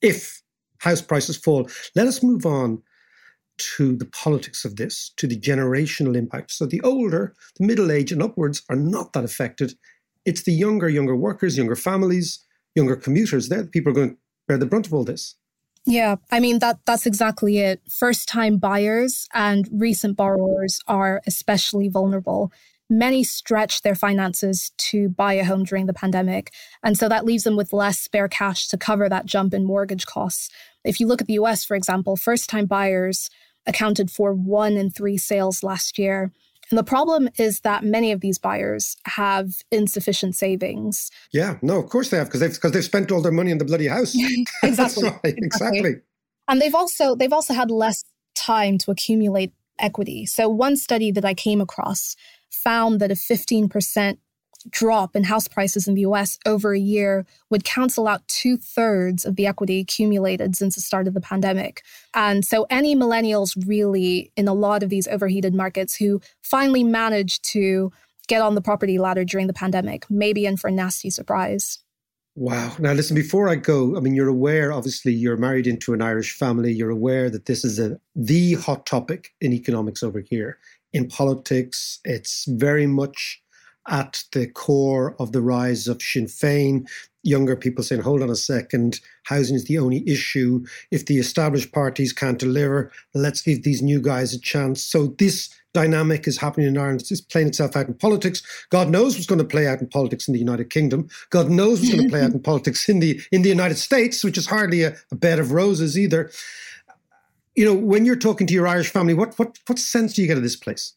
if 0.00 0.40
house 0.78 1.02
prices 1.02 1.36
fall. 1.36 1.68
Let 1.96 2.06
us 2.06 2.22
move 2.22 2.46
on 2.46 2.82
to 3.76 3.96
the 3.96 4.06
politics 4.06 4.64
of 4.64 4.76
this, 4.76 5.12
to 5.16 5.26
the 5.26 5.38
generational 5.38 6.16
impact. 6.16 6.52
So 6.52 6.64
the 6.64 6.80
older, 6.82 7.34
the 7.58 7.66
middle 7.66 7.92
age, 7.92 8.12
and 8.12 8.22
upwards 8.22 8.62
are 8.70 8.76
not 8.76 9.12
that 9.12 9.24
affected 9.24 9.74
it's 10.24 10.42
the 10.42 10.52
younger, 10.52 10.88
younger 10.88 11.16
workers, 11.16 11.56
younger 11.56 11.76
families, 11.76 12.44
younger 12.74 12.96
commuters. 12.96 13.48
They're 13.48 13.62
the 13.62 13.68
people 13.68 13.92
are 13.92 13.94
going 13.94 14.10
to 14.10 14.16
bear 14.46 14.58
the 14.58 14.66
brunt 14.66 14.86
of 14.86 14.94
all 14.94 15.04
this. 15.04 15.36
Yeah, 15.86 16.16
I 16.30 16.40
mean 16.40 16.58
that 16.58 16.78
that's 16.84 17.06
exactly 17.06 17.58
it. 17.58 17.80
First-time 17.90 18.58
buyers 18.58 19.26
and 19.32 19.66
recent 19.72 20.16
borrowers 20.16 20.78
are 20.86 21.22
especially 21.26 21.88
vulnerable. 21.88 22.52
Many 22.92 23.22
stretched 23.22 23.84
their 23.84 23.94
finances 23.94 24.72
to 24.76 25.08
buy 25.10 25.34
a 25.34 25.44
home 25.44 25.62
during 25.62 25.86
the 25.86 25.94
pandemic, 25.94 26.52
and 26.82 26.98
so 26.98 27.08
that 27.08 27.24
leaves 27.24 27.44
them 27.44 27.56
with 27.56 27.72
less 27.72 28.00
spare 28.00 28.28
cash 28.28 28.66
to 28.68 28.76
cover 28.76 29.08
that 29.08 29.26
jump 29.26 29.54
in 29.54 29.64
mortgage 29.64 30.06
costs. 30.06 30.48
If 30.84 30.98
you 30.98 31.06
look 31.06 31.20
at 31.20 31.28
the 31.28 31.34
US, 31.34 31.64
for 31.64 31.76
example, 31.76 32.16
first-time 32.16 32.66
buyers 32.66 33.30
accounted 33.64 34.10
for 34.10 34.34
1 34.34 34.76
in 34.76 34.90
3 34.90 35.16
sales 35.16 35.62
last 35.62 35.98
year. 35.98 36.32
And 36.70 36.78
the 36.78 36.84
problem 36.84 37.28
is 37.36 37.60
that 37.60 37.84
many 37.84 38.12
of 38.12 38.20
these 38.20 38.38
buyers 38.38 38.96
have 39.06 39.62
insufficient 39.70 40.36
savings. 40.36 41.10
Yeah, 41.32 41.58
no, 41.62 41.78
of 41.78 41.88
course 41.90 42.10
they 42.10 42.16
have 42.16 42.26
because 42.28 42.40
they've 42.40 42.52
because 42.52 42.72
they've 42.72 42.84
spent 42.84 43.10
all 43.10 43.22
their 43.22 43.32
money 43.32 43.50
in 43.50 43.58
the 43.58 43.64
bloody 43.64 43.88
house. 43.88 44.14
exactly. 44.62 45.04
right, 45.08 45.20
exactly. 45.24 45.78
exactly. 45.78 45.94
And 46.48 46.60
they've 46.60 46.74
also 46.74 47.14
they've 47.14 47.32
also 47.32 47.54
had 47.54 47.70
less 47.70 48.04
time 48.34 48.78
to 48.78 48.90
accumulate 48.90 49.52
equity. 49.80 50.26
So 50.26 50.48
one 50.48 50.76
study 50.76 51.10
that 51.10 51.24
I 51.24 51.34
came 51.34 51.60
across 51.60 52.14
found 52.50 53.00
that 53.00 53.10
a 53.10 53.14
15% 53.14 54.18
drop 54.68 55.16
in 55.16 55.24
house 55.24 55.48
prices 55.48 55.88
in 55.88 55.94
the 55.94 56.02
US 56.02 56.38
over 56.44 56.74
a 56.74 56.78
year 56.78 57.24
would 57.48 57.64
cancel 57.64 58.06
out 58.06 58.26
two 58.28 58.56
thirds 58.56 59.24
of 59.24 59.36
the 59.36 59.46
equity 59.46 59.80
accumulated 59.80 60.54
since 60.54 60.74
the 60.74 60.80
start 60.80 61.08
of 61.08 61.14
the 61.14 61.20
pandemic. 61.20 61.82
And 62.14 62.44
so, 62.44 62.66
any 62.68 62.94
millennials 62.94 63.56
really 63.66 64.32
in 64.36 64.48
a 64.48 64.54
lot 64.54 64.82
of 64.82 64.90
these 64.90 65.08
overheated 65.08 65.54
markets 65.54 65.96
who 65.96 66.20
finally 66.42 66.84
managed 66.84 67.44
to 67.52 67.90
get 68.28 68.42
on 68.42 68.54
the 68.54 68.62
property 68.62 68.98
ladder 68.98 69.24
during 69.24 69.46
the 69.46 69.52
pandemic 69.52 70.08
may 70.10 70.32
be 70.32 70.46
in 70.46 70.56
for 70.56 70.68
a 70.68 70.72
nasty 70.72 71.10
surprise. 71.10 71.78
Wow. 72.36 72.76
Now, 72.78 72.92
listen, 72.92 73.16
before 73.16 73.48
I 73.48 73.56
go, 73.56 73.96
I 73.96 74.00
mean, 74.00 74.14
you're 74.14 74.28
aware, 74.28 74.72
obviously, 74.72 75.12
you're 75.12 75.36
married 75.36 75.66
into 75.66 75.92
an 75.92 76.00
Irish 76.00 76.32
family. 76.32 76.72
You're 76.72 76.90
aware 76.90 77.28
that 77.28 77.46
this 77.46 77.64
is 77.64 77.80
a, 77.80 77.98
the 78.14 78.54
hot 78.54 78.86
topic 78.86 79.34
in 79.40 79.52
economics 79.52 80.02
over 80.02 80.20
here. 80.20 80.58
In 80.92 81.08
politics, 81.08 82.00
it's 82.04 82.46
very 82.48 82.86
much 82.86 83.42
at 83.88 84.24
the 84.32 84.46
core 84.46 85.16
of 85.18 85.32
the 85.32 85.42
rise 85.42 85.88
of 85.88 86.02
Sinn 86.02 86.26
Féin. 86.26 86.88
Younger 87.22 87.56
people 87.56 87.84
saying, 87.84 88.02
hold 88.02 88.22
on 88.22 88.30
a 88.30 88.36
second, 88.36 89.00
housing 89.24 89.56
is 89.56 89.64
the 89.64 89.78
only 89.78 90.08
issue. 90.08 90.64
If 90.90 91.06
the 91.06 91.18
established 91.18 91.72
parties 91.72 92.12
can't 92.12 92.38
deliver, 92.38 92.90
let's 93.14 93.42
give 93.42 93.62
these 93.62 93.82
new 93.82 94.00
guys 94.00 94.32
a 94.32 94.40
chance. 94.40 94.82
So 94.82 95.08
this 95.18 95.50
dynamic 95.74 96.26
is 96.26 96.38
happening 96.38 96.68
in 96.68 96.78
Ireland. 96.78 97.02
It's 97.10 97.20
playing 97.20 97.48
itself 97.48 97.76
out 97.76 97.88
in 97.88 97.94
politics. 97.94 98.42
God 98.70 98.88
knows 98.88 99.14
what's 99.14 99.26
going 99.26 99.38
to 99.38 99.44
play 99.44 99.66
out 99.66 99.80
in 99.80 99.88
politics 99.88 100.28
in 100.28 100.34
the 100.34 100.40
United 100.40 100.70
Kingdom. 100.70 101.08
God 101.30 101.50
knows 101.50 101.80
what's 101.80 101.92
going 101.92 102.04
to 102.04 102.10
play 102.10 102.22
out 102.22 102.32
in 102.32 102.40
politics 102.50 102.88
in 102.88 103.00
the 103.00 103.20
in 103.30 103.42
the 103.42 103.48
United 103.48 103.76
States, 103.76 104.24
which 104.24 104.38
is 104.38 104.46
hardly 104.46 104.82
a, 104.82 104.96
a 105.10 105.16
bed 105.16 105.38
of 105.38 105.52
roses 105.52 105.98
either. 105.98 106.30
You 107.54 107.64
know, 107.64 107.74
when 107.74 108.04
you're 108.04 108.16
talking 108.16 108.46
to 108.46 108.54
your 108.54 108.66
Irish 108.66 108.90
family, 108.90 109.14
what 109.14 109.38
what 109.38 109.58
what 109.66 109.78
sense 109.78 110.14
do 110.14 110.22
you 110.22 110.28
get 110.28 110.36
of 110.36 110.42
this 110.42 110.56
place? 110.56 110.94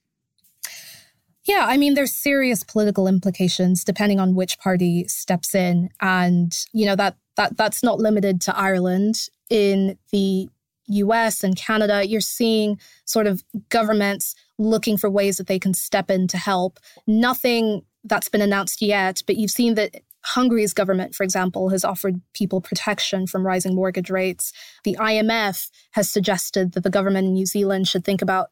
Yeah, 1.45 1.65
I 1.67 1.75
mean, 1.75 1.93
there's 1.93 2.13
serious 2.13 2.63
political 2.63 3.07
implications 3.07 3.83
depending 3.83 4.19
on 4.19 4.33
which 4.35 4.59
party 4.59 5.07
steps 5.07 5.53
in, 5.53 5.89
and 6.01 6.57
you 6.71 6.85
know 6.85 6.95
that 6.95 7.17
that 7.35 7.57
that's 7.57 7.83
not 7.83 7.99
limited 7.99 8.41
to 8.41 8.57
Ireland. 8.57 9.29
In 9.49 9.97
the 10.11 10.49
U.S. 10.87 11.43
and 11.43 11.55
Canada, 11.55 12.07
you're 12.07 12.21
seeing 12.21 12.79
sort 13.05 13.27
of 13.27 13.43
governments 13.69 14.35
looking 14.57 14.97
for 14.97 15.09
ways 15.09 15.37
that 15.37 15.47
they 15.47 15.59
can 15.59 15.73
step 15.73 16.09
in 16.09 16.27
to 16.27 16.37
help. 16.37 16.79
Nothing 17.07 17.83
that's 18.03 18.29
been 18.29 18.41
announced 18.41 18.81
yet, 18.81 19.21
but 19.25 19.37
you've 19.37 19.51
seen 19.51 19.75
that 19.75 20.01
Hungary's 20.23 20.73
government, 20.73 21.15
for 21.15 21.23
example, 21.23 21.69
has 21.69 21.83
offered 21.83 22.21
people 22.33 22.61
protection 22.61 23.27
from 23.27 23.45
rising 23.45 23.75
mortgage 23.75 24.09
rates. 24.09 24.53
The 24.83 24.95
IMF 24.99 25.69
has 25.91 26.09
suggested 26.09 26.73
that 26.73 26.83
the 26.83 26.89
government 26.89 27.27
in 27.27 27.33
New 27.33 27.45
Zealand 27.45 27.87
should 27.87 28.05
think 28.05 28.21
about 28.21 28.49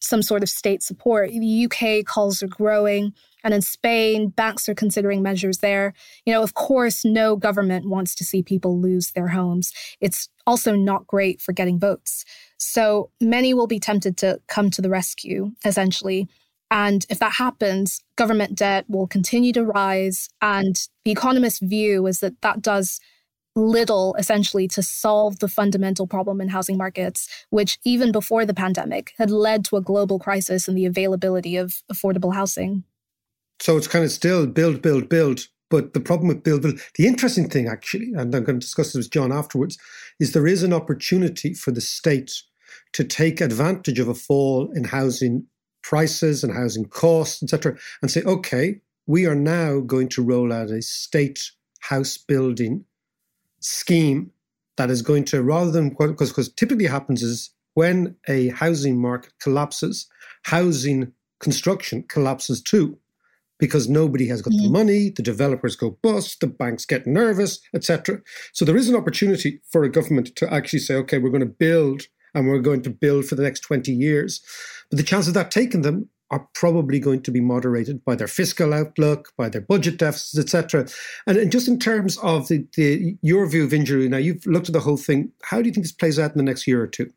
some 0.00 0.22
sort 0.22 0.42
of 0.42 0.48
state 0.48 0.82
support. 0.82 1.30
The 1.30 1.66
UK 1.66 2.04
calls 2.04 2.42
are 2.42 2.48
growing, 2.48 3.12
and 3.44 3.52
in 3.52 3.60
Spain, 3.60 4.28
banks 4.28 4.68
are 4.68 4.74
considering 4.74 5.22
measures 5.22 5.58
there. 5.58 5.92
You 6.24 6.32
know, 6.32 6.42
of 6.42 6.54
course, 6.54 7.04
no 7.04 7.36
government 7.36 7.88
wants 7.88 8.14
to 8.16 8.24
see 8.24 8.42
people 8.42 8.80
lose 8.80 9.12
their 9.12 9.28
homes. 9.28 9.72
It's 10.00 10.28
also 10.46 10.74
not 10.74 11.06
great 11.06 11.40
for 11.40 11.52
getting 11.52 11.78
votes. 11.78 12.24
So 12.56 13.10
many 13.20 13.54
will 13.54 13.66
be 13.66 13.78
tempted 13.78 14.16
to 14.18 14.40
come 14.48 14.70
to 14.70 14.82
the 14.82 14.90
rescue, 14.90 15.52
essentially. 15.64 16.28
And 16.70 17.04
if 17.10 17.18
that 17.18 17.32
happens, 17.32 18.02
government 18.16 18.54
debt 18.54 18.84
will 18.88 19.06
continue 19.06 19.52
to 19.54 19.64
rise. 19.64 20.28
And 20.40 20.76
the 21.04 21.10
economist's 21.10 21.60
view 21.60 22.06
is 22.06 22.20
that 22.20 22.40
that 22.42 22.62
does 22.62 23.00
little 23.56 24.14
essentially 24.16 24.68
to 24.68 24.82
solve 24.82 25.40
the 25.40 25.48
fundamental 25.48 26.06
problem 26.06 26.40
in 26.40 26.48
housing 26.48 26.76
markets, 26.76 27.28
which 27.50 27.78
even 27.84 28.12
before 28.12 28.46
the 28.46 28.54
pandemic 28.54 29.12
had 29.18 29.30
led 29.30 29.64
to 29.64 29.76
a 29.76 29.80
global 29.80 30.18
crisis 30.18 30.68
in 30.68 30.74
the 30.74 30.86
availability 30.86 31.56
of 31.56 31.82
affordable 31.92 32.34
housing. 32.34 32.84
So 33.58 33.76
it's 33.76 33.88
kind 33.88 34.04
of 34.04 34.10
still 34.10 34.46
build, 34.46 34.82
build, 34.82 35.08
build. 35.08 35.48
But 35.68 35.94
the 35.94 36.00
problem 36.00 36.28
with 36.28 36.42
build, 36.42 36.62
build, 36.62 36.80
the 36.96 37.06
interesting 37.06 37.48
thing 37.48 37.68
actually, 37.68 38.12
and 38.16 38.34
I'm 38.34 38.44
going 38.44 38.58
to 38.58 38.66
discuss 38.66 38.92
this 38.92 39.04
with 39.04 39.12
John 39.12 39.32
afterwards, 39.32 39.78
is 40.18 40.32
there 40.32 40.46
is 40.46 40.62
an 40.62 40.72
opportunity 40.72 41.54
for 41.54 41.70
the 41.70 41.80
state 41.80 42.32
to 42.92 43.04
take 43.04 43.40
advantage 43.40 43.98
of 43.98 44.08
a 44.08 44.14
fall 44.14 44.70
in 44.74 44.84
housing 44.84 45.46
prices 45.82 46.44
and 46.44 46.54
housing 46.54 46.84
costs, 46.86 47.42
etc., 47.42 47.76
and 48.02 48.10
say, 48.10 48.22
okay, 48.22 48.80
we 49.06 49.26
are 49.26 49.34
now 49.34 49.80
going 49.80 50.08
to 50.08 50.22
roll 50.22 50.52
out 50.52 50.70
a 50.70 50.82
state 50.82 51.50
house 51.80 52.16
building 52.16 52.84
scheme 53.60 54.30
that 54.76 54.90
is 54.90 55.02
going 55.02 55.24
to, 55.24 55.42
rather 55.42 55.70
than, 55.70 55.90
because 55.90 56.30
because 56.30 56.52
typically 56.52 56.86
happens 56.86 57.22
is 57.22 57.50
when 57.74 58.14
a 58.28 58.48
housing 58.48 59.00
market 59.00 59.32
collapses, 59.40 60.06
housing 60.44 61.12
construction 61.38 62.04
collapses 62.08 62.62
too, 62.62 62.98
because 63.58 63.88
nobody 63.88 64.26
has 64.28 64.42
got 64.42 64.52
mm. 64.52 64.62
the 64.62 64.70
money, 64.70 65.10
the 65.10 65.22
developers 65.22 65.76
go 65.76 65.98
bust, 66.02 66.40
the 66.40 66.46
banks 66.46 66.84
get 66.86 67.06
nervous, 67.06 67.60
etc. 67.74 68.20
So 68.52 68.64
there 68.64 68.76
is 68.76 68.88
an 68.88 68.96
opportunity 68.96 69.60
for 69.70 69.84
a 69.84 69.90
government 69.90 70.34
to 70.36 70.52
actually 70.52 70.80
say, 70.80 70.94
okay, 70.94 71.18
we're 71.18 71.30
going 71.30 71.40
to 71.40 71.46
build 71.46 72.02
and 72.34 72.48
we're 72.48 72.60
going 72.60 72.82
to 72.82 72.90
build 72.90 73.26
for 73.26 73.34
the 73.34 73.42
next 73.42 73.60
20 73.60 73.92
years. 73.92 74.40
But 74.90 74.98
the 74.98 75.04
chances 75.04 75.28
of 75.28 75.34
that 75.34 75.50
taking 75.50 75.82
them 75.82 76.08
are 76.30 76.48
probably 76.54 77.00
going 77.00 77.22
to 77.22 77.30
be 77.30 77.40
moderated 77.40 78.04
by 78.04 78.14
their 78.14 78.28
fiscal 78.28 78.72
outlook, 78.72 79.32
by 79.36 79.48
their 79.48 79.60
budget 79.60 79.98
deficits, 79.98 80.38
etc. 80.38 80.86
And, 81.26 81.36
and, 81.36 81.50
just 81.50 81.66
in 81.66 81.78
terms 81.78 82.16
of 82.18 82.48
the, 82.48 82.66
the 82.76 83.16
your 83.20 83.46
view 83.46 83.66
Vinjeru, 83.66 84.08
now 84.08 84.16
you've 84.16 84.46
looked 84.46 84.68
at 84.68 84.72
the 84.72 84.80
whole 84.80 84.96
thing. 84.96 85.32
How 85.42 85.60
do 85.60 85.68
you 85.68 85.74
think 85.74 85.84
this 85.84 85.92
plays 85.92 86.18
out 86.18 86.30
in 86.30 86.38
the 86.38 86.44
next 86.44 86.66
year 86.66 86.80
or 86.80 86.86
two? 86.86 87.12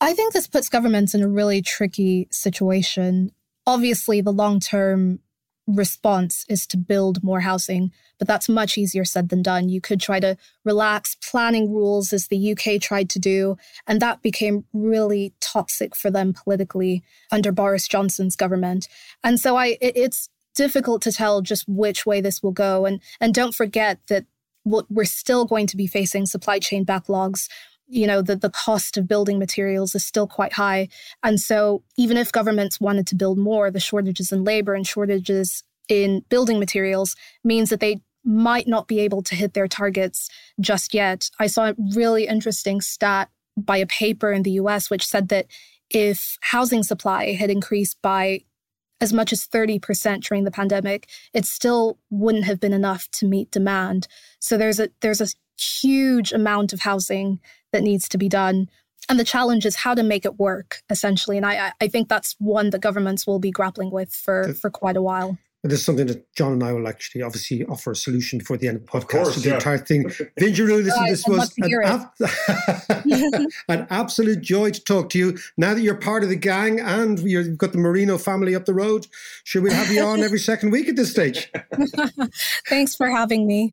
I 0.00 0.12
think 0.14 0.32
this 0.32 0.46
puts 0.46 0.68
governments 0.68 1.14
in 1.14 1.22
a 1.22 1.28
really 1.28 1.62
tricky 1.62 2.28
situation. 2.30 3.30
Obviously, 3.66 4.20
the 4.20 4.32
long 4.32 4.60
term 4.60 5.20
response 5.66 6.44
is 6.48 6.66
to 6.68 6.76
build 6.76 7.22
more 7.22 7.40
housing, 7.40 7.92
but 8.18 8.26
that's 8.26 8.48
much 8.48 8.76
easier 8.76 9.04
said 9.04 9.28
than 9.28 9.42
done. 9.42 9.68
You 9.68 9.80
could 9.80 10.00
try 10.00 10.20
to 10.20 10.36
relax 10.64 11.14
planning 11.16 11.72
rules 11.72 12.12
as 12.12 12.28
the 12.28 12.52
UK 12.52 12.80
tried 12.80 13.08
to 13.10 13.18
do, 13.18 13.56
and 13.86 14.00
that 14.00 14.22
became 14.22 14.64
really 14.72 15.34
toxic 15.40 15.94
for 15.94 16.10
them 16.10 16.32
politically 16.32 17.02
under 17.30 17.52
Boris 17.52 17.86
Johnson's 17.86 18.36
government. 18.36 18.88
And 19.22 19.38
so 19.38 19.56
I 19.56 19.78
it, 19.80 19.96
it's 19.96 20.28
difficult 20.54 21.02
to 21.02 21.12
tell 21.12 21.40
just 21.40 21.68
which 21.68 22.04
way 22.04 22.20
this 22.20 22.42
will 22.42 22.52
go 22.52 22.84
and 22.84 23.00
and 23.20 23.32
don't 23.32 23.54
forget 23.54 24.00
that 24.08 24.26
we're 24.64 25.04
still 25.04 25.44
going 25.44 25.66
to 25.66 25.76
be 25.76 25.88
facing 25.88 26.24
supply 26.24 26.58
chain 26.60 26.86
backlogs 26.86 27.48
you 27.92 28.06
know 28.06 28.22
the, 28.22 28.36
the 28.36 28.50
cost 28.50 28.96
of 28.96 29.06
building 29.06 29.38
materials 29.38 29.94
is 29.94 30.04
still 30.04 30.26
quite 30.26 30.54
high. 30.54 30.88
And 31.22 31.38
so 31.40 31.82
even 31.96 32.16
if 32.16 32.32
governments 32.32 32.80
wanted 32.80 33.06
to 33.08 33.14
build 33.14 33.38
more 33.38 33.70
the 33.70 33.80
shortages 33.80 34.32
in 34.32 34.44
labor 34.44 34.74
and 34.74 34.86
shortages 34.86 35.62
in 35.88 36.24
building 36.30 36.58
materials 36.58 37.14
means 37.44 37.68
that 37.70 37.80
they 37.80 38.00
might 38.24 38.66
not 38.66 38.88
be 38.88 39.00
able 39.00 39.22
to 39.22 39.34
hit 39.34 39.52
their 39.52 39.68
targets 39.68 40.28
just 40.60 40.94
yet. 40.94 41.28
I 41.38 41.48
saw 41.48 41.70
a 41.70 41.74
really 41.94 42.26
interesting 42.26 42.80
stat 42.80 43.28
by 43.56 43.76
a 43.76 43.86
paper 43.86 44.32
in 44.32 44.42
the 44.42 44.52
us 44.52 44.88
which 44.88 45.06
said 45.06 45.28
that 45.28 45.46
if 45.90 46.38
housing 46.40 46.82
supply 46.82 47.32
had 47.32 47.50
increased 47.50 47.98
by 48.00 48.42
as 49.02 49.12
much 49.12 49.32
as 49.32 49.46
30% 49.46 50.22
during 50.22 50.44
the 50.44 50.50
pandemic 50.50 51.10
it 51.34 51.44
still 51.44 51.98
wouldn't 52.08 52.44
have 52.44 52.58
been 52.58 52.72
enough 52.72 53.10
to 53.10 53.26
meet 53.26 53.50
demand 53.50 54.08
so 54.38 54.56
there's 54.56 54.80
a 54.80 54.88
there's 55.00 55.20
a 55.20 55.28
huge 55.62 56.32
amount 56.32 56.72
of 56.72 56.80
housing 56.80 57.40
that 57.72 57.82
needs 57.82 58.08
to 58.08 58.18
be 58.18 58.28
done. 58.28 58.68
And 59.08 59.18
the 59.18 59.24
challenge 59.24 59.66
is 59.66 59.76
how 59.76 59.94
to 59.94 60.02
make 60.02 60.24
it 60.24 60.38
work, 60.38 60.82
essentially. 60.88 61.36
And 61.36 61.44
I, 61.44 61.72
I 61.80 61.88
think 61.88 62.08
that's 62.08 62.36
one 62.38 62.70
that 62.70 62.80
governments 62.80 63.26
will 63.26 63.38
be 63.38 63.50
grappling 63.50 63.90
with 63.90 64.14
for, 64.14 64.54
for 64.54 64.70
quite 64.70 64.96
a 64.96 65.02
while. 65.02 65.38
This 65.64 65.78
is 65.78 65.84
something 65.84 66.08
that 66.08 66.34
John 66.34 66.54
and 66.54 66.64
I 66.64 66.72
will 66.72 66.88
actually 66.88 67.22
obviously 67.22 67.64
offer 67.66 67.92
a 67.92 67.96
solution 67.96 68.40
for 68.40 68.56
the 68.56 68.66
end 68.66 68.78
of 68.78 68.84
the 68.84 68.90
podcast 68.90 69.02
of 69.02 69.08
course, 69.08 69.42
the 69.42 69.48
yeah. 69.48 69.54
entire 69.54 69.78
thing. 69.78 70.04
Vinjeru, 70.40 70.82
listen, 70.82 71.04
this 71.06 71.24
was 71.28 71.54
an, 71.58 71.72
ab- 71.84 73.46
an, 73.68 73.86
absolute 73.88 74.40
joy 74.40 74.70
to 74.70 74.82
talk 74.82 75.08
to 75.10 75.18
you. 75.18 75.38
Now 75.56 75.74
that 75.74 75.80
you're 75.80 75.94
part 75.94 76.24
of 76.24 76.30
the 76.30 76.36
gang 76.36 76.80
and 76.80 77.20
you've 77.20 77.58
got 77.58 77.70
the 77.70 77.78
Marino 77.78 78.18
family 78.18 78.56
up 78.56 78.64
the 78.64 78.74
road, 78.74 79.06
should 79.44 79.62
we 79.62 79.72
have 79.72 79.88
you 79.92 80.02
on 80.02 80.20
every 80.20 80.40
second 80.40 80.70
week 80.70 80.88
at 80.88 80.96
this 80.96 81.12
stage? 81.12 81.48
Thanks 82.68 82.96
for 82.96 83.08
having 83.08 83.46
me. 83.46 83.72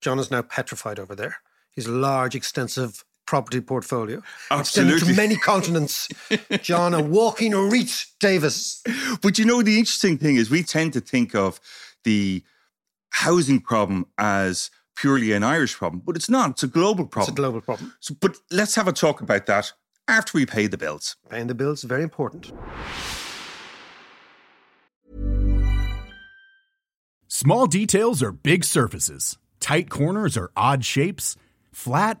John 0.00 0.18
is 0.18 0.30
now 0.30 0.40
petrified 0.40 0.98
over 0.98 1.14
there. 1.14 1.36
his 1.72 1.88
large, 1.88 2.34
extensive 2.34 3.04
property 3.32 3.62
portfolio. 3.62 4.18
Extended 4.50 4.92
Absolutely. 4.96 5.08
to 5.08 5.14
many 5.14 5.36
continents. 5.36 6.06
John, 6.60 6.92
a 6.92 7.02
walking 7.02 7.52
reach, 7.54 8.12
Davis. 8.18 8.82
But 9.22 9.38
you 9.38 9.46
know, 9.46 9.62
the 9.62 9.78
interesting 9.78 10.18
thing 10.18 10.36
is 10.36 10.50
we 10.50 10.62
tend 10.62 10.92
to 10.92 11.00
think 11.00 11.34
of 11.34 11.58
the 12.04 12.44
housing 13.08 13.58
problem 13.58 14.04
as 14.18 14.70
purely 14.96 15.32
an 15.32 15.42
Irish 15.42 15.74
problem, 15.74 16.02
but 16.04 16.14
it's 16.14 16.28
not. 16.28 16.50
It's 16.50 16.62
a 16.62 16.66
global 16.66 17.06
problem. 17.06 17.32
It's 17.32 17.38
a 17.38 17.40
global 17.42 17.62
problem. 17.62 17.94
So, 18.00 18.14
but 18.20 18.36
let's 18.50 18.74
have 18.74 18.86
a 18.86 18.92
talk 18.92 19.22
about 19.22 19.46
that 19.46 19.72
after 20.06 20.36
we 20.36 20.44
pay 20.44 20.66
the 20.66 20.76
bills. 20.76 21.16
Paying 21.30 21.46
the 21.46 21.54
bills 21.54 21.78
is 21.78 21.84
very 21.84 22.02
important. 22.02 22.52
Small 27.28 27.66
details 27.66 28.22
are 28.22 28.30
big 28.30 28.62
surfaces. 28.62 29.38
Tight 29.58 29.88
corners 29.88 30.36
are 30.36 30.50
odd 30.54 30.84
shapes. 30.84 31.34
Flat, 31.72 32.20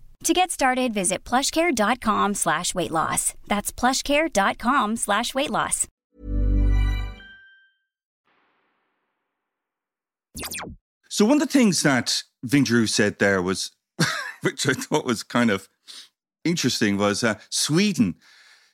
To 0.23 0.33
get 0.33 0.51
started, 0.51 0.93
visit 0.93 1.23
plushcare.com 1.23 2.35
slash 2.35 2.75
weight 2.75 2.91
loss. 2.91 3.33
That's 3.47 3.71
plushcare.com 3.71 4.97
slash 4.97 5.33
weight 5.33 5.49
loss. 5.49 5.87
So 11.09 11.25
one 11.25 11.41
of 11.41 11.47
the 11.47 11.51
things 11.51 11.81
that 11.83 12.23
Vinjeru 12.45 12.87
said 12.87 13.19
there 13.19 13.41
was, 13.41 13.71
which 14.41 14.67
I 14.67 14.73
thought 14.73 15.05
was 15.05 15.23
kind 15.23 15.49
of 15.49 15.67
interesting, 16.43 16.97
was 16.97 17.23
uh, 17.23 17.35
Sweden 17.49 18.15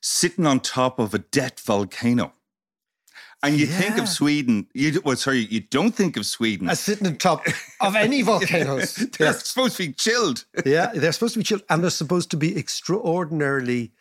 sitting 0.01 0.45
on 0.45 0.59
top 0.59 0.99
of 0.99 1.13
a 1.13 1.19
debt 1.19 1.59
volcano. 1.59 2.33
And 3.43 3.55
you 3.55 3.67
think 3.67 3.97
of 3.99 4.09
Sweden, 4.09 4.67
you 4.73 4.99
well, 5.05 5.15
sorry, 5.15 5.39
you 5.51 5.59
don't 5.59 5.93
think 5.93 6.17
of 6.17 6.25
Sweden. 6.25 6.69
As 6.69 6.79
sitting 6.79 7.05
on 7.05 7.17
top 7.17 7.45
of 7.81 7.95
any 7.95 8.21
volcanoes. 8.33 8.95
They're 9.17 9.27
Yes. 9.27 9.47
supposed 9.47 9.77
to 9.77 9.87
be 9.87 9.93
chilled. 9.93 10.45
yeah, 10.65 10.91
they're 10.93 11.11
supposed 11.11 11.33
to 11.35 11.39
be 11.39 11.43
chilled 11.43 11.61
and 11.69 11.83
they're 11.83 11.91
supposed 11.91 12.31
to 12.31 12.37
be 12.37 12.57
extraordinarily 12.57 13.91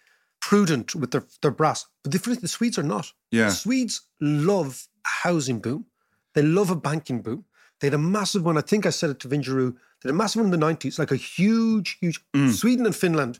prudent 0.41 0.95
with 0.95 1.11
their, 1.11 1.25
their 1.43 1.51
brass. 1.51 1.85
But 2.03 2.13
the, 2.13 2.19
the 2.41 2.49
Swedes 2.49 2.79
are 2.79 2.83
not. 2.83 3.13
Yeah. 3.31 3.47
The 3.47 3.53
Swedes 3.53 4.01
love 4.21 4.87
a 5.05 5.29
housing 5.29 5.61
boom. 5.61 5.87
They 6.35 6.43
love 6.43 6.71
a 6.71 6.77
banking 6.77 7.21
boom. 7.23 7.45
They 7.81 7.89
had 7.89 7.95
a 7.95 7.99
massive 7.99 8.45
one. 8.45 8.57
I 8.57 8.63
think 8.63 8.87
I 8.87 8.91
said 8.91 9.11
it 9.11 9.21
to 9.21 9.29
Vinjeru. 9.29 9.73
They 10.03 10.09
had 10.09 10.11
a 10.11 10.15
massive 10.15 10.43
one 10.45 10.53
in 10.53 10.59
the 10.59 10.67
90s, 10.67 10.99
like 10.99 11.11
a 11.11 11.17
huge, 11.17 11.99
huge. 12.01 12.21
Mm. 12.35 12.53
Sweden 12.55 12.87
and 12.87 12.97
Finland, 12.97 13.39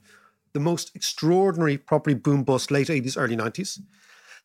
the 0.53 0.61
most 0.61 0.95
extraordinary 0.95 1.79
property 1.79 2.15
boom 2.15 2.43
bust, 2.45 2.71
late 2.71 2.89
80s, 2.89 3.17
early 3.19 3.37
90s. 3.37 3.81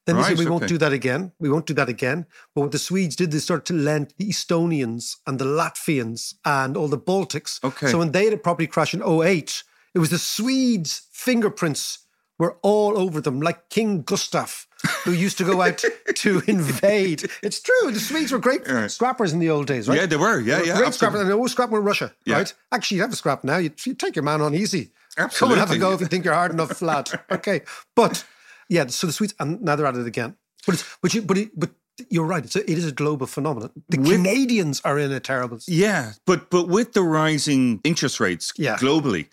Then 0.08 0.18
they 0.18 0.24
said, 0.24 0.38
we 0.40 0.48
won't 0.48 0.68
do 0.68 0.78
that 0.80 0.94
again. 0.94 1.32
We 1.40 1.50
won't 1.50 1.68
do 1.68 1.74
that 1.76 1.88
again. 1.90 2.26
But 2.56 2.62
what 2.62 2.72
the 2.72 2.80
Swedes 2.80 3.16
did, 3.16 3.32
they 3.32 3.38
started 3.40 3.66
to 3.66 3.74
lend 3.74 4.14
the 4.18 4.26
Estonians 4.30 5.18
and 5.28 5.38
the 5.38 5.46
Latvians 5.46 6.34
and 6.44 6.76
all 6.76 6.88
the 6.88 6.98
Baltics. 6.98 7.64
Okay. 7.64 7.88
So 7.88 8.00
when 8.00 8.12
they 8.12 8.26
had 8.26 8.34
a 8.34 8.38
property 8.38 8.66
crash 8.68 8.94
in 8.96 9.04
08, 9.04 9.64
it 9.94 10.00
was 10.00 10.10
the 10.10 10.18
Swedes' 10.18 11.04
fingerprints 11.12 12.00
were 12.40 12.58
all 12.64 12.98
over 12.98 13.22
them, 13.22 13.40
like 13.42 13.70
King 13.70 14.02
Gustav, 14.02 14.66
who 15.04 15.12
used 15.12 15.38
to 15.38 15.44
go 15.44 15.62
out 15.62 15.84
to 16.16 16.42
invade. 16.48 17.30
It's 17.44 17.62
true. 17.62 17.92
The 17.92 18.00
Swedes 18.00 18.32
were 18.32 18.40
great 18.40 18.68
Right. 18.68 18.90
scrappers 18.90 19.32
in 19.34 19.38
the 19.38 19.52
old 19.52 19.68
days, 19.68 19.88
right? 19.88 20.00
Yeah, 20.00 20.06
they 20.08 20.18
were. 20.18 20.40
Yeah, 20.40 20.56
They 20.56 20.62
were 20.62 20.68
yeah, 20.68 20.76
Great 20.78 20.88
absolutely. 20.88 20.92
scrappers. 20.94 21.20
And 21.22 21.30
they 21.30 21.34
always 21.34 21.52
scrapping 21.52 21.76
with 21.76 21.84
Russia, 21.86 22.12
Yeah. 22.26 22.38
right? 22.38 22.54
Actually, 22.72 22.98
you 22.98 23.04
have 23.04 23.14
a 23.14 23.16
scrap 23.16 23.44
now. 23.44 23.58
You, 23.58 23.70
you 23.86 23.94
take 23.94 24.16
your 24.16 24.24
man 24.24 24.42
on 24.42 24.56
easy. 24.56 24.92
Absolutely. 25.20 25.38
Come 25.40 25.52
and 25.52 25.70
have 25.70 25.78
a 25.78 25.80
go 25.80 25.94
if 25.94 26.02
you 26.02 26.08
think 26.08 26.26
you're 26.26 26.34
hard 26.34 26.52
enough, 26.52 26.82
lad. 26.82 27.12
Okay. 27.32 27.62
But 27.96 28.26
yeah, 28.72 28.88
so 28.88 29.06
the 29.08 29.14
Swedes, 29.14 29.36
and 29.40 29.62
now 29.62 29.76
they're 29.76 29.86
at 29.86 29.96
it 29.98 30.08
again. 30.08 30.36
But 30.66 30.76
it's, 30.76 30.98
but 31.02 31.14
you, 31.14 31.22
but 31.24 31.38
it, 31.38 31.52
but 31.60 31.72
you're 32.10 32.26
right. 32.26 32.44
It's 32.46 32.56
a, 32.56 32.62
it 32.72 32.78
is 32.78 32.88
a 32.88 32.94
global 32.94 33.28
phenomenon. 33.28 33.72
The 33.90 33.98
Canadians 33.98 34.82
are 34.86 34.98
in 34.98 35.12
a 35.12 35.20
terrible. 35.20 35.60
Yeah, 35.68 36.14
but 36.26 36.50
but 36.50 36.70
with 36.70 36.94
the 36.94 37.04
rising 37.04 37.82
interest 37.84 38.22
rates 38.22 38.54
Yeah. 38.58 38.78
globally, 38.78 39.28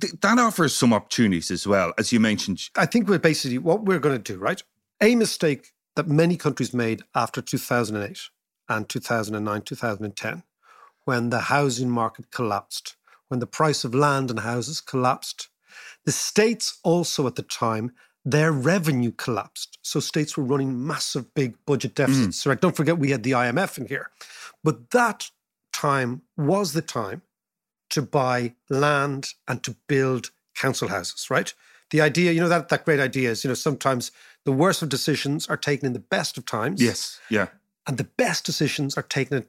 th- 0.00 0.14
that 0.20 0.38
offers 0.38 0.76
some 0.76 0.92
opportunities 0.92 1.50
as 1.50 1.66
well, 1.66 1.92
as 1.98 2.12
you 2.12 2.20
mentioned. 2.20 2.70
I 2.76 2.86
think 2.86 3.08
we're 3.08 3.18
basically 3.18 3.58
what 3.58 3.84
we're 3.84 3.98
going 3.98 4.22
to 4.22 4.32
do, 4.32 4.38
right? 4.38 4.62
A 5.02 5.16
mistake 5.16 5.72
that 5.96 6.06
many 6.08 6.36
countries 6.36 6.72
made 6.72 7.02
after 7.16 7.42
2008 7.42 8.20
and 8.68 8.88
2009, 8.88 9.62
2010, 9.62 10.42
when 11.04 11.30
the 11.30 11.40
housing 11.40 11.90
market 11.90 12.30
collapsed, 12.30 12.96
when 13.28 13.40
the 13.40 13.46
price 13.46 13.82
of 13.84 13.92
land 13.94 14.30
and 14.30 14.40
houses 14.40 14.80
collapsed. 14.80 15.48
The 16.04 16.12
states 16.12 16.78
also 16.84 17.26
at 17.26 17.34
the 17.34 17.42
time, 17.42 17.92
their 18.30 18.52
revenue 18.52 19.12
collapsed. 19.12 19.78
So 19.82 20.00
states 20.00 20.36
were 20.36 20.44
running 20.44 20.86
massive, 20.86 21.32
big 21.34 21.54
budget 21.64 21.94
deficits. 21.94 22.44
Hmm. 22.44 22.50
Right? 22.50 22.60
Don't 22.60 22.76
forget 22.76 22.98
we 22.98 23.10
had 23.10 23.22
the 23.22 23.32
IMF 23.32 23.78
in 23.78 23.86
here. 23.86 24.10
But 24.62 24.90
that 24.90 25.30
time 25.72 26.22
was 26.36 26.72
the 26.72 26.82
time 26.82 27.22
to 27.90 28.02
buy 28.02 28.54
land 28.68 29.32
and 29.46 29.62
to 29.62 29.76
build 29.86 30.30
council 30.54 30.88
houses, 30.88 31.30
right? 31.30 31.54
The 31.90 32.02
idea, 32.02 32.32
you 32.32 32.40
know, 32.40 32.48
that, 32.50 32.68
that 32.68 32.84
great 32.84 33.00
idea 33.00 33.30
is, 33.30 33.44
you 33.44 33.48
know, 33.48 33.54
sometimes 33.54 34.10
the 34.44 34.52
worst 34.52 34.82
of 34.82 34.90
decisions 34.90 35.46
are 35.46 35.56
taken 35.56 35.86
in 35.86 35.94
the 35.94 35.98
best 35.98 36.36
of 36.36 36.44
times. 36.44 36.82
Yes, 36.82 37.18
yeah, 37.30 37.46
And 37.86 37.96
the 37.96 38.04
best 38.04 38.44
decisions 38.44 38.98
are 38.98 39.02
taken 39.02 39.38
at 39.38 39.46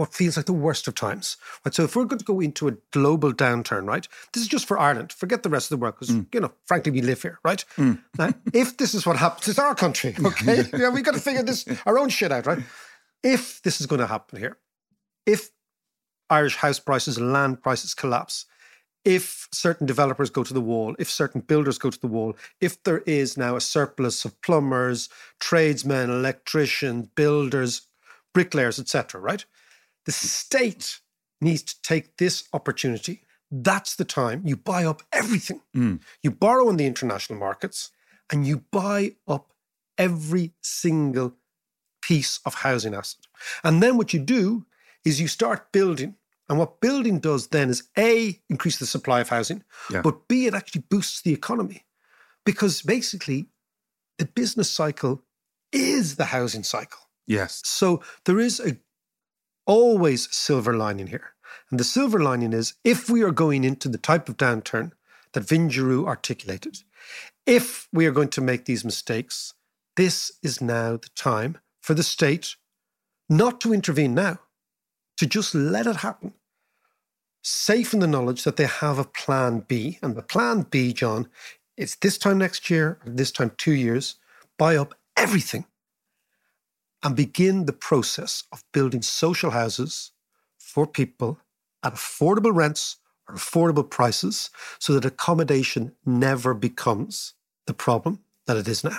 what 0.00 0.14
feels 0.14 0.36
like 0.38 0.46
the 0.46 0.52
worst 0.52 0.88
of 0.88 0.94
times. 0.94 1.36
Right. 1.64 1.74
So 1.74 1.84
if 1.84 1.94
we're 1.94 2.06
going 2.06 2.18
to 2.18 2.24
go 2.24 2.40
into 2.40 2.68
a 2.68 2.72
global 2.90 3.32
downturn, 3.32 3.86
right? 3.86 4.08
This 4.32 4.42
is 4.42 4.48
just 4.48 4.66
for 4.66 4.78
Ireland. 4.78 5.12
Forget 5.12 5.42
the 5.42 5.50
rest 5.50 5.70
of 5.70 5.78
the 5.78 5.82
world, 5.82 5.96
because 5.96 6.08
mm. 6.14 6.26
you 6.32 6.40
know, 6.40 6.52
frankly, 6.64 6.90
we 6.90 7.02
live 7.02 7.20
here, 7.20 7.38
right? 7.44 7.62
Mm. 7.76 8.02
Now, 8.18 8.32
if 8.54 8.78
this 8.78 8.94
is 8.94 9.06
what 9.06 9.16
happens, 9.16 9.46
it's 9.46 9.58
our 9.58 9.74
country, 9.74 10.16
okay? 10.24 10.64
yeah, 10.72 10.88
we've 10.88 11.04
got 11.04 11.14
to 11.14 11.20
figure 11.20 11.42
this 11.42 11.66
our 11.84 11.98
own 11.98 12.08
shit 12.08 12.32
out, 12.32 12.46
right? 12.46 12.60
If 13.22 13.60
this 13.62 13.80
is 13.80 13.86
going 13.86 14.00
to 14.00 14.06
happen 14.06 14.38
here, 14.38 14.56
if 15.26 15.50
Irish 16.30 16.56
house 16.56 16.78
prices 16.78 17.18
and 17.18 17.32
land 17.32 17.62
prices 17.62 17.92
collapse, 17.92 18.46
if 19.04 19.48
certain 19.52 19.86
developers 19.86 20.30
go 20.30 20.44
to 20.44 20.54
the 20.54 20.60
wall, 20.62 20.96
if 20.98 21.10
certain 21.10 21.42
builders 21.42 21.76
go 21.76 21.90
to 21.90 22.00
the 22.00 22.06
wall, 22.06 22.36
if 22.60 22.82
there 22.84 23.02
is 23.06 23.36
now 23.36 23.54
a 23.54 23.60
surplus 23.60 24.24
of 24.24 24.40
plumbers, 24.40 25.10
tradesmen, 25.40 26.08
electricians, 26.08 27.08
builders, 27.14 27.82
bricklayers, 28.32 28.78
etc., 28.78 29.20
right? 29.20 29.44
The 30.06 30.12
state 30.12 31.00
needs 31.40 31.62
to 31.62 31.82
take 31.82 32.16
this 32.16 32.44
opportunity. 32.52 33.22
That's 33.50 33.96
the 33.96 34.04
time 34.04 34.42
you 34.44 34.56
buy 34.56 34.84
up 34.84 35.02
everything. 35.12 35.60
Mm. 35.76 36.00
You 36.22 36.30
borrow 36.30 36.68
in 36.68 36.76
the 36.76 36.86
international 36.86 37.38
markets 37.38 37.90
and 38.30 38.46
you 38.46 38.64
buy 38.70 39.16
up 39.26 39.52
every 39.98 40.52
single 40.62 41.34
piece 42.02 42.40
of 42.46 42.54
housing 42.54 42.94
asset. 42.94 43.26
And 43.64 43.82
then 43.82 43.96
what 43.96 44.12
you 44.14 44.20
do 44.20 44.66
is 45.04 45.20
you 45.20 45.28
start 45.28 45.72
building. 45.72 46.16
And 46.48 46.58
what 46.58 46.80
building 46.80 47.20
does 47.20 47.48
then 47.48 47.70
is 47.70 47.84
A, 47.98 48.40
increase 48.48 48.78
the 48.78 48.86
supply 48.86 49.20
of 49.20 49.28
housing, 49.28 49.62
Yeah. 49.90 50.02
but 50.02 50.26
B, 50.28 50.46
it 50.46 50.54
actually 50.54 50.82
boosts 50.88 51.22
the 51.22 51.32
economy. 51.32 51.84
Because 52.44 52.82
basically, 52.82 53.50
the 54.18 54.24
business 54.26 54.70
cycle 54.70 55.22
is 55.72 56.16
the 56.16 56.24
housing 56.26 56.64
cycle. 56.64 56.98
yes. 57.26 57.62
So 57.64 58.02
there 58.24 58.40
is 58.40 58.58
a 58.60 58.76
always 59.66 60.34
silver 60.34 60.76
lining 60.76 61.08
here. 61.08 61.32
And 61.70 61.78
the 61.78 61.84
silver 61.84 62.20
lining 62.20 62.52
is 62.52 62.74
if 62.84 63.08
we 63.08 63.22
are 63.22 63.30
going 63.30 63.64
into 63.64 63.88
the 63.88 63.98
type 63.98 64.28
of 64.28 64.36
downturn 64.36 64.92
that 65.32 65.46
Vinjeru 65.46 66.06
articulated, 66.06 66.82
if 67.46 67.88
we 67.92 68.06
are 68.06 68.12
going 68.12 68.28
to 68.30 68.40
make 68.40 68.64
these 68.64 68.84
mistakes, 68.84 69.54
this 69.96 70.32
is 70.42 70.60
now 70.60 70.92
the 70.92 71.10
time 71.14 71.58
for 71.80 71.94
the 71.94 72.02
state 72.02 72.56
not 73.28 73.60
to 73.60 73.72
intervene 73.72 74.14
now, 74.14 74.40
to 75.16 75.26
just 75.26 75.54
let 75.54 75.86
it 75.86 75.96
happen. 75.96 76.34
Safe 77.42 77.94
in 77.94 78.00
the 78.00 78.06
knowledge 78.06 78.44
that 78.44 78.56
they 78.56 78.66
have 78.66 78.98
a 78.98 79.04
plan 79.04 79.60
B. 79.66 79.98
And 80.02 80.14
the 80.14 80.22
plan 80.22 80.62
B, 80.62 80.92
John, 80.92 81.28
is 81.76 81.96
this 81.96 82.18
time 82.18 82.38
next 82.38 82.68
year, 82.68 82.98
this 83.04 83.30
time 83.30 83.52
two 83.56 83.72
years, 83.72 84.16
buy 84.58 84.76
up 84.76 84.94
everything 85.16 85.64
and 87.02 87.16
begin 87.16 87.66
the 87.66 87.72
process 87.72 88.44
of 88.52 88.64
building 88.72 89.02
social 89.02 89.50
houses 89.50 90.12
for 90.58 90.86
people 90.86 91.38
at 91.82 91.94
affordable 91.94 92.54
rents 92.54 92.96
or 93.28 93.34
affordable 93.34 93.88
prices 93.88 94.50
so 94.78 94.92
that 94.92 95.04
accommodation 95.04 95.92
never 96.04 96.54
becomes 96.54 97.34
the 97.66 97.74
problem 97.74 98.20
that 98.46 98.56
it 98.56 98.68
is 98.68 98.84
now. 98.84 98.98